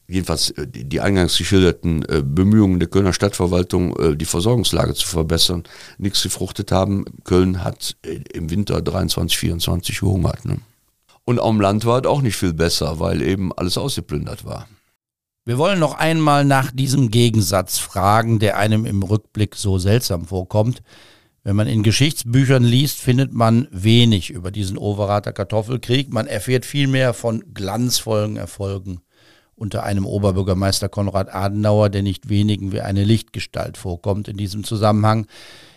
jedenfalls 0.07 0.51
äh, 0.51 0.67
die, 0.67 0.85
die, 0.85 1.01
eingangs 1.01 1.37
geschilderten 1.37 2.05
äh, 2.05 2.23
Bemühungen 2.25 2.79
der 2.79 2.89
Kölner 2.89 3.13
Stadtverwaltung, 3.13 3.97
äh, 3.97 4.17
die 4.17 4.25
Versorgungslage 4.25 4.95
zu 4.95 5.07
verbessern, 5.07 5.65
nichts 5.99 6.23
gefruchtet 6.23 6.71
haben. 6.73 7.05
Köln 7.25 7.65
hat 7.65 7.97
äh, 8.03 8.21
im 8.33 8.49
Winter 8.49 8.81
23, 8.81 9.37
24 9.39 10.01
gehungert. 10.01 10.45
Ne? 10.45 10.59
Und 11.31 11.39
am 11.39 11.61
Land 11.61 11.85
war 11.85 12.01
es 12.01 12.07
auch 12.07 12.23
nicht 12.23 12.35
viel 12.35 12.53
besser, 12.53 12.99
weil 12.99 13.23
eben 13.23 13.53
alles 13.53 13.79
ausgeplündert 13.79 14.45
war. 14.45 14.67
Wir 15.45 15.59
wollen 15.59 15.79
noch 15.79 15.95
einmal 15.95 16.45
nach 16.45 16.73
diesem 16.73 17.13
Gegensatz 17.13 17.79
fragen, 17.79 18.41
der 18.41 18.59
einem 18.59 18.85
im 18.85 19.05
Rückblick 19.05 19.55
so 19.55 19.79
seltsam 19.79 20.27
vorkommt. 20.27 20.83
Wenn 21.45 21.55
man 21.55 21.69
in 21.69 21.85
Geschichtsbüchern 21.85 22.65
liest, 22.65 22.99
findet 22.99 23.33
man 23.33 23.69
wenig 23.71 24.31
über 24.31 24.51
diesen 24.51 24.77
Overater 24.77 25.33
Kartoffelkrieg. 25.33 26.13
Man 26.13 26.27
erfährt 26.27 26.67
viel 26.67 26.89
mehr 26.89 27.15
von 27.15 27.45
glanzvollen 27.55 28.37
Erfolgen 28.37 29.01
unter 29.55 29.85
einem 29.85 30.07
Oberbürgermeister 30.07 30.89
Konrad 30.89 31.33
Adenauer, 31.33 31.91
der 31.91 32.03
nicht 32.03 32.29
wenigen 32.29 32.73
wie 32.73 32.81
eine 32.81 33.05
Lichtgestalt 33.05 33.77
vorkommt 33.77 34.27
in 34.27 34.37
diesem 34.37 34.65
Zusammenhang. 34.65 35.29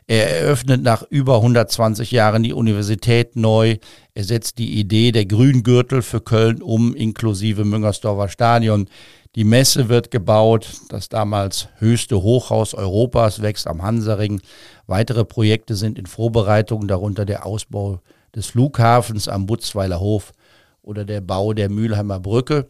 Er 0.07 0.41
eröffnet 0.41 0.83
nach 0.83 1.03
über 1.09 1.37
120 1.37 2.11
Jahren 2.11 2.43
die 2.43 2.53
Universität 2.53 3.35
neu. 3.35 3.77
Er 4.13 4.23
setzt 4.23 4.57
die 4.57 4.79
Idee 4.79 5.11
der 5.11 5.25
Grüngürtel 5.25 6.01
für 6.01 6.21
Köln 6.21 6.61
um, 6.61 6.93
inklusive 6.93 7.63
Müngersdorfer 7.63 8.27
Stadion. 8.27 8.87
Die 9.35 9.45
Messe 9.45 9.89
wird 9.89 10.11
gebaut. 10.11 10.69
Das 10.89 11.09
damals 11.09 11.69
höchste 11.77 12.21
Hochhaus 12.21 12.73
Europas 12.73 13.41
wächst 13.41 13.67
am 13.67 13.81
Hansaring. 13.81 14.41
Weitere 14.87 15.25
Projekte 15.25 15.75
sind 15.75 15.97
in 15.97 16.05
Vorbereitung, 16.05 16.87
darunter 16.87 17.25
der 17.25 17.45
Ausbau 17.45 17.99
des 18.35 18.47
Flughafens 18.47 19.27
am 19.27 19.45
Butzweiler 19.45 19.99
Hof 19.99 20.33
oder 20.81 21.05
der 21.05 21.21
Bau 21.21 21.53
der 21.53 21.69
Mülheimer 21.69 22.19
Brücke. 22.19 22.67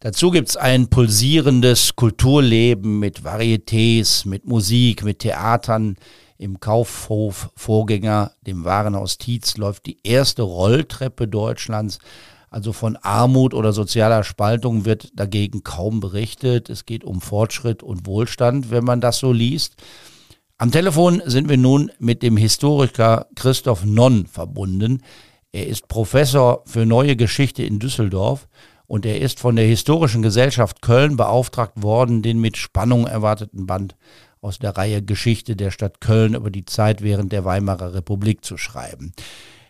Dazu 0.00 0.30
gibt 0.30 0.48
es 0.48 0.56
ein 0.56 0.88
pulsierendes 0.88 1.96
Kulturleben 1.96 3.00
mit 3.00 3.22
Varietés, 3.22 4.28
mit 4.28 4.46
Musik, 4.46 5.02
mit 5.02 5.18
Theatern. 5.18 5.96
Im 6.40 6.60
Kaufhof 6.60 7.50
Vorgänger, 7.56 8.30
dem 8.46 8.64
Warenhaus 8.64 9.18
Tietz, 9.18 9.56
läuft 9.56 9.86
die 9.86 9.98
erste 10.04 10.42
Rolltreppe 10.42 11.26
Deutschlands. 11.26 11.98
Also 12.48 12.72
von 12.72 12.94
Armut 12.94 13.54
oder 13.54 13.72
sozialer 13.72 14.22
Spaltung 14.22 14.84
wird 14.84 15.10
dagegen 15.18 15.64
kaum 15.64 15.98
berichtet. 15.98 16.70
Es 16.70 16.86
geht 16.86 17.02
um 17.02 17.20
Fortschritt 17.20 17.82
und 17.82 18.06
Wohlstand, 18.06 18.70
wenn 18.70 18.84
man 18.84 19.00
das 19.00 19.18
so 19.18 19.32
liest. 19.32 19.82
Am 20.58 20.70
Telefon 20.70 21.22
sind 21.26 21.48
wir 21.48 21.56
nun 21.56 21.90
mit 21.98 22.22
dem 22.22 22.36
Historiker 22.36 23.26
Christoph 23.34 23.84
Nonn 23.84 24.26
verbunden. 24.26 25.02
Er 25.50 25.66
ist 25.66 25.88
Professor 25.88 26.62
für 26.66 26.86
neue 26.86 27.16
Geschichte 27.16 27.64
in 27.64 27.80
Düsseldorf 27.80 28.46
und 28.86 29.04
er 29.04 29.20
ist 29.20 29.40
von 29.40 29.56
der 29.56 29.66
Historischen 29.66 30.22
Gesellschaft 30.22 30.82
Köln 30.82 31.16
beauftragt 31.16 31.82
worden, 31.82 32.22
den 32.22 32.40
mit 32.40 32.56
Spannung 32.56 33.08
erwarteten 33.08 33.66
Band 33.66 33.96
aus 34.40 34.58
der 34.58 34.76
Reihe 34.76 35.02
Geschichte 35.02 35.56
der 35.56 35.70
Stadt 35.70 36.00
Köln 36.00 36.34
über 36.34 36.50
die 36.50 36.64
Zeit 36.64 37.02
während 37.02 37.32
der 37.32 37.44
Weimarer 37.44 37.94
Republik 37.94 38.44
zu 38.44 38.56
schreiben. 38.56 39.12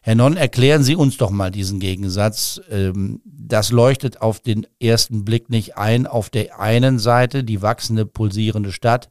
Herr 0.02 0.14
Non, 0.14 0.36
erklären 0.36 0.82
Sie 0.82 0.96
uns 0.96 1.16
doch 1.16 1.30
mal 1.30 1.50
diesen 1.50 1.80
Gegensatz. 1.80 2.60
Ähm, 2.70 3.20
das 3.24 3.72
leuchtet 3.72 4.22
auf 4.22 4.40
den 4.40 4.66
ersten 4.80 5.24
Blick 5.24 5.50
nicht 5.50 5.76
ein. 5.76 6.06
Auf 6.06 6.30
der 6.30 6.60
einen 6.60 6.98
Seite 6.98 7.44
die 7.44 7.62
wachsende, 7.62 8.06
pulsierende 8.06 8.72
Stadt 8.72 9.10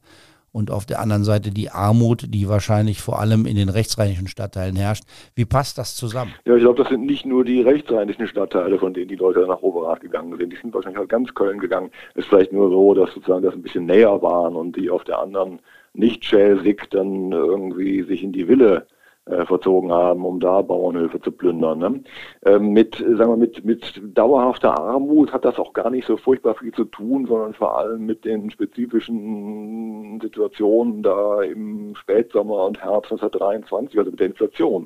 und 0.52 0.70
auf 0.70 0.86
der 0.86 1.00
anderen 1.00 1.24
Seite 1.24 1.50
die 1.50 1.70
Armut, 1.70 2.26
die 2.28 2.48
wahrscheinlich 2.48 3.00
vor 3.00 3.20
allem 3.20 3.46
in 3.46 3.56
den 3.56 3.68
rechtsrheinischen 3.68 4.28
Stadtteilen 4.28 4.76
herrscht. 4.76 5.04
Wie 5.34 5.44
passt 5.44 5.78
das 5.78 5.94
zusammen? 5.96 6.32
Ja, 6.44 6.54
ich 6.54 6.62
glaube, 6.62 6.82
das 6.82 6.88
sind 6.88 7.06
nicht 7.06 7.26
nur 7.26 7.44
die 7.44 7.60
rechtsrheinischen 7.60 8.26
Stadtteile, 8.26 8.78
von 8.78 8.94
denen 8.94 9.08
die 9.08 9.16
Leute 9.16 9.46
nach 9.46 9.62
Oberrat 9.62 10.00
gegangen 10.00 10.36
sind. 10.38 10.52
Die 10.52 10.56
sind 10.56 10.74
wahrscheinlich 10.74 11.02
auch 11.02 11.08
ganz 11.08 11.34
Köln 11.34 11.58
gegangen. 11.58 11.90
Es 12.14 12.24
ist 12.24 12.28
vielleicht 12.28 12.52
nur 12.52 12.70
so, 12.70 12.94
dass 12.94 13.12
sozusagen 13.12 13.42
das 13.42 13.54
ein 13.54 13.62
bisschen 13.62 13.86
näher 13.86 14.20
waren 14.22 14.56
und 14.56 14.76
die 14.76 14.90
auf 14.90 15.04
der 15.04 15.18
anderen 15.18 15.60
nicht 15.94 16.24
schelsig 16.24 16.88
dann 16.90 17.32
irgendwie 17.32 18.02
sich 18.02 18.22
in 18.22 18.32
die 18.32 18.48
Wille 18.48 18.86
äh, 19.30 19.44
verzogen 19.46 19.92
haben, 19.92 20.24
um 20.24 20.40
da 20.40 20.62
Bauernhöfe 20.62 21.20
zu 21.20 21.32
plündern. 21.32 21.78
Ne? 21.78 22.02
Ähm, 22.44 22.72
mit, 22.72 22.96
sagen 22.96 23.30
wir, 23.30 23.36
mit, 23.36 23.64
mit 23.64 24.00
dauerhafter 24.16 24.78
Armut 24.78 25.32
hat 25.32 25.44
das 25.44 25.58
auch 25.58 25.72
gar 25.72 25.90
nicht 25.90 26.06
so 26.06 26.16
furchtbar 26.16 26.54
viel 26.54 26.72
zu 26.72 26.84
tun, 26.84 27.26
sondern 27.26 27.54
vor 27.54 27.78
allem 27.78 28.06
mit 28.06 28.24
den 28.24 28.50
spezifischen 28.50 30.20
Situationen 30.20 31.02
da 31.02 31.42
im 31.42 31.94
Spätsommer 31.96 32.66
und 32.66 32.82
Herbst 32.82 33.12
1923, 33.12 33.98
also 33.98 34.10
mit 34.10 34.20
der 34.20 34.28
Inflation 34.28 34.84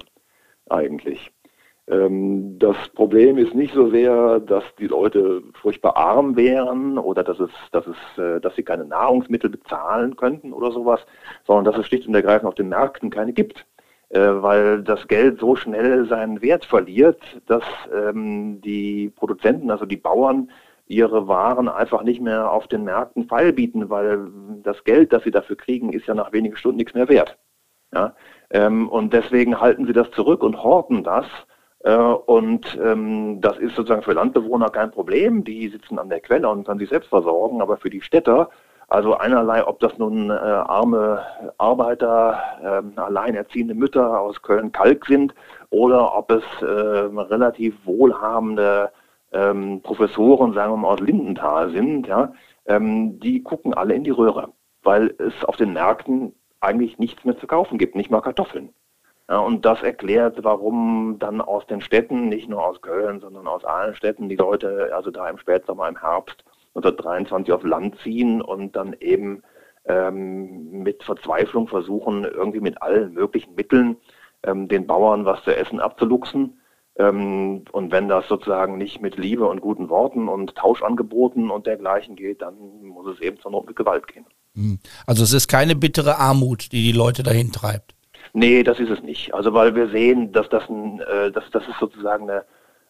eigentlich. 0.69 1.31
Ähm, 1.89 2.59
das 2.59 2.77
Problem 2.95 3.39
ist 3.39 3.55
nicht 3.55 3.75
so 3.75 3.91
sehr, 3.91 4.41
dass 4.41 4.65
die 4.79 4.87
Leute 4.87 5.43
furchtbar 5.61 5.97
arm 5.97 6.37
wären 6.37 6.97
oder 6.97 7.25
dass 7.25 7.41
es, 7.41 7.51
dass 7.73 7.85
es, 7.87 7.97
äh, 8.19 8.41
dass 8.41 8.55
sie 8.55 8.63
keine 8.63 8.85
Nahrungsmittel 8.85 9.51
bezahlen 9.51 10.17
könnten 10.17 10.53
oder 10.53 10.71
sowas, 10.71 11.01
sondern 11.45 11.65
dass 11.65 11.81
es 11.81 11.87
schlicht 11.87 12.07
und 12.07 12.15
ergreifend 12.15 12.47
auf 12.47 12.55
den 12.55 12.69
Märkten 12.69 13.11
keine 13.11 13.33
gibt. 13.33 13.67
Äh, 14.13 14.43
weil 14.43 14.83
das 14.83 15.09
Geld 15.09 15.41
so 15.41 15.57
schnell 15.57 16.07
seinen 16.07 16.43
Wert 16.43 16.67
verliert, 16.67 17.19
dass 17.47 17.65
ähm, 17.95 18.61
die 18.61 19.09
Produzenten, 19.09 19.71
also 19.71 19.87
die 19.87 19.97
Bauern, 19.97 20.51
ihre 20.87 21.29
Waren 21.29 21.67
einfach 21.67 22.03
nicht 22.03 22.21
mehr 22.21 22.51
auf 22.51 22.67
den 22.67 22.85
Märkten 22.85 23.27
feilbieten, 23.27 23.89
weil 23.89 24.29
das 24.63 24.85
Geld, 24.85 25.15
das 25.15 25.23
sie 25.23 25.31
dafür 25.31 25.57
kriegen, 25.57 25.95
ist 25.95 26.07
ja 26.07 26.13
nach 26.13 26.31
wenigen 26.31 26.57
Stunden 26.57 26.77
nichts 26.77 26.93
mehr 26.93 27.09
wert. 27.09 27.39
Ja? 27.95 28.15
Ähm, 28.51 28.91
und 28.91 29.15
deswegen 29.15 29.59
halten 29.59 29.87
sie 29.87 29.95
das 29.95 30.11
zurück 30.11 30.43
und 30.43 30.63
horten 30.63 31.05
das. 31.05 31.25
Äh, 31.81 31.97
und 31.97 32.79
ähm, 32.85 33.41
das 33.41 33.57
ist 33.57 33.77
sozusagen 33.77 34.03
für 34.03 34.13
Landbewohner 34.13 34.69
kein 34.69 34.91
Problem. 34.91 35.43
Die 35.43 35.69
sitzen 35.69 35.99
an 35.99 36.11
der 36.11 36.21
Quelle 36.21 36.51
und 36.51 36.67
können 36.67 36.81
sich 36.81 36.91
selbst 36.91 37.09
versorgen. 37.09 37.63
Aber 37.63 37.79
für 37.79 37.89
die 37.89 38.03
Städter 38.03 38.51
also 38.93 39.17
einerlei, 39.17 39.67
ob 39.67 39.81
das 39.81 39.97
nun 39.97 40.29
äh, 40.29 40.35
arme 40.35 41.25
Arbeiter, 41.57 42.39
äh, 42.63 43.01
alleinerziehende 43.01 43.75
Mütter 43.75 44.21
aus 44.21 44.43
Köln-Kalk 44.43 45.07
sind 45.07 45.35
oder 45.71 46.15
ob 46.15 46.31
es 46.31 46.45
äh, 46.61 46.65
relativ 46.65 47.75
wohlhabende 47.87 48.93
ähm, 49.33 49.81
Professoren, 49.83 50.53
sagen 50.53 50.75
wir 50.75 50.77
mal, 50.77 50.89
aus 50.89 51.01
Lindenthal 51.01 51.71
sind, 51.71 52.07
ja, 52.07 52.35
ähm, 52.67 53.19
die 53.21 53.43
gucken 53.43 53.73
alle 53.73 53.95
in 53.95 54.05
die 54.05 54.11
Röhre, 54.11 54.49
weil 54.83 55.15
es 55.19 55.43
auf 55.47 55.57
den 55.57 55.73
Märkten 55.73 56.35
eigentlich 56.61 56.99
nichts 56.99 57.25
mehr 57.25 57.39
zu 57.39 57.47
kaufen 57.47 57.79
gibt, 57.79 57.97
nicht 57.97 58.11
mal 58.11 58.21
Kartoffeln. 58.21 58.75
Ja, 59.31 59.39
und 59.39 59.65
das 59.65 59.83
erklärt, 59.83 60.45
warum 60.45 61.17
dann 61.19 61.41
aus 61.41 61.67
den 61.67 61.81
Städten, 61.81 62.29
nicht 62.29 62.51
nur 62.51 62.63
aus 62.63 62.83
Köln, 62.83 63.21
sondern 63.21 63.47
aus 63.47 63.65
allen 63.65 63.95
Städten, 63.95 64.29
die 64.29 64.37
Leute, 64.37 64.91
also 64.95 65.11
da 65.11 65.31
im 65.31 65.39
Spätsommer, 65.39 65.89
im 65.89 65.99
Herbst, 65.99 66.45
1923 66.75 67.53
auf 67.53 67.65
Land 67.65 67.99
ziehen 68.03 68.41
und 68.41 68.77
dann 68.77 68.95
eben 69.01 69.43
ähm, 69.85 70.83
mit 70.83 71.03
Verzweiflung 71.03 71.69
versuchen, 71.69 72.25
irgendwie 72.25 72.61
mit 72.61 72.81
allen 72.83 73.15
möglichen 73.15 73.55
Mitteln 73.55 73.97
ähm, 74.45 74.69
den 74.69 74.87
Bauern 74.87 75.25
was 75.25 75.43
zu 75.45 75.57
essen 75.57 75.81
abzuluxen. 75.81 76.59
Ähm, 76.97 77.65
und 77.73 77.91
wenn 77.91 78.09
das 78.09 78.29
sozusagen 78.29 78.77
nicht 78.77 79.01
mit 79.01 79.17
Liebe 79.17 79.47
und 79.47 79.61
guten 79.61 79.89
Worten 79.89 80.29
und 80.29 80.55
Tauschangeboten 80.55 81.51
und 81.51 81.67
dergleichen 81.67 82.17
geht, 82.17 82.43
dann 82.43 82.55
muss 82.83 83.07
es 83.07 83.21
eben 83.21 83.41
zur 83.41 83.51
Not 83.51 83.67
mit 83.67 83.77
Gewalt 83.77 84.07
gehen. 84.07 84.27
Hm. 84.55 84.79
Also 85.07 85.25
es 85.25 85.33
ist 85.33 85.49
keine 85.49 85.75
bittere 85.75 86.19
Armut, 86.19 86.73
die 86.73 86.83
die 86.83 86.93
Leute 86.93 87.23
dahin 87.23 87.51
treibt. 87.51 87.95
Nee, 88.35 88.63
das 88.63 88.79
ist 88.79 88.91
es 88.91 89.03
nicht. 89.03 89.35
Also 89.35 89.53
weil 89.55 89.75
wir 89.75 89.89
sehen, 89.89 90.33
dass 90.33 90.49
das, 90.49 90.69
ein, 90.69 91.01
äh, 91.01 91.31
dass, 91.31 91.51
das 91.51 91.67
ist 91.67 91.79
sozusagen 91.79 92.31
eine, 92.31 92.45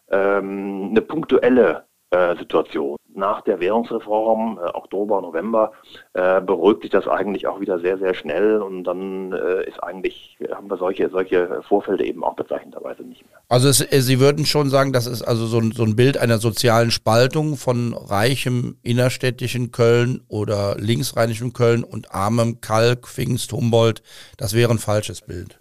ähm, 0.09 0.89
eine 0.91 1.01
punktuelle 1.01 1.85
äh, 2.11 2.35
Situation. 2.37 2.97
Nach 3.15 3.41
der 3.41 3.59
Währungsreform, 3.59 4.59
äh, 4.59 4.69
Oktober, 4.73 5.21
November, 5.21 5.71
äh, 6.13 6.41
beruhigt 6.41 6.81
sich 6.81 6.91
das 6.91 7.07
eigentlich 7.07 7.47
auch 7.47 7.59
wieder 7.59 7.79
sehr, 7.79 7.97
sehr 7.97 8.13
schnell 8.13 8.61
und 8.61 8.83
dann 8.83 9.31
äh, 9.33 9.67
ist 9.67 9.81
eigentlich, 9.83 10.37
haben 10.53 10.69
wir 10.69 10.77
solche, 10.77 11.09
solche 11.09 11.61
Vorfälle 11.67 12.03
eben 12.03 12.23
auch 12.23 12.35
bezeichnenderweise 12.35 13.03
nicht 13.03 13.23
mehr. 13.25 13.39
Also 13.49 13.69
es, 13.69 13.81
äh, 13.81 14.01
Sie 14.01 14.19
würden 14.19 14.45
schon 14.45 14.69
sagen, 14.69 14.93
das 14.93 15.07
ist 15.07 15.21
also 15.21 15.45
so 15.45 15.59
ein, 15.59 15.71
so 15.71 15.83
ein 15.83 15.95
Bild 15.95 16.17
einer 16.17 16.37
sozialen 16.37 16.91
Spaltung 16.91 17.55
von 17.55 17.93
reichem 17.93 18.77
innerstädtischen 18.81 19.71
Köln 19.71 20.21
oder 20.27 20.75
linksrheinischem 20.77 21.53
Köln 21.53 21.83
und 21.83 22.13
armem 22.13 22.61
Kalk, 22.61 23.07
Pfingst, 23.07 23.51
Humboldt. 23.51 24.01
Das 24.37 24.53
wäre 24.53 24.71
ein 24.71 24.79
falsches 24.79 25.21
Bild. 25.21 25.59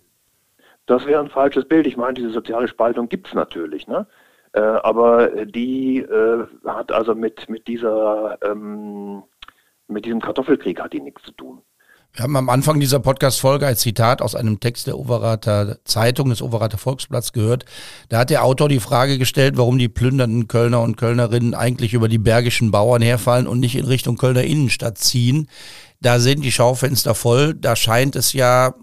Das 0.87 1.07
wäre 1.07 1.21
ein 1.21 1.31
falsches 1.31 1.67
Bild. 1.67 1.87
Ich 1.87 1.97
meine, 1.97 2.15
diese 2.15 2.31
soziale 2.31 2.69
Spaltung 2.69 3.09
gibt 3.09 3.29
es 3.29 3.35
natürlich. 3.35 3.87
Ne? 3.87 4.07
Äh, 4.53 4.61
aber 4.61 5.47
die 5.47 5.99
äh, 5.99 6.47
hat 6.67 6.93
also 6.93 7.15
mit, 7.15 7.49
mit 7.49 7.67
dieser 7.69 8.39
ähm, 8.45 9.23
mit 9.89 10.05
diesem 10.05 10.21
Kartoffelkrieg 10.21 10.81
hat 10.81 10.93
die 10.93 11.01
nichts 11.01 11.23
zu 11.23 11.33
tun. 11.33 11.63
Wir 12.15 12.25
haben 12.25 12.37
am 12.37 12.51
Anfang 12.51 12.79
dieser 12.79 13.01
Podcast-Folge 13.01 13.67
ein 13.67 13.77
Zitat 13.77 14.21
aus 14.21 14.35
einem 14.35 14.61
Text 14.61 14.87
der 14.87 14.99
Overater 14.99 15.79
Zeitung, 15.85 16.29
des 16.29 16.43
Overater 16.43 16.77
Volksblatts 16.77 17.33
gehört. 17.33 17.65
Da 18.11 18.19
hat 18.19 18.29
der 18.29 18.45
Autor 18.45 18.69
die 18.69 18.81
Frage 18.81 19.17
gestellt, 19.17 19.57
warum 19.57 19.79
die 19.79 19.89
plündernden 19.89 20.47
Kölner 20.47 20.83
und 20.83 20.99
Kölnerinnen 20.99 21.55
eigentlich 21.55 21.95
über 21.95 22.09
die 22.09 22.19
bergischen 22.19 22.71
Bauern 22.71 23.01
herfallen 23.01 23.47
und 23.47 23.61
nicht 23.61 23.77
in 23.77 23.87
Richtung 23.87 24.19
Kölner 24.19 24.45
Innenstadt 24.45 24.99
ziehen. 24.99 25.49
Da 26.03 26.19
sind 26.19 26.45
die 26.45 26.51
Schaufenster 26.51 27.15
voll. 27.15 27.55
Da 27.55 27.77
scheint 27.77 28.17
es 28.17 28.33
ja 28.33 28.75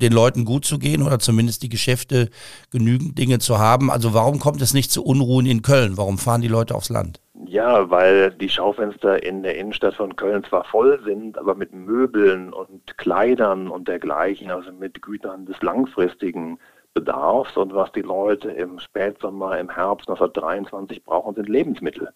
den 0.00 0.12
Leuten 0.12 0.44
gut 0.44 0.66
zu 0.66 0.78
gehen 0.78 1.02
oder 1.02 1.18
zumindest 1.18 1.62
die 1.62 1.70
Geschäfte 1.70 2.28
genügend 2.70 3.18
Dinge 3.18 3.38
zu 3.38 3.58
haben. 3.58 3.90
Also 3.90 4.12
warum 4.12 4.38
kommt 4.38 4.60
es 4.60 4.74
nicht 4.74 4.90
zu 4.90 5.02
Unruhen 5.02 5.46
in 5.46 5.62
Köln? 5.62 5.96
Warum 5.96 6.18
fahren 6.18 6.42
die 6.42 6.48
Leute 6.48 6.74
aufs 6.74 6.90
Land? 6.90 7.20
Ja, 7.46 7.88
weil 7.88 8.30
die 8.32 8.50
Schaufenster 8.50 9.22
in 9.22 9.42
der 9.42 9.56
Innenstadt 9.56 9.94
von 9.94 10.16
Köln 10.16 10.44
zwar 10.44 10.64
voll 10.64 11.00
sind, 11.04 11.38
aber 11.38 11.54
mit 11.54 11.72
Möbeln 11.72 12.52
und 12.52 12.98
Kleidern 12.98 13.68
und 13.68 13.88
dergleichen, 13.88 14.50
also 14.50 14.70
mit 14.70 15.00
Gütern 15.00 15.46
des 15.46 15.62
langfristigen 15.62 16.58
Bedarfs. 16.92 17.56
Und 17.56 17.74
was 17.74 17.90
die 17.92 18.02
Leute 18.02 18.50
im 18.50 18.78
Spätsommer, 18.80 19.58
im 19.58 19.70
Herbst 19.70 20.10
1923 20.10 21.04
brauchen, 21.04 21.34
sind 21.34 21.48
Lebensmittel. 21.48 22.10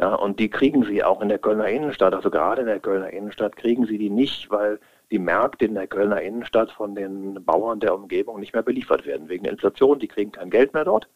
Ja, 0.00 0.14
und 0.14 0.40
die 0.40 0.48
kriegen 0.48 0.84
sie 0.84 1.04
auch 1.04 1.20
in 1.20 1.28
der 1.28 1.38
Kölner 1.38 1.68
Innenstadt. 1.68 2.14
Also 2.14 2.30
gerade 2.30 2.62
in 2.62 2.68
der 2.68 2.80
Kölner 2.80 3.12
Innenstadt 3.12 3.56
kriegen 3.56 3.84
sie 3.86 3.98
die 3.98 4.08
nicht, 4.08 4.50
weil 4.50 4.80
die 5.10 5.18
Märkte 5.18 5.66
in 5.66 5.74
der 5.74 5.86
Kölner 5.86 6.22
Innenstadt 6.22 6.70
von 6.70 6.94
den 6.94 7.44
Bauern 7.44 7.80
der 7.80 7.94
Umgebung 7.94 8.40
nicht 8.40 8.54
mehr 8.54 8.62
beliefert 8.62 9.04
werden. 9.04 9.28
Wegen 9.28 9.44
der 9.44 9.52
Inflation, 9.52 9.98
die 9.98 10.08
kriegen 10.08 10.32
kein 10.32 10.48
Geld 10.48 10.72
mehr 10.72 10.86
dort, 10.86 11.06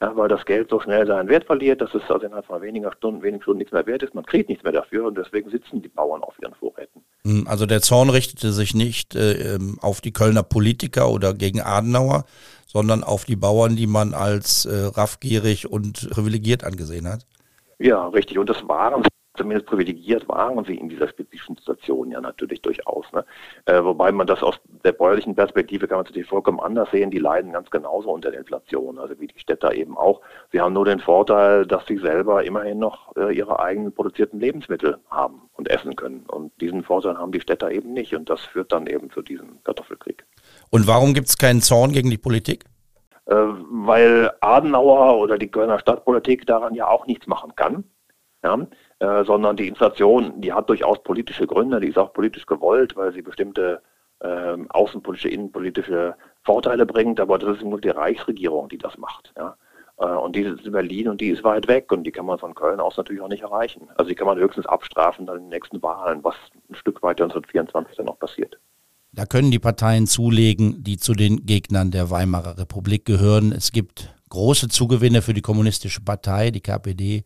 ja, 0.00 0.16
weil 0.16 0.28
das 0.28 0.46
Geld 0.46 0.70
so 0.70 0.80
schnell 0.80 1.06
seinen 1.06 1.28
Wert 1.28 1.44
verliert, 1.44 1.82
dass 1.82 1.94
es 1.94 2.02
also 2.08 2.24
innerhalb 2.24 2.46
von 2.46 2.62
weniger 2.62 2.92
Stunden, 2.92 3.22
wenigen 3.22 3.42
Stunden 3.42 3.58
nichts 3.58 3.72
mehr 3.72 3.84
wert 3.84 4.02
ist. 4.02 4.14
Man 4.14 4.24
kriegt 4.24 4.48
nichts 4.48 4.64
mehr 4.64 4.72
dafür 4.72 5.04
und 5.04 5.18
deswegen 5.18 5.50
sitzen 5.50 5.82
die 5.82 5.88
Bauern 5.88 6.22
auf 6.22 6.34
ihren 6.40 6.54
Vorräten. 6.54 7.02
Hm, 7.26 7.46
also 7.46 7.66
der 7.66 7.82
Zorn 7.82 8.08
richtete 8.08 8.52
sich 8.52 8.74
nicht 8.74 9.14
äh, 9.14 9.56
ähm, 9.56 9.78
auf 9.82 10.00
die 10.00 10.12
Kölner 10.12 10.42
Politiker 10.42 11.10
oder 11.10 11.34
gegen 11.34 11.60
Adenauer, 11.60 12.24
sondern 12.66 13.04
auf 13.04 13.26
die 13.26 13.36
Bauern, 13.36 13.76
die 13.76 13.86
man 13.86 14.14
als 14.14 14.64
äh, 14.64 14.86
raffgierig 14.86 15.70
und 15.70 16.08
privilegiert 16.08 16.64
angesehen 16.64 17.06
hat. 17.06 17.26
Ja, 17.78 18.08
richtig. 18.08 18.38
Und 18.38 18.48
das 18.48 18.66
waren 18.68 19.02
zumindest 19.36 19.66
privilegiert 19.66 20.28
waren 20.28 20.64
sie 20.64 20.76
in 20.76 20.88
dieser 20.88 21.08
spezifischen 21.08 21.56
Situation 21.56 22.10
ja 22.10 22.20
natürlich 22.20 22.60
durchaus. 22.62 23.06
Ne? 23.12 23.24
Äh, 23.64 23.82
wobei 23.82 24.12
man 24.12 24.26
das 24.26 24.42
aus 24.42 24.60
der 24.84 24.92
bäuerlichen 24.92 25.34
Perspektive 25.34 25.88
kann 25.88 25.98
man 25.98 26.04
natürlich 26.04 26.28
vollkommen 26.28 26.60
anders 26.60 26.90
sehen. 26.90 27.10
Die 27.10 27.18
leiden 27.18 27.52
ganz 27.52 27.70
genauso 27.70 28.10
unter 28.10 28.30
der 28.30 28.40
Inflation, 28.40 28.98
also 28.98 29.18
wie 29.18 29.26
die 29.26 29.38
Städter 29.38 29.74
eben 29.74 29.96
auch. 29.96 30.20
Sie 30.50 30.60
haben 30.60 30.74
nur 30.74 30.84
den 30.84 31.00
Vorteil, 31.00 31.66
dass 31.66 31.86
sie 31.86 31.98
selber 31.98 32.44
immerhin 32.44 32.78
noch 32.78 33.16
äh, 33.16 33.34
ihre 33.34 33.58
eigenen 33.60 33.92
produzierten 33.92 34.38
Lebensmittel 34.38 34.98
haben 35.10 35.42
und 35.54 35.68
essen 35.70 35.96
können. 35.96 36.24
Und 36.28 36.52
diesen 36.60 36.82
Vorteil 36.82 37.16
haben 37.16 37.32
die 37.32 37.40
Städter 37.40 37.70
eben 37.70 37.92
nicht. 37.92 38.14
Und 38.14 38.28
das 38.28 38.40
führt 38.42 38.72
dann 38.72 38.86
eben 38.86 39.10
zu 39.10 39.22
diesem 39.22 39.62
Kartoffelkrieg. 39.64 40.24
Und 40.70 40.86
warum 40.86 41.14
gibt 41.14 41.28
es 41.28 41.38
keinen 41.38 41.62
Zorn 41.62 41.92
gegen 41.92 42.10
die 42.10 42.18
Politik? 42.18 42.64
Äh, 43.32 43.54
weil 43.70 44.30
Adenauer 44.40 45.18
oder 45.18 45.38
die 45.38 45.50
Kölner 45.50 45.78
Stadtpolitik 45.78 46.46
daran 46.46 46.74
ja 46.74 46.88
auch 46.88 47.06
nichts 47.06 47.26
machen 47.26 47.54
kann. 47.56 47.84
Ja, 48.44 48.58
äh, 48.98 49.24
sondern 49.24 49.56
die 49.56 49.68
Inflation, 49.68 50.40
die 50.40 50.52
hat 50.52 50.68
durchaus 50.68 51.00
politische 51.02 51.46
Gründe, 51.46 51.78
die 51.78 51.88
ist 51.88 51.98
auch 51.98 52.12
politisch 52.12 52.44
gewollt, 52.44 52.96
weil 52.96 53.12
sie 53.12 53.22
bestimmte 53.22 53.80
äh, 54.18 54.56
außenpolitische, 54.68 55.28
innenpolitische 55.28 56.16
Vorteile 56.42 56.84
bringt, 56.84 57.20
aber 57.20 57.38
das 57.38 57.58
ist 57.58 57.64
nur 57.64 57.80
die 57.80 57.90
Reichsregierung, 57.90 58.68
die 58.68 58.78
das 58.78 58.98
macht. 58.98 59.32
Ja? 59.36 59.56
Äh, 59.98 60.06
und 60.06 60.34
die 60.34 60.40
ist 60.42 60.66
in 60.66 60.72
Berlin 60.72 61.08
und 61.08 61.20
die 61.20 61.30
ist 61.30 61.44
weit 61.44 61.68
weg 61.68 61.92
und 61.92 62.02
die 62.02 62.10
kann 62.10 62.26
man 62.26 62.38
von 62.40 62.54
Köln 62.54 62.80
aus 62.80 62.96
natürlich 62.96 63.22
auch 63.22 63.28
nicht 63.28 63.44
erreichen. 63.44 63.88
Also 63.94 64.08
die 64.08 64.16
kann 64.16 64.26
man 64.26 64.38
höchstens 64.38 64.66
abstrafen 64.66 65.26
dann 65.26 65.36
in 65.36 65.44
den 65.44 65.50
nächsten 65.50 65.80
Wahlen, 65.80 66.24
was 66.24 66.34
ein 66.68 66.74
Stück 66.74 67.00
weiter 67.02 67.24
1924 67.24 67.96
dann 67.96 68.06
noch 68.06 68.18
passiert. 68.18 68.58
Da 69.14 69.26
können 69.26 69.50
die 69.50 69.58
Parteien 69.58 70.06
zulegen, 70.06 70.82
die 70.82 70.96
zu 70.96 71.12
den 71.12 71.44
Gegnern 71.44 71.90
der 71.90 72.08
Weimarer 72.08 72.56
Republik 72.56 73.04
gehören. 73.04 73.52
Es 73.52 73.70
gibt 73.70 74.08
große 74.30 74.68
Zugewinne 74.68 75.20
für 75.20 75.34
die 75.34 75.42
Kommunistische 75.42 76.00
Partei, 76.00 76.50
die 76.50 76.62
KPD. 76.62 77.24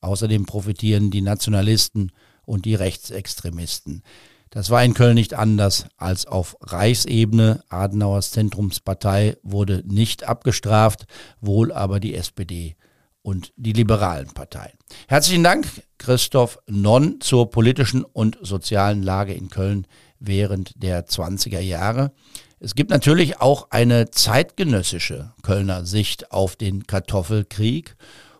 Außerdem 0.00 0.46
profitieren 0.46 1.10
die 1.10 1.20
Nationalisten 1.20 2.10
und 2.46 2.64
die 2.64 2.74
Rechtsextremisten. 2.74 4.02
Das 4.48 4.70
war 4.70 4.82
in 4.82 4.94
Köln 4.94 5.14
nicht 5.14 5.34
anders 5.34 5.84
als 5.98 6.24
auf 6.24 6.56
Reichsebene. 6.62 7.62
Adenauers 7.68 8.30
Zentrumspartei 8.30 9.36
wurde 9.42 9.84
nicht 9.86 10.24
abgestraft, 10.24 11.04
wohl 11.42 11.70
aber 11.70 12.00
die 12.00 12.14
SPD 12.14 12.76
und 13.20 13.52
die 13.56 13.74
liberalen 13.74 14.28
Parteien. 14.28 14.78
Herzlichen 15.06 15.44
Dank, 15.44 15.66
Christoph 15.98 16.58
Nonn, 16.66 17.20
zur 17.20 17.50
politischen 17.50 18.04
und 18.04 18.38
sozialen 18.40 19.02
Lage 19.02 19.34
in 19.34 19.50
Köln 19.50 19.86
während 20.20 20.82
der 20.82 21.06
20er 21.06 21.60
Jahre. 21.60 22.12
Es 22.60 22.74
gibt 22.74 22.90
natürlich 22.90 23.40
auch 23.40 23.70
eine 23.70 24.10
zeitgenössische 24.10 25.32
Kölner 25.42 25.86
Sicht 25.86 26.30
auf 26.30 26.56
den 26.56 26.86
Kartoffelkrieg 26.86 27.96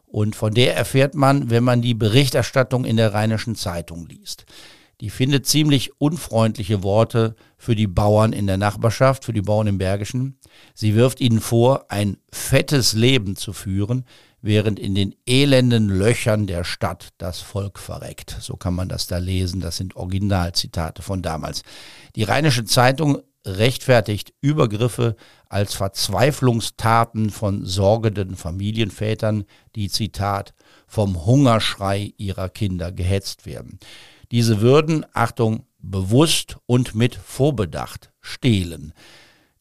und 0.07 0.37
von 0.37 0.53
der 0.53 0.77
erfährt 0.77 1.15
man, 1.15 1.51
wenn 1.51 1.65
man 1.65 1.83
die 1.83 1.95
Berichterstattung 1.95 2.85
in 2.85 2.97
der 2.97 3.15
Rheinischen 3.15 3.55
Zeitung 3.55 4.07
liest. 4.07 4.45
Die 5.01 5.09
findet 5.09 5.47
ziemlich 5.47 5.99
unfreundliche 5.99 6.83
Worte 6.83 7.35
für 7.57 7.75
die 7.75 7.87
Bauern 7.87 8.35
in 8.35 8.47
der 8.47 8.59
Nachbarschaft, 8.59 9.25
für 9.25 9.33
die 9.33 9.41
Bauern 9.41 9.67
im 9.67 9.79
Bergischen. 9.79 10.39
Sie 10.75 10.95
wirft 10.95 11.21
ihnen 11.21 11.41
vor, 11.41 11.87
ein 11.89 12.19
fettes 12.31 12.93
Leben 12.93 13.37
zu 13.37 13.55
führen, 13.55 14.05
während 14.43 14.79
in 14.79 14.95
den 14.95 15.15
elenden 15.27 15.89
Löchern 15.89 16.47
der 16.47 16.65
Stadt 16.65 17.11
das 17.19 17.41
Volk 17.41 17.79
verreckt. 17.79 18.37
So 18.41 18.57
kann 18.57 18.75
man 18.75 18.89
das 18.89 19.07
da 19.07 19.19
lesen. 19.19 19.61
Das 19.61 19.77
sind 19.77 19.97
Originalzitate 19.97 21.03
von 21.03 21.23
damals. 21.23 21.63
Die 22.17 22.23
Rheinische 22.23 22.65
Zeitung 22.65 23.19
rechtfertigt 23.47 24.35
Übergriffe 24.41 25.17
als 25.49 25.75
Verzweiflungstaten 25.75 27.31
von 27.31 27.65
sorgenden 27.65 28.37
Familienvätern, 28.37 29.45
die 29.75 29.89
Zitat 29.89 30.55
vom 30.87 31.25
Hungerschrei 31.25 32.13
ihrer 32.19 32.49
Kinder 32.49 32.93
gehetzt 32.93 33.47
werden. 33.47 33.79
Diese 34.31 34.61
würden, 34.61 35.07
Achtung, 35.13 35.67
bewusst 35.79 36.59
und 36.67 36.95
mit 36.95 37.15
Vorbedacht 37.15 38.13
stehlen. 38.21 38.93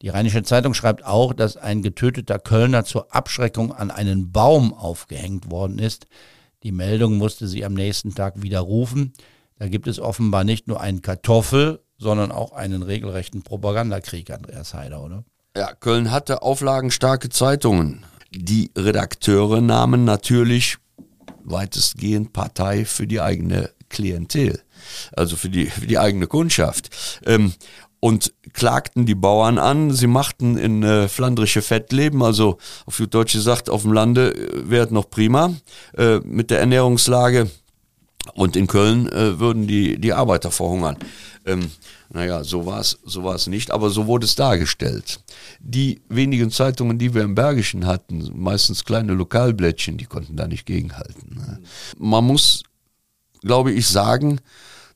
Die 0.02 0.10
Rheinische 0.10 0.44
Zeitung 0.44 0.74
schreibt 0.74 1.06
auch, 1.06 1.34
dass 1.34 1.58
ein 1.58 1.82
getöteter 1.82 2.40
Kölner 2.40 2.86
zur 2.86 3.14
Abschreckung 3.14 3.74
an 3.74 3.92
einen 3.92 4.32
Baum 4.32 4.74
aufgehängt 4.74 5.52
worden 5.52 5.78
ist. 5.78 6.08
Die 6.64 6.72
Meldung 6.72 7.18
musste 7.18 7.48
sie 7.48 7.66
am 7.66 7.74
nächsten 7.74 8.16
Tag 8.16 8.42
widerrufen. 8.42 9.14
Da 9.58 9.68
gibt 9.68 9.88
es 9.88 10.00
offenbar 10.00 10.46
nicht 10.46 10.68
nur 10.68 10.80
einen 10.80 11.02
Kartoffel, 11.02 11.82
sondern 11.98 12.32
auch 12.32 12.54
einen 12.54 12.82
regelrechten 12.82 13.44
Propagandakrieg, 13.44 14.32
Andreas 14.32 14.74
Heider, 14.74 15.04
oder? 15.04 15.26
Ja, 15.56 15.74
Köln 15.74 16.12
hatte 16.12 16.42
auflagenstarke 16.42 17.30
Zeitungen. 17.30 18.06
Die 18.32 18.72
Redakteure 18.78 19.60
nahmen 19.60 20.06
natürlich 20.06 20.78
weitestgehend 21.44 22.32
Partei 22.32 22.86
für 22.86 23.08
die 23.08 23.20
eigene 23.20 23.72
Klientel, 23.90 24.62
also 25.12 25.36
für 25.36 25.50
die, 25.50 25.66
für 25.66 25.88
die 25.88 26.00
eigene 26.00 26.28
Kundschaft. 26.28 27.20
Ähm, 27.26 27.54
und 28.00 28.34
klagten 28.54 29.06
die 29.06 29.16
Bauern 29.16 29.58
an, 29.58 29.92
sie 29.92 30.08
machten 30.08 30.58
in 30.58 30.84
äh, 30.84 31.08
flandrische 31.08 31.62
Fettleben, 31.62 32.24
also 32.24 32.58
auf 32.86 32.98
gut 32.98 33.14
Deutsch 33.14 33.34
gesagt, 33.34 33.70
auf 33.70 33.82
dem 33.84 33.94
Lande 33.94 34.34
äh, 34.34 34.70
wäre 34.70 34.86
es 34.86 34.92
noch 34.92 35.10
prima, 35.10 35.54
äh, 35.98 36.20
mit 36.20 36.50
der 36.50 36.60
Ernährungslage 36.60 37.50
Und 38.34 38.56
in 38.56 38.68
Köln 38.68 39.08
äh, 39.10 39.40
würden 39.40 39.68
die, 39.68 39.98
die 39.98 40.14
Arbeiter 40.14 40.52
verhungern. 40.52 40.98
Ähm, 41.46 41.72
naja, 42.12 42.44
so 42.44 42.66
war 42.66 42.80
es 42.80 43.00
so 43.04 43.24
war's 43.24 43.48
nicht, 43.48 43.72
aber 43.72 43.90
so 43.90 44.08
wurde 44.08 44.26
es 44.26 44.36
dargestellt. 44.36 45.22
Die 45.60 46.02
wenigen 46.10 46.52
Zeitungen, 46.52 46.98
die 46.98 47.14
wir 47.14 47.24
im 47.24 47.36
Bergischen 47.36 47.86
hatten, 47.86 48.30
meistens 48.36 48.86
kleine 48.86 49.14
Lokalblättchen, 49.14 49.98
die 49.98 50.06
konnten 50.06 50.36
da 50.36 50.48
nicht 50.48 50.66
gegenhalten. 50.66 51.36
Ne? 51.36 51.60
Man 51.98 52.26
muss, 52.26 52.64
glaube 53.42 53.72
ich, 53.72 53.88
sagen, 53.88 54.40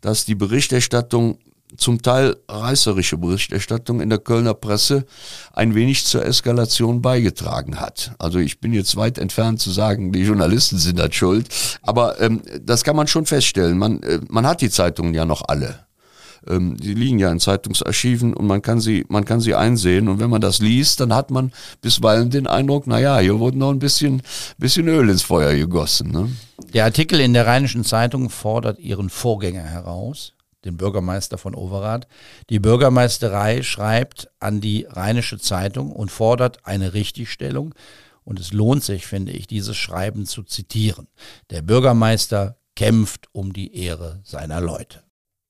dass 0.01 0.25
die 0.25 0.35
Berichterstattung 0.35 1.37
zum 1.77 2.01
Teil 2.01 2.35
reißerische 2.47 3.17
Berichterstattung 3.17 4.01
in 4.01 4.09
der 4.09 4.19
Kölner 4.19 4.53
Presse 4.53 5.05
ein 5.53 5.75
wenig 5.75 6.05
zur 6.05 6.25
Eskalation 6.25 7.01
beigetragen 7.01 7.79
hat. 7.79 8.11
Also 8.19 8.39
ich 8.39 8.59
bin 8.59 8.73
jetzt 8.73 8.95
weit 8.95 9.17
entfernt 9.17 9.59
zu 9.59 9.71
sagen, 9.71 10.11
die 10.11 10.23
Journalisten 10.23 10.77
sind 10.77 10.99
da 10.99 11.11
schuld, 11.11 11.47
aber 11.81 12.19
ähm, 12.21 12.41
das 12.61 12.83
kann 12.83 12.95
man 12.95 13.07
schon 13.07 13.25
feststellen. 13.25 13.77
Man, 13.77 14.01
äh, 14.03 14.19
man 14.29 14.45
hat 14.45 14.61
die 14.61 14.69
Zeitungen 14.69 15.13
ja 15.13 15.25
noch 15.25 15.43
alle. 15.47 15.79
Ähm, 16.47 16.75
die 16.77 16.93
liegen 16.93 17.19
ja 17.19 17.31
in 17.31 17.39
Zeitungsarchiven 17.39 18.33
und 18.33 18.47
man 18.47 18.61
kann 18.61 18.79
sie, 18.79 19.05
man 19.07 19.25
kann 19.25 19.39
sie 19.39 19.55
einsehen. 19.55 20.07
Und 20.09 20.19
wenn 20.19 20.29
man 20.29 20.41
das 20.41 20.59
liest, 20.59 20.99
dann 20.99 21.13
hat 21.13 21.31
man 21.31 21.51
bisweilen 21.81 22.29
den 22.29 22.47
Eindruck, 22.47 22.87
naja, 22.87 23.19
hier 23.19 23.39
wurde 23.39 23.57
noch 23.57 23.71
ein 23.71 23.79
bisschen, 23.79 24.21
bisschen 24.57 24.87
Öl 24.87 25.09
ins 25.09 25.21
Feuer 25.21 25.53
gegossen. 25.53 26.11
Ne? 26.11 26.29
Der 26.73 26.85
Artikel 26.85 27.19
in 27.19 27.33
der 27.33 27.47
Rheinischen 27.47 27.85
Zeitung 27.85 28.29
fordert 28.29 28.79
ihren 28.79 29.09
Vorgänger 29.09 29.63
heraus 29.63 30.32
den 30.65 30.77
Bürgermeister 30.77 31.37
von 31.37 31.55
Overath. 31.55 32.07
Die 32.49 32.59
Bürgermeisterei 32.59 33.63
schreibt 33.63 34.29
an 34.39 34.61
die 34.61 34.85
Rheinische 34.89 35.39
Zeitung 35.39 35.91
und 35.91 36.11
fordert 36.11 36.65
eine 36.65 36.93
Richtigstellung. 36.93 37.73
Und 38.23 38.39
es 38.39 38.53
lohnt 38.53 38.83
sich, 38.83 39.05
finde 39.05 39.33
ich, 39.33 39.47
dieses 39.47 39.75
Schreiben 39.75 40.25
zu 40.25 40.43
zitieren. 40.43 41.07
Der 41.49 41.61
Bürgermeister 41.61 42.57
kämpft 42.75 43.27
um 43.33 43.53
die 43.53 43.75
Ehre 43.75 44.21
seiner 44.23 44.61
Leute. 44.61 45.03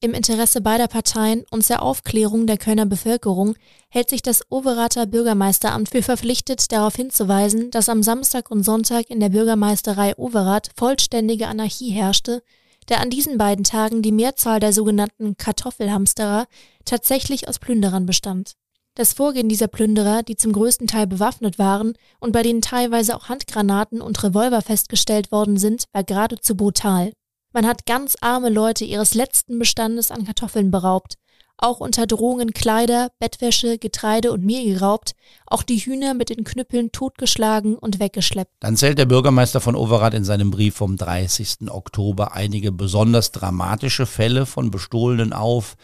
Im 0.03 0.14
Interesse 0.14 0.59
beider 0.59 0.89
Parteien 0.89 1.45
und 1.49 1.64
zur 1.64 1.82
Aufklärung 1.82 2.45
der 2.45 2.57
Kölner 2.57 2.86
Bevölkerung 2.86 3.55
hält 3.88 4.09
sich 4.09 4.22
das 4.22 4.41
Overather 4.51 5.05
Bürgermeisteramt 5.05 5.88
für 5.88 6.03
verpflichtet, 6.03 6.74
darauf 6.74 6.97
hinzuweisen, 6.97 7.72
dass 7.72 7.88
am 7.88 8.03
Samstag 8.03 8.51
und 8.51 8.64
Sonntag 8.64 9.09
in 9.09 9.22
der 9.22 9.30
Bürgermeisterei 9.30 10.18
Overath 10.18 10.72
vollständige 10.76 11.47
Anarchie 11.47 11.91
herrschte 11.91 12.43
da 12.86 12.95
an 12.95 13.09
diesen 13.09 13.38
beiden 13.38 13.63
Tagen 13.63 14.01
die 14.01 14.11
Mehrzahl 14.11 14.59
der 14.59 14.73
sogenannten 14.73 15.38
Kartoffelhamsterer 15.38 16.47
tatsächlich 16.86 17.47
aus 17.47 17.59
Plünderern 17.59 18.05
bestand. 18.05 18.53
Das 18.95 19.13
Vorgehen 19.13 19.49
dieser 19.49 19.67
Plünderer, 19.67 20.21
die 20.21 20.36
zum 20.36 20.51
größten 20.51 20.86
Teil 20.86 21.07
bewaffnet 21.07 21.57
waren 21.57 21.93
und 22.19 22.31
bei 22.31 22.43
denen 22.43 22.61
teilweise 22.61 23.15
auch 23.15 23.27
Handgranaten 23.27 24.01
und 24.01 24.21
Revolver 24.23 24.61
festgestellt 24.61 25.31
worden 25.31 25.57
sind, 25.57 25.86
war 25.93 26.03
geradezu 26.03 26.55
brutal. 26.55 27.11
Man 27.53 27.65
hat 27.67 27.86
ganz 27.86 28.15
arme 28.21 28.49
Leute 28.49 28.86
ihres 28.86 29.15
letzten 29.15 29.57
Bestandes 29.57 30.11
an 30.11 30.25
Kartoffeln 30.25 30.69
beraubt, 30.69 31.15
auch 31.58 31.80
unter 31.80 32.08
Drohungen 32.08 32.51
Kleider, 32.51 33.10
Bettwäsche, 33.20 33.78
Getreide 33.78 34.32
und 34.32 34.43
Mehl 34.43 34.74
geraubt, 34.74 35.16
auch 35.45 35.64
die 35.64 35.78
Hühner 35.78 36.14
mit 36.14 36.30
den 36.30 36.43
Knüppeln 36.43 36.91
totgeschlagen 36.91 37.76
und 37.76 37.99
weggeschleppt. 37.99 38.51
Dann 38.60 38.76
zählt 38.76 38.97
der 38.97 39.06
Bürgermeister 39.06 39.62
von 39.62 39.76
Overath 39.76 40.14
in 40.14 40.24
seinem 40.24 40.51
Brief 40.51 40.76
vom 40.76 40.97
30. 40.97 41.70
Oktober 41.70 42.34
einige 42.34 42.72
besonders 42.72 43.32
dramatische 43.32 44.06
Fälle 44.06 44.45
von 44.45 44.72
Bestohlenen 44.72 45.34
auf. 45.34 45.76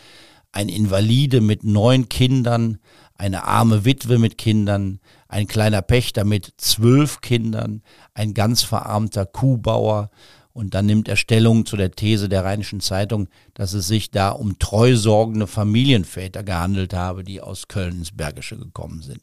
Ein 0.51 0.69
Invalide 0.69 1.41
mit 1.41 1.63
neun 1.63 2.09
Kindern, 2.09 2.79
eine 3.15 3.43
arme 3.43 3.85
Witwe 3.85 4.17
mit 4.17 4.37
Kindern, 4.37 4.99
ein 5.27 5.45
kleiner 5.45 5.81
Pächter 5.81 6.23
mit 6.25 6.53
zwölf 6.57 7.21
Kindern, 7.21 7.83
ein 8.13 8.33
ganz 8.33 8.63
verarmter 8.63 9.25
Kuhbauer, 9.25 10.09
und 10.53 10.73
dann 10.73 10.85
nimmt 10.85 11.07
er 11.07 11.15
Stellung 11.15 11.65
zu 11.65 11.77
der 11.77 11.91
These 11.91 12.29
der 12.29 12.43
Rheinischen 12.43 12.81
Zeitung, 12.81 13.27
dass 13.53 13.73
es 13.73 13.87
sich 13.87 14.11
da 14.11 14.29
um 14.29 14.59
treusorgende 14.59 15.47
Familienväter 15.47 16.43
gehandelt 16.43 16.93
habe, 16.93 17.23
die 17.23 17.41
aus 17.41 17.67
Köln 17.67 17.99
ins 17.99 18.15
Bergische 18.15 18.57
gekommen 18.57 19.01
sind. 19.01 19.21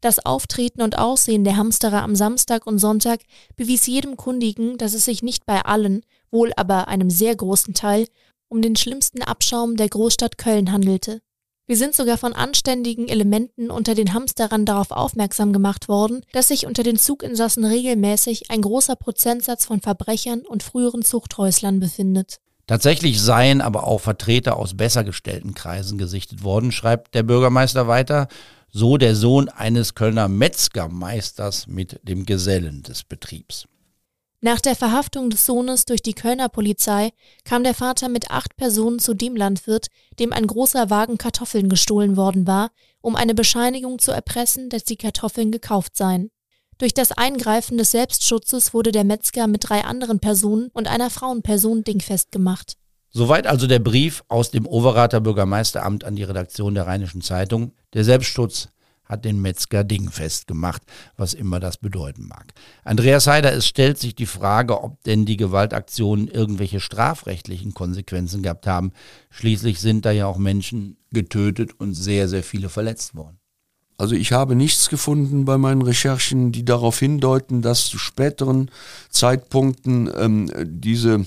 Das 0.00 0.24
Auftreten 0.24 0.82
und 0.82 0.98
Aussehen 0.98 1.44
der 1.44 1.56
Hamsterer 1.56 2.02
am 2.02 2.14
Samstag 2.14 2.66
und 2.66 2.78
Sonntag 2.78 3.20
bewies 3.56 3.86
jedem 3.86 4.16
Kundigen, 4.16 4.78
dass 4.78 4.94
es 4.94 5.04
sich 5.04 5.22
nicht 5.22 5.46
bei 5.46 5.62
allen, 5.62 6.02
wohl 6.30 6.52
aber 6.56 6.88
einem 6.88 7.10
sehr 7.10 7.34
großen 7.34 7.74
Teil, 7.74 8.06
um 8.48 8.62
den 8.62 8.76
schlimmsten 8.76 9.22
Abschaum 9.22 9.76
der 9.76 9.88
Großstadt 9.88 10.38
Köln 10.38 10.70
handelte. 10.70 11.22
Wir 11.68 11.76
sind 11.76 11.96
sogar 11.96 12.16
von 12.16 12.32
anständigen 12.32 13.08
Elementen 13.08 13.70
unter 13.70 13.96
den 13.96 14.14
Hamsterern 14.14 14.64
darauf 14.64 14.92
aufmerksam 14.92 15.52
gemacht 15.52 15.88
worden, 15.88 16.20
dass 16.32 16.48
sich 16.48 16.64
unter 16.64 16.84
den 16.84 16.96
Zuginsassen 16.96 17.64
regelmäßig 17.64 18.52
ein 18.52 18.62
großer 18.62 18.94
Prozentsatz 18.94 19.64
von 19.66 19.80
Verbrechern 19.80 20.42
und 20.46 20.62
früheren 20.62 21.02
Zuchthäuslern 21.02 21.80
befindet. 21.80 22.36
Tatsächlich 22.68 23.20
seien 23.20 23.60
aber 23.60 23.84
auch 23.84 24.00
Vertreter 24.00 24.56
aus 24.56 24.76
besser 24.76 25.02
gestellten 25.02 25.54
Kreisen 25.54 25.98
gesichtet 25.98 26.44
worden, 26.44 26.70
schreibt 26.70 27.16
der 27.16 27.24
Bürgermeister 27.24 27.88
weiter, 27.88 28.28
so 28.70 28.96
der 28.96 29.16
Sohn 29.16 29.48
eines 29.48 29.94
Kölner 29.94 30.28
Metzgermeisters 30.28 31.66
mit 31.66 31.98
dem 32.04 32.26
Gesellen 32.26 32.84
des 32.84 33.02
Betriebs. 33.02 33.66
Nach 34.46 34.60
der 34.60 34.76
Verhaftung 34.76 35.28
des 35.28 35.44
Sohnes 35.44 35.86
durch 35.86 36.02
die 36.02 36.14
Kölner 36.14 36.48
Polizei 36.48 37.10
kam 37.42 37.64
der 37.64 37.74
Vater 37.74 38.08
mit 38.08 38.30
acht 38.30 38.56
Personen 38.56 39.00
zu 39.00 39.12
dem 39.12 39.34
Landwirt, 39.34 39.88
dem 40.20 40.32
ein 40.32 40.46
großer 40.46 40.88
Wagen 40.88 41.18
Kartoffeln 41.18 41.68
gestohlen 41.68 42.16
worden 42.16 42.46
war, 42.46 42.70
um 43.00 43.16
eine 43.16 43.34
Bescheinigung 43.34 43.98
zu 43.98 44.12
erpressen, 44.12 44.68
dass 44.68 44.84
die 44.84 44.94
Kartoffeln 44.94 45.50
gekauft 45.50 45.96
seien. 45.96 46.30
Durch 46.78 46.94
das 46.94 47.10
Eingreifen 47.10 47.76
des 47.76 47.90
Selbstschutzes 47.90 48.72
wurde 48.72 48.92
der 48.92 49.02
Metzger 49.02 49.48
mit 49.48 49.68
drei 49.68 49.84
anderen 49.84 50.20
Personen 50.20 50.68
und 50.72 50.86
einer 50.86 51.10
Frauenperson 51.10 51.82
dingfest 51.82 52.30
gemacht. 52.30 52.76
Soweit 53.10 53.48
also 53.48 53.66
der 53.66 53.80
Brief 53.80 54.22
aus 54.28 54.52
dem 54.52 54.64
Overater 54.64 55.20
Bürgermeisteramt 55.20 56.04
an 56.04 56.14
die 56.14 56.22
Redaktion 56.22 56.76
der 56.76 56.86
Rheinischen 56.86 57.20
Zeitung. 57.20 57.72
Der 57.94 58.04
Selbstschutz 58.04 58.68
hat 59.06 59.24
den 59.24 59.40
Metzger 59.40 59.84
dingfest 59.84 60.46
gemacht, 60.46 60.82
was 61.16 61.34
immer 61.34 61.60
das 61.60 61.78
bedeuten 61.78 62.26
mag. 62.26 62.52
Andreas 62.84 63.26
Heider, 63.26 63.52
es 63.52 63.66
stellt 63.66 63.98
sich 63.98 64.14
die 64.14 64.26
Frage, 64.26 64.82
ob 64.82 65.02
denn 65.04 65.24
die 65.24 65.36
Gewaltaktionen 65.36 66.28
irgendwelche 66.28 66.80
strafrechtlichen 66.80 67.74
Konsequenzen 67.74 68.42
gehabt 68.42 68.66
haben. 68.66 68.92
Schließlich 69.30 69.80
sind 69.80 70.04
da 70.04 70.10
ja 70.10 70.26
auch 70.26 70.38
Menschen 70.38 70.96
getötet 71.12 71.78
und 71.78 71.94
sehr, 71.94 72.28
sehr 72.28 72.42
viele 72.42 72.68
verletzt 72.68 73.14
worden. 73.14 73.38
Also 73.98 74.14
ich 74.14 74.32
habe 74.32 74.54
nichts 74.54 74.90
gefunden 74.90 75.46
bei 75.46 75.56
meinen 75.56 75.80
Recherchen, 75.80 76.52
die 76.52 76.64
darauf 76.64 76.98
hindeuten, 76.98 77.62
dass 77.62 77.86
zu 77.86 77.98
späteren 77.98 78.70
Zeitpunkten 79.08 80.10
ähm, 80.14 80.50
diese 80.64 81.24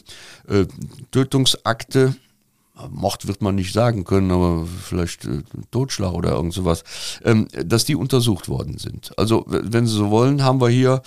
äh, 0.48 0.66
Tötungsakte 1.12 2.16
Mord 2.90 3.28
wird 3.28 3.42
man 3.42 3.56
nicht 3.56 3.74
sagen 3.74 4.04
können, 4.04 4.32
aber 4.32 4.66
vielleicht 4.66 5.26
äh, 5.26 5.44
Totschlag 5.72 6.14
oder 6.14 6.32
irgend 6.32 6.54
sowas, 6.54 6.84
ähm, 7.24 7.48
dass 7.52 7.86
die 7.86 7.96
untersucht 7.96 8.50
worden 8.50 8.78
sind. 8.78 9.12
Also 9.18 9.44
wenn 9.48 9.88
Sie 9.88 9.96
so 9.96 10.10
wollen, 10.10 10.44
haben 10.44 10.62
wir 10.62 10.70
hier 10.70 11.02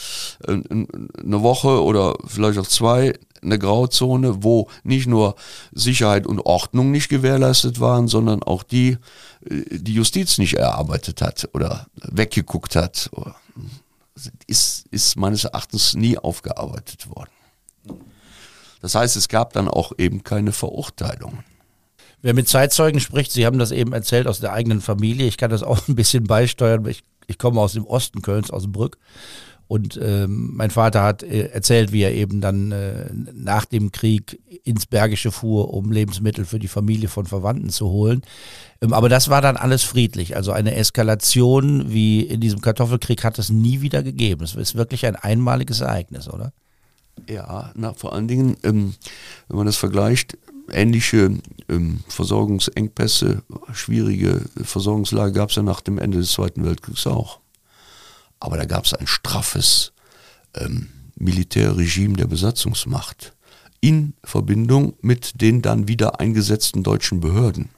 äh, 0.46 0.58
eine 0.62 1.42
Woche 1.42 1.82
oder 1.82 2.16
vielleicht 2.26 2.58
auch 2.58 2.66
zwei 2.66 3.14
eine 3.42 3.58
Grauzone, 3.58 4.44
wo 4.44 4.68
nicht 4.84 5.06
nur 5.06 5.34
Sicherheit 5.72 6.26
und 6.26 6.40
Ordnung 6.40 6.90
nicht 6.90 7.08
gewährleistet 7.08 7.80
waren, 7.80 8.08
sondern 8.08 8.42
auch 8.42 8.62
die, 8.62 8.98
äh, 9.48 9.78
die 9.78 9.94
Justiz 9.94 10.38
nicht 10.38 10.54
erarbeitet 10.54 11.20
hat 11.22 11.48
oder 11.52 11.86
weggeguckt 11.96 12.76
hat. 12.76 13.10
Ist, 14.46 14.86
ist 14.90 15.16
meines 15.16 15.44
Erachtens 15.44 15.94
nie 15.94 16.18
aufgearbeitet 16.18 17.08
worden. 17.08 17.30
Das 18.82 18.94
heißt, 18.94 19.16
es 19.16 19.28
gab 19.28 19.52
dann 19.52 19.68
auch 19.68 19.92
eben 19.96 20.22
keine 20.22 20.52
Verurteilungen. 20.52 21.44
Wer 22.22 22.34
mit 22.34 22.48
Zeitzeugen 22.48 23.00
spricht, 23.00 23.32
Sie 23.32 23.44
haben 23.44 23.58
das 23.58 23.72
eben 23.72 23.92
erzählt 23.92 24.26
aus 24.26 24.40
der 24.40 24.52
eigenen 24.52 24.80
Familie, 24.80 25.26
ich 25.26 25.36
kann 25.36 25.50
das 25.50 25.62
auch 25.62 25.86
ein 25.88 25.96
bisschen 25.96 26.24
beisteuern. 26.24 26.86
Ich, 26.86 27.02
ich 27.26 27.38
komme 27.38 27.60
aus 27.60 27.72
dem 27.72 27.84
Osten 27.84 28.22
Kölns, 28.22 28.50
aus 28.50 28.70
Brück. 28.70 28.98
Und 29.68 29.98
ähm, 30.02 30.50
mein 30.52 30.70
Vater 30.70 31.02
hat 31.02 31.22
äh, 31.22 31.46
erzählt, 31.46 31.92
wie 31.92 32.02
er 32.02 32.12
eben 32.12 32.42
dann 32.42 32.72
äh, 32.72 33.06
nach 33.32 33.64
dem 33.64 33.90
Krieg 33.90 34.38
ins 34.64 34.84
Bergische 34.84 35.32
fuhr, 35.32 35.72
um 35.72 35.90
Lebensmittel 35.90 36.44
für 36.44 36.58
die 36.58 36.68
Familie 36.68 37.08
von 37.08 37.24
Verwandten 37.24 37.70
zu 37.70 37.88
holen. 37.88 38.20
Ähm, 38.82 38.92
aber 38.92 39.08
das 39.08 39.30
war 39.30 39.40
dann 39.40 39.56
alles 39.56 39.82
friedlich. 39.82 40.36
Also 40.36 40.52
eine 40.52 40.74
Eskalation 40.74 41.90
wie 41.90 42.20
in 42.20 42.40
diesem 42.40 42.60
Kartoffelkrieg 42.60 43.24
hat 43.24 43.38
es 43.38 43.48
nie 43.48 43.80
wieder 43.80 44.02
gegeben. 44.02 44.44
Es 44.44 44.54
ist 44.54 44.74
wirklich 44.74 45.06
ein 45.06 45.16
einmaliges 45.16 45.80
Ereignis, 45.80 46.28
oder? 46.28 46.52
Ja, 47.26 47.72
na, 47.74 47.94
vor 47.94 48.12
allen 48.12 48.28
Dingen, 48.28 48.58
ähm, 48.64 48.94
wenn 49.48 49.56
man 49.56 49.66
das 49.66 49.76
vergleicht, 49.76 50.36
ähnliche 50.72 51.38
ähm, 51.68 52.00
Versorgungsengpässe, 52.08 53.42
schwierige 53.72 54.42
Versorgungslage 54.62 55.32
gab 55.32 55.50
es 55.50 55.56
ja 55.56 55.62
nach 55.62 55.80
dem 55.80 55.98
Ende 55.98 56.18
des 56.18 56.32
Zweiten 56.32 56.64
Weltkriegs 56.64 57.06
auch. 57.06 57.40
Aber 58.40 58.56
da 58.56 58.64
gab 58.64 58.84
es 58.84 58.94
ein 58.94 59.06
straffes 59.06 59.92
ähm, 60.54 60.88
Militärregime 61.16 62.16
der 62.16 62.26
Besatzungsmacht 62.26 63.34
in 63.80 64.14
Verbindung 64.24 64.94
mit 65.00 65.40
den 65.40 65.62
dann 65.62 65.88
wieder 65.88 66.20
eingesetzten 66.20 66.82
deutschen 66.82 67.20
Behörden. 67.20 67.70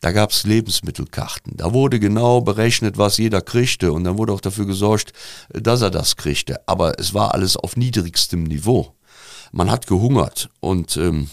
Da 0.00 0.12
gab 0.12 0.30
es 0.30 0.44
Lebensmittelkarten. 0.44 1.56
Da 1.56 1.72
wurde 1.72 1.98
genau 1.98 2.40
berechnet, 2.40 2.98
was 2.98 3.18
jeder 3.18 3.40
kriegte. 3.40 3.92
Und 3.92 4.04
dann 4.04 4.16
wurde 4.16 4.32
auch 4.32 4.40
dafür 4.40 4.66
gesorgt, 4.66 5.12
dass 5.50 5.82
er 5.82 5.90
das 5.90 6.16
kriegte. 6.16 6.60
Aber 6.68 6.98
es 7.00 7.14
war 7.14 7.34
alles 7.34 7.56
auf 7.56 7.76
niedrigstem 7.76 8.44
Niveau. 8.44 8.94
man 9.50 9.70
hat 9.70 9.86
gehungert 9.86 10.50
und 10.60 10.96
ähm, 10.98 11.28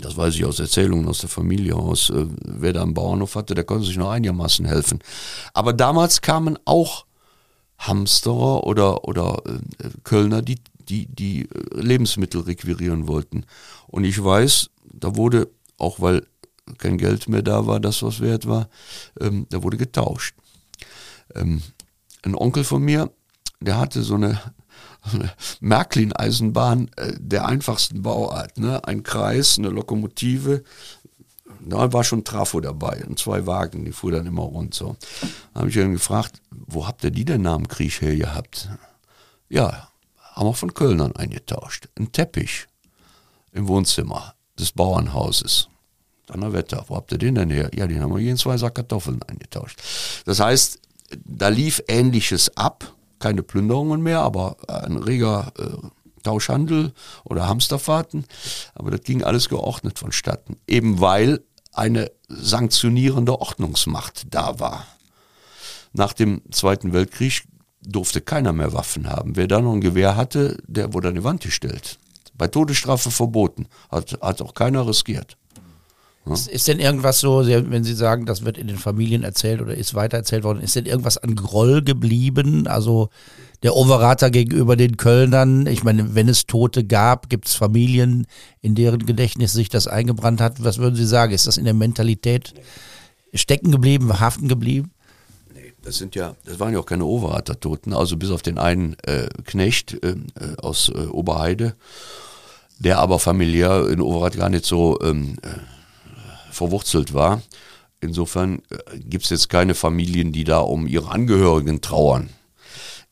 das 0.00 0.16
weiß 0.16 0.34
ich 0.34 0.44
aus 0.44 0.58
Erzählungen 0.58 1.08
aus 1.08 1.20
der 1.20 1.28
Familie 1.28 1.74
aus, 1.74 2.10
äh, 2.10 2.26
wer 2.44 2.72
da 2.72 2.82
einen 2.82 2.94
Bauernhof 2.94 3.34
hatte, 3.34 3.54
der 3.54 3.64
konnte 3.64 3.86
sich 3.86 3.96
noch 3.96 4.10
einigermaßen 4.10 4.64
helfen. 4.64 5.00
Aber 5.54 5.72
damals 5.72 6.20
kamen 6.20 6.58
auch 6.64 7.06
Hamsterer 7.78 8.66
oder, 8.66 9.04
oder 9.04 9.42
äh, 9.46 9.88
Kölner, 10.04 10.42
die, 10.42 10.58
die, 10.88 11.06
die 11.06 11.42
äh, 11.42 11.80
Lebensmittel 11.80 12.42
requirieren 12.42 13.08
wollten. 13.08 13.44
Und 13.86 14.04
ich 14.04 14.22
weiß, 14.22 14.70
da 14.92 15.16
wurde, 15.16 15.48
auch 15.78 16.00
weil 16.00 16.26
kein 16.78 16.98
Geld 16.98 17.28
mehr 17.28 17.42
da 17.42 17.66
war, 17.66 17.80
das 17.80 18.02
was 18.02 18.20
wert 18.20 18.46
war, 18.46 18.68
ähm, 19.20 19.46
da 19.50 19.62
wurde 19.62 19.76
getauscht. 19.76 20.34
Ähm, 21.34 21.62
ein 22.22 22.34
Onkel 22.34 22.64
von 22.64 22.82
mir, 22.82 23.10
der 23.60 23.78
hatte 23.78 24.02
so 24.02 24.14
eine, 24.14 24.28
eine 24.28 24.42
Märklin-Eisenbahn 25.60 26.90
äh, 26.96 27.12
der 27.18 27.46
einfachsten 27.46 28.02
Bauart. 28.02 28.58
Ne? 28.58 28.84
Ein 28.84 29.02
Kreis, 29.02 29.58
eine 29.58 29.68
Lokomotive, 29.68 30.62
da 31.60 31.92
war 31.92 32.04
schon 32.04 32.24
Trafo 32.24 32.60
dabei 32.60 33.04
und 33.06 33.18
zwei 33.18 33.46
Wagen, 33.46 33.84
die 33.84 33.92
fuhr 33.92 34.12
dann 34.12 34.26
immer 34.26 34.42
rund 34.42 34.74
so. 34.74 34.96
Da 35.52 35.60
habe 35.60 35.70
ich 35.70 35.76
ihn 35.76 35.92
gefragt, 35.92 36.40
wo 36.50 36.86
habt 36.86 37.04
ihr 37.04 37.10
die 37.10 37.24
denn 37.24 37.42
nach 37.42 37.56
dem 37.56 37.68
Krieg 37.68 38.00
her 38.00 38.16
gehabt? 38.16 38.68
Ja, 39.48 39.90
haben 40.32 40.46
wir 40.46 40.54
von 40.54 40.74
Kölnern 40.74 41.14
eingetauscht. 41.16 41.88
Ein 41.98 42.12
Teppich 42.12 42.66
im 43.52 43.68
Wohnzimmer 43.68 44.34
des 44.58 44.72
Bauernhauses. 44.72 45.68
Donnerwetter, 46.26 46.84
wo 46.88 46.96
habt 46.96 47.12
ihr 47.12 47.18
den 47.18 47.34
denn 47.34 47.50
her? 47.50 47.70
Ja, 47.74 47.86
den 47.86 48.00
haben 48.00 48.14
wir 48.14 48.20
jeden 48.20 48.38
zwei 48.38 48.56
Sack 48.56 48.76
Kartoffeln 48.76 49.22
eingetauscht. 49.24 49.80
Das 50.24 50.40
heißt, 50.40 50.78
da 51.24 51.48
lief 51.48 51.82
Ähnliches 51.88 52.56
ab, 52.56 52.94
keine 53.20 53.42
Plünderungen 53.42 54.02
mehr, 54.02 54.20
aber 54.20 54.56
ein 54.68 54.96
reger 54.96 55.52
äh, 55.58 55.86
Tauschhandel 56.22 56.92
oder 57.24 57.48
Hamsterfahrten. 57.48 58.24
Aber 58.74 58.90
das 58.90 59.02
ging 59.02 59.22
alles 59.22 59.48
geordnet 59.48 59.98
vonstatten. 59.98 60.56
Eben 60.66 61.00
weil 61.00 61.44
eine 61.72 62.10
sanktionierende 62.28 63.40
Ordnungsmacht 63.40 64.34
da 64.34 64.58
war. 64.58 64.86
Nach 65.92 66.12
dem 66.12 66.42
Zweiten 66.50 66.92
Weltkrieg 66.92 67.44
durfte 67.82 68.20
keiner 68.20 68.52
mehr 68.52 68.72
Waffen 68.72 69.08
haben. 69.08 69.36
Wer 69.36 69.48
da 69.48 69.60
noch 69.60 69.72
ein 69.72 69.80
Gewehr 69.80 70.16
hatte, 70.16 70.58
der 70.66 70.92
wurde 70.92 71.08
an 71.08 71.14
die 71.14 71.24
Wand 71.24 71.42
gestellt. 71.42 71.98
Bei 72.34 72.48
Todesstrafe 72.48 73.10
verboten. 73.10 73.66
Hat, 73.90 74.18
hat 74.20 74.42
auch 74.42 74.54
keiner 74.54 74.86
riskiert. 74.86 75.36
Ja. 76.26 76.34
Ist, 76.34 76.48
ist, 76.48 76.68
denn 76.68 76.80
irgendwas 76.80 77.20
so, 77.20 77.46
wenn 77.46 77.84
Sie 77.84 77.94
sagen, 77.94 78.26
das 78.26 78.44
wird 78.44 78.58
in 78.58 78.66
den 78.66 78.76
Familien 78.76 79.22
erzählt 79.22 79.60
oder 79.60 79.74
ist 79.74 79.94
weitererzählt 79.94 80.44
worden, 80.44 80.60
ist 80.60 80.76
denn 80.76 80.86
irgendwas 80.86 81.18
an 81.18 81.34
Groll 81.34 81.82
geblieben? 81.82 82.66
Also 82.66 83.08
der 83.62 83.76
Overater 83.76 84.30
gegenüber 84.30 84.76
den 84.76 84.96
Kölnern. 84.96 85.66
Ich 85.66 85.82
meine, 85.82 86.14
wenn 86.14 86.28
es 86.28 86.46
Tote 86.46 86.84
gab, 86.84 87.28
gibt 87.28 87.48
es 87.48 87.54
Familien, 87.54 88.26
in 88.60 88.74
deren 88.74 89.04
Gedächtnis 89.04 89.52
sich 89.52 89.68
das 89.68 89.86
eingebrannt 89.86 90.40
hat. 90.40 90.62
Was 90.64 90.78
würden 90.78 90.96
Sie 90.96 91.06
sagen? 91.06 91.32
Ist 91.32 91.46
das 91.46 91.56
in 91.56 91.64
der 91.64 91.74
Mentalität 91.74 92.54
stecken 93.34 93.70
geblieben, 93.70 94.20
haften 94.20 94.48
geblieben? 94.48 94.90
Nee, 95.54 95.72
das 95.82 95.96
sind 95.96 96.14
ja, 96.14 96.36
das 96.44 96.58
waren 96.58 96.72
ja 96.72 96.80
auch 96.80 96.86
keine 96.86 97.04
Overater-Toten, 97.04 97.92
also 97.92 98.16
bis 98.16 98.30
auf 98.30 98.42
den 98.42 98.58
einen 98.58 98.96
äh, 99.04 99.28
Knecht 99.44 100.02
äh, 100.04 100.16
aus 100.58 100.90
äh, 100.94 101.06
Oberheide, 101.06 101.74
der 102.78 102.98
aber 102.98 103.18
familiär 103.18 103.88
in 103.88 104.00
Overath 104.00 104.36
gar 104.36 104.48
nicht 104.48 104.64
so 104.64 104.98
ähm, 105.02 105.36
äh, 105.42 105.48
verwurzelt 106.50 107.14
war. 107.14 107.42
Insofern 108.00 108.62
äh, 108.70 108.98
gibt 108.98 109.24
es 109.24 109.30
jetzt 109.30 109.48
keine 109.48 109.74
Familien, 109.74 110.32
die 110.32 110.44
da 110.44 110.58
um 110.60 110.86
ihre 110.86 111.10
Angehörigen 111.10 111.80
trauern 111.80 112.30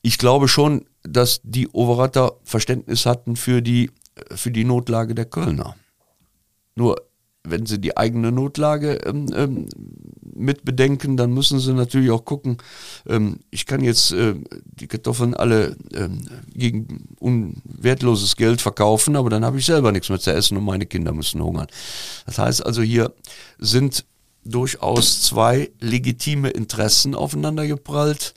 ich 0.02 0.18
glaube 0.18 0.48
schon, 0.48 0.84
dass 1.02 1.40
die 1.42 1.68
Overatter 1.68 2.36
Verständnis 2.44 3.06
hatten 3.06 3.36
für 3.36 3.62
die, 3.62 3.90
für 4.30 4.50
die 4.50 4.64
Notlage 4.64 5.14
der 5.14 5.24
Kölner. 5.24 5.76
Nur 6.74 7.02
wenn 7.44 7.66
sie 7.66 7.80
die 7.80 7.96
eigene 7.96 8.30
Notlage 8.30 8.94
ähm, 9.06 9.26
ähm, 9.34 9.68
mit 10.38 10.64
bedenken, 10.64 11.16
dann 11.16 11.32
müssen 11.32 11.58
sie 11.58 11.72
natürlich 11.72 12.10
auch 12.10 12.24
gucken, 12.24 12.58
ähm, 13.06 13.40
ich 13.50 13.66
kann 13.66 13.82
jetzt 13.82 14.12
äh, 14.12 14.34
die 14.64 14.86
Kartoffeln 14.86 15.34
alle 15.34 15.76
ähm, 15.94 16.28
gegen 16.54 17.08
unwertloses 17.18 18.36
Geld 18.36 18.60
verkaufen, 18.60 19.16
aber 19.16 19.30
dann 19.30 19.44
habe 19.44 19.58
ich 19.58 19.66
selber 19.66 19.92
nichts 19.92 20.08
mehr 20.08 20.20
zu 20.20 20.32
essen 20.32 20.56
und 20.56 20.64
meine 20.64 20.86
Kinder 20.86 21.12
müssen 21.12 21.42
hungern. 21.42 21.68
Das 22.26 22.38
heißt 22.38 22.64
also, 22.64 22.82
hier 22.82 23.12
sind 23.58 24.04
durchaus 24.44 25.22
zwei 25.22 25.70
legitime 25.80 26.50
Interessen 26.50 27.14
aufeinander 27.14 27.66
geprallt 27.66 28.34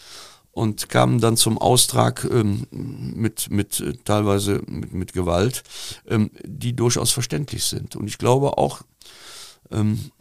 und 0.51 0.89
kamen 0.89 1.19
dann 1.21 1.37
zum 1.37 1.57
Austrag 1.57 2.27
ähm, 2.29 2.67
mit, 2.71 3.49
mit 3.49 3.79
äh, 3.79 3.93
teilweise 4.03 4.61
mit, 4.67 4.93
mit 4.93 5.13
Gewalt, 5.13 5.63
ähm, 6.07 6.31
die 6.43 6.75
durchaus 6.75 7.11
verständlich 7.11 7.63
sind. 7.63 7.95
Und 7.95 8.07
ich 8.07 8.17
glaube 8.17 8.57
auch 8.57 8.81
ähm, 9.71 10.11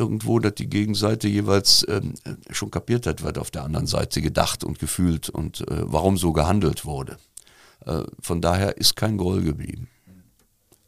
irgendwo, 0.00 0.38
dass 0.38 0.54
die 0.54 0.68
Gegenseite 0.68 1.28
jeweils 1.28 1.86
ähm, 1.88 2.14
schon 2.50 2.70
kapiert 2.70 3.06
hat, 3.06 3.22
was 3.22 3.36
auf 3.36 3.50
der 3.50 3.64
anderen 3.64 3.86
Seite 3.86 4.22
gedacht 4.22 4.64
und 4.64 4.78
gefühlt 4.78 5.28
und 5.28 5.60
äh, 5.60 5.82
warum 5.82 6.16
so 6.16 6.32
gehandelt 6.32 6.86
wurde. 6.86 7.18
Äh, 7.84 8.02
von 8.20 8.40
daher 8.40 8.78
ist 8.78 8.96
kein 8.96 9.18
Groll 9.18 9.42
geblieben. 9.42 9.88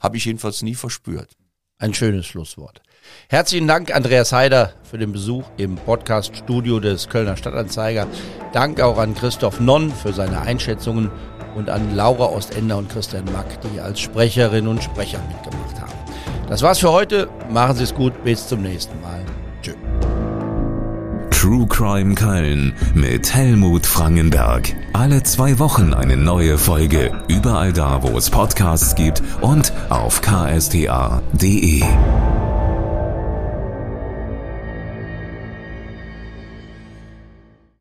Habe 0.00 0.16
ich 0.16 0.24
jedenfalls 0.24 0.62
nie 0.62 0.74
verspürt. 0.74 1.28
Ein 1.78 1.92
schönes 1.94 2.26
Schlusswort. 2.26 2.80
Herzlichen 3.28 3.66
Dank, 3.66 3.94
Andreas 3.94 4.32
Heider, 4.32 4.72
für 4.84 4.96
den 4.96 5.12
Besuch 5.12 5.44
im 5.56 5.74
Podcast-Studio 5.76 6.80
des 6.80 7.08
Kölner 7.08 7.36
Stadtanzeiger. 7.36 8.06
Dank 8.52 8.80
auch 8.80 8.98
an 8.98 9.14
Christoph 9.14 9.60
Nonn 9.60 9.90
für 9.92 10.12
seine 10.12 10.40
Einschätzungen 10.40 11.10
und 11.54 11.68
an 11.68 11.94
Laura 11.94 12.26
Ostender 12.26 12.78
und 12.78 12.88
Christian 12.88 13.24
Mack, 13.26 13.60
die 13.62 13.80
als 13.80 14.00
Sprecherin 14.00 14.68
und 14.68 14.82
Sprecher 14.82 15.20
mitgemacht 15.28 15.80
haben. 15.80 16.01
Das 16.48 16.62
war's 16.62 16.78
für 16.78 16.92
heute. 16.92 17.28
Machen 17.50 17.76
Sie 17.76 17.84
es 17.84 17.94
gut. 17.94 18.24
Bis 18.24 18.46
zum 18.46 18.62
nächsten 18.62 19.00
Mal. 19.00 19.20
Tschö. 19.62 19.72
True 21.30 21.66
Crime 21.66 22.14
Köln 22.14 22.72
mit 22.94 23.34
Helmut 23.34 23.84
Frangenberg. 23.84 24.74
Alle 24.92 25.22
zwei 25.24 25.58
Wochen 25.58 25.92
eine 25.92 26.16
neue 26.16 26.56
Folge. 26.56 27.10
Überall 27.26 27.72
da, 27.72 28.02
wo 28.02 28.16
es 28.16 28.30
Podcasts 28.30 28.94
gibt 28.94 29.22
und 29.40 29.72
auf 29.88 30.20
ksta.de. 30.20 31.82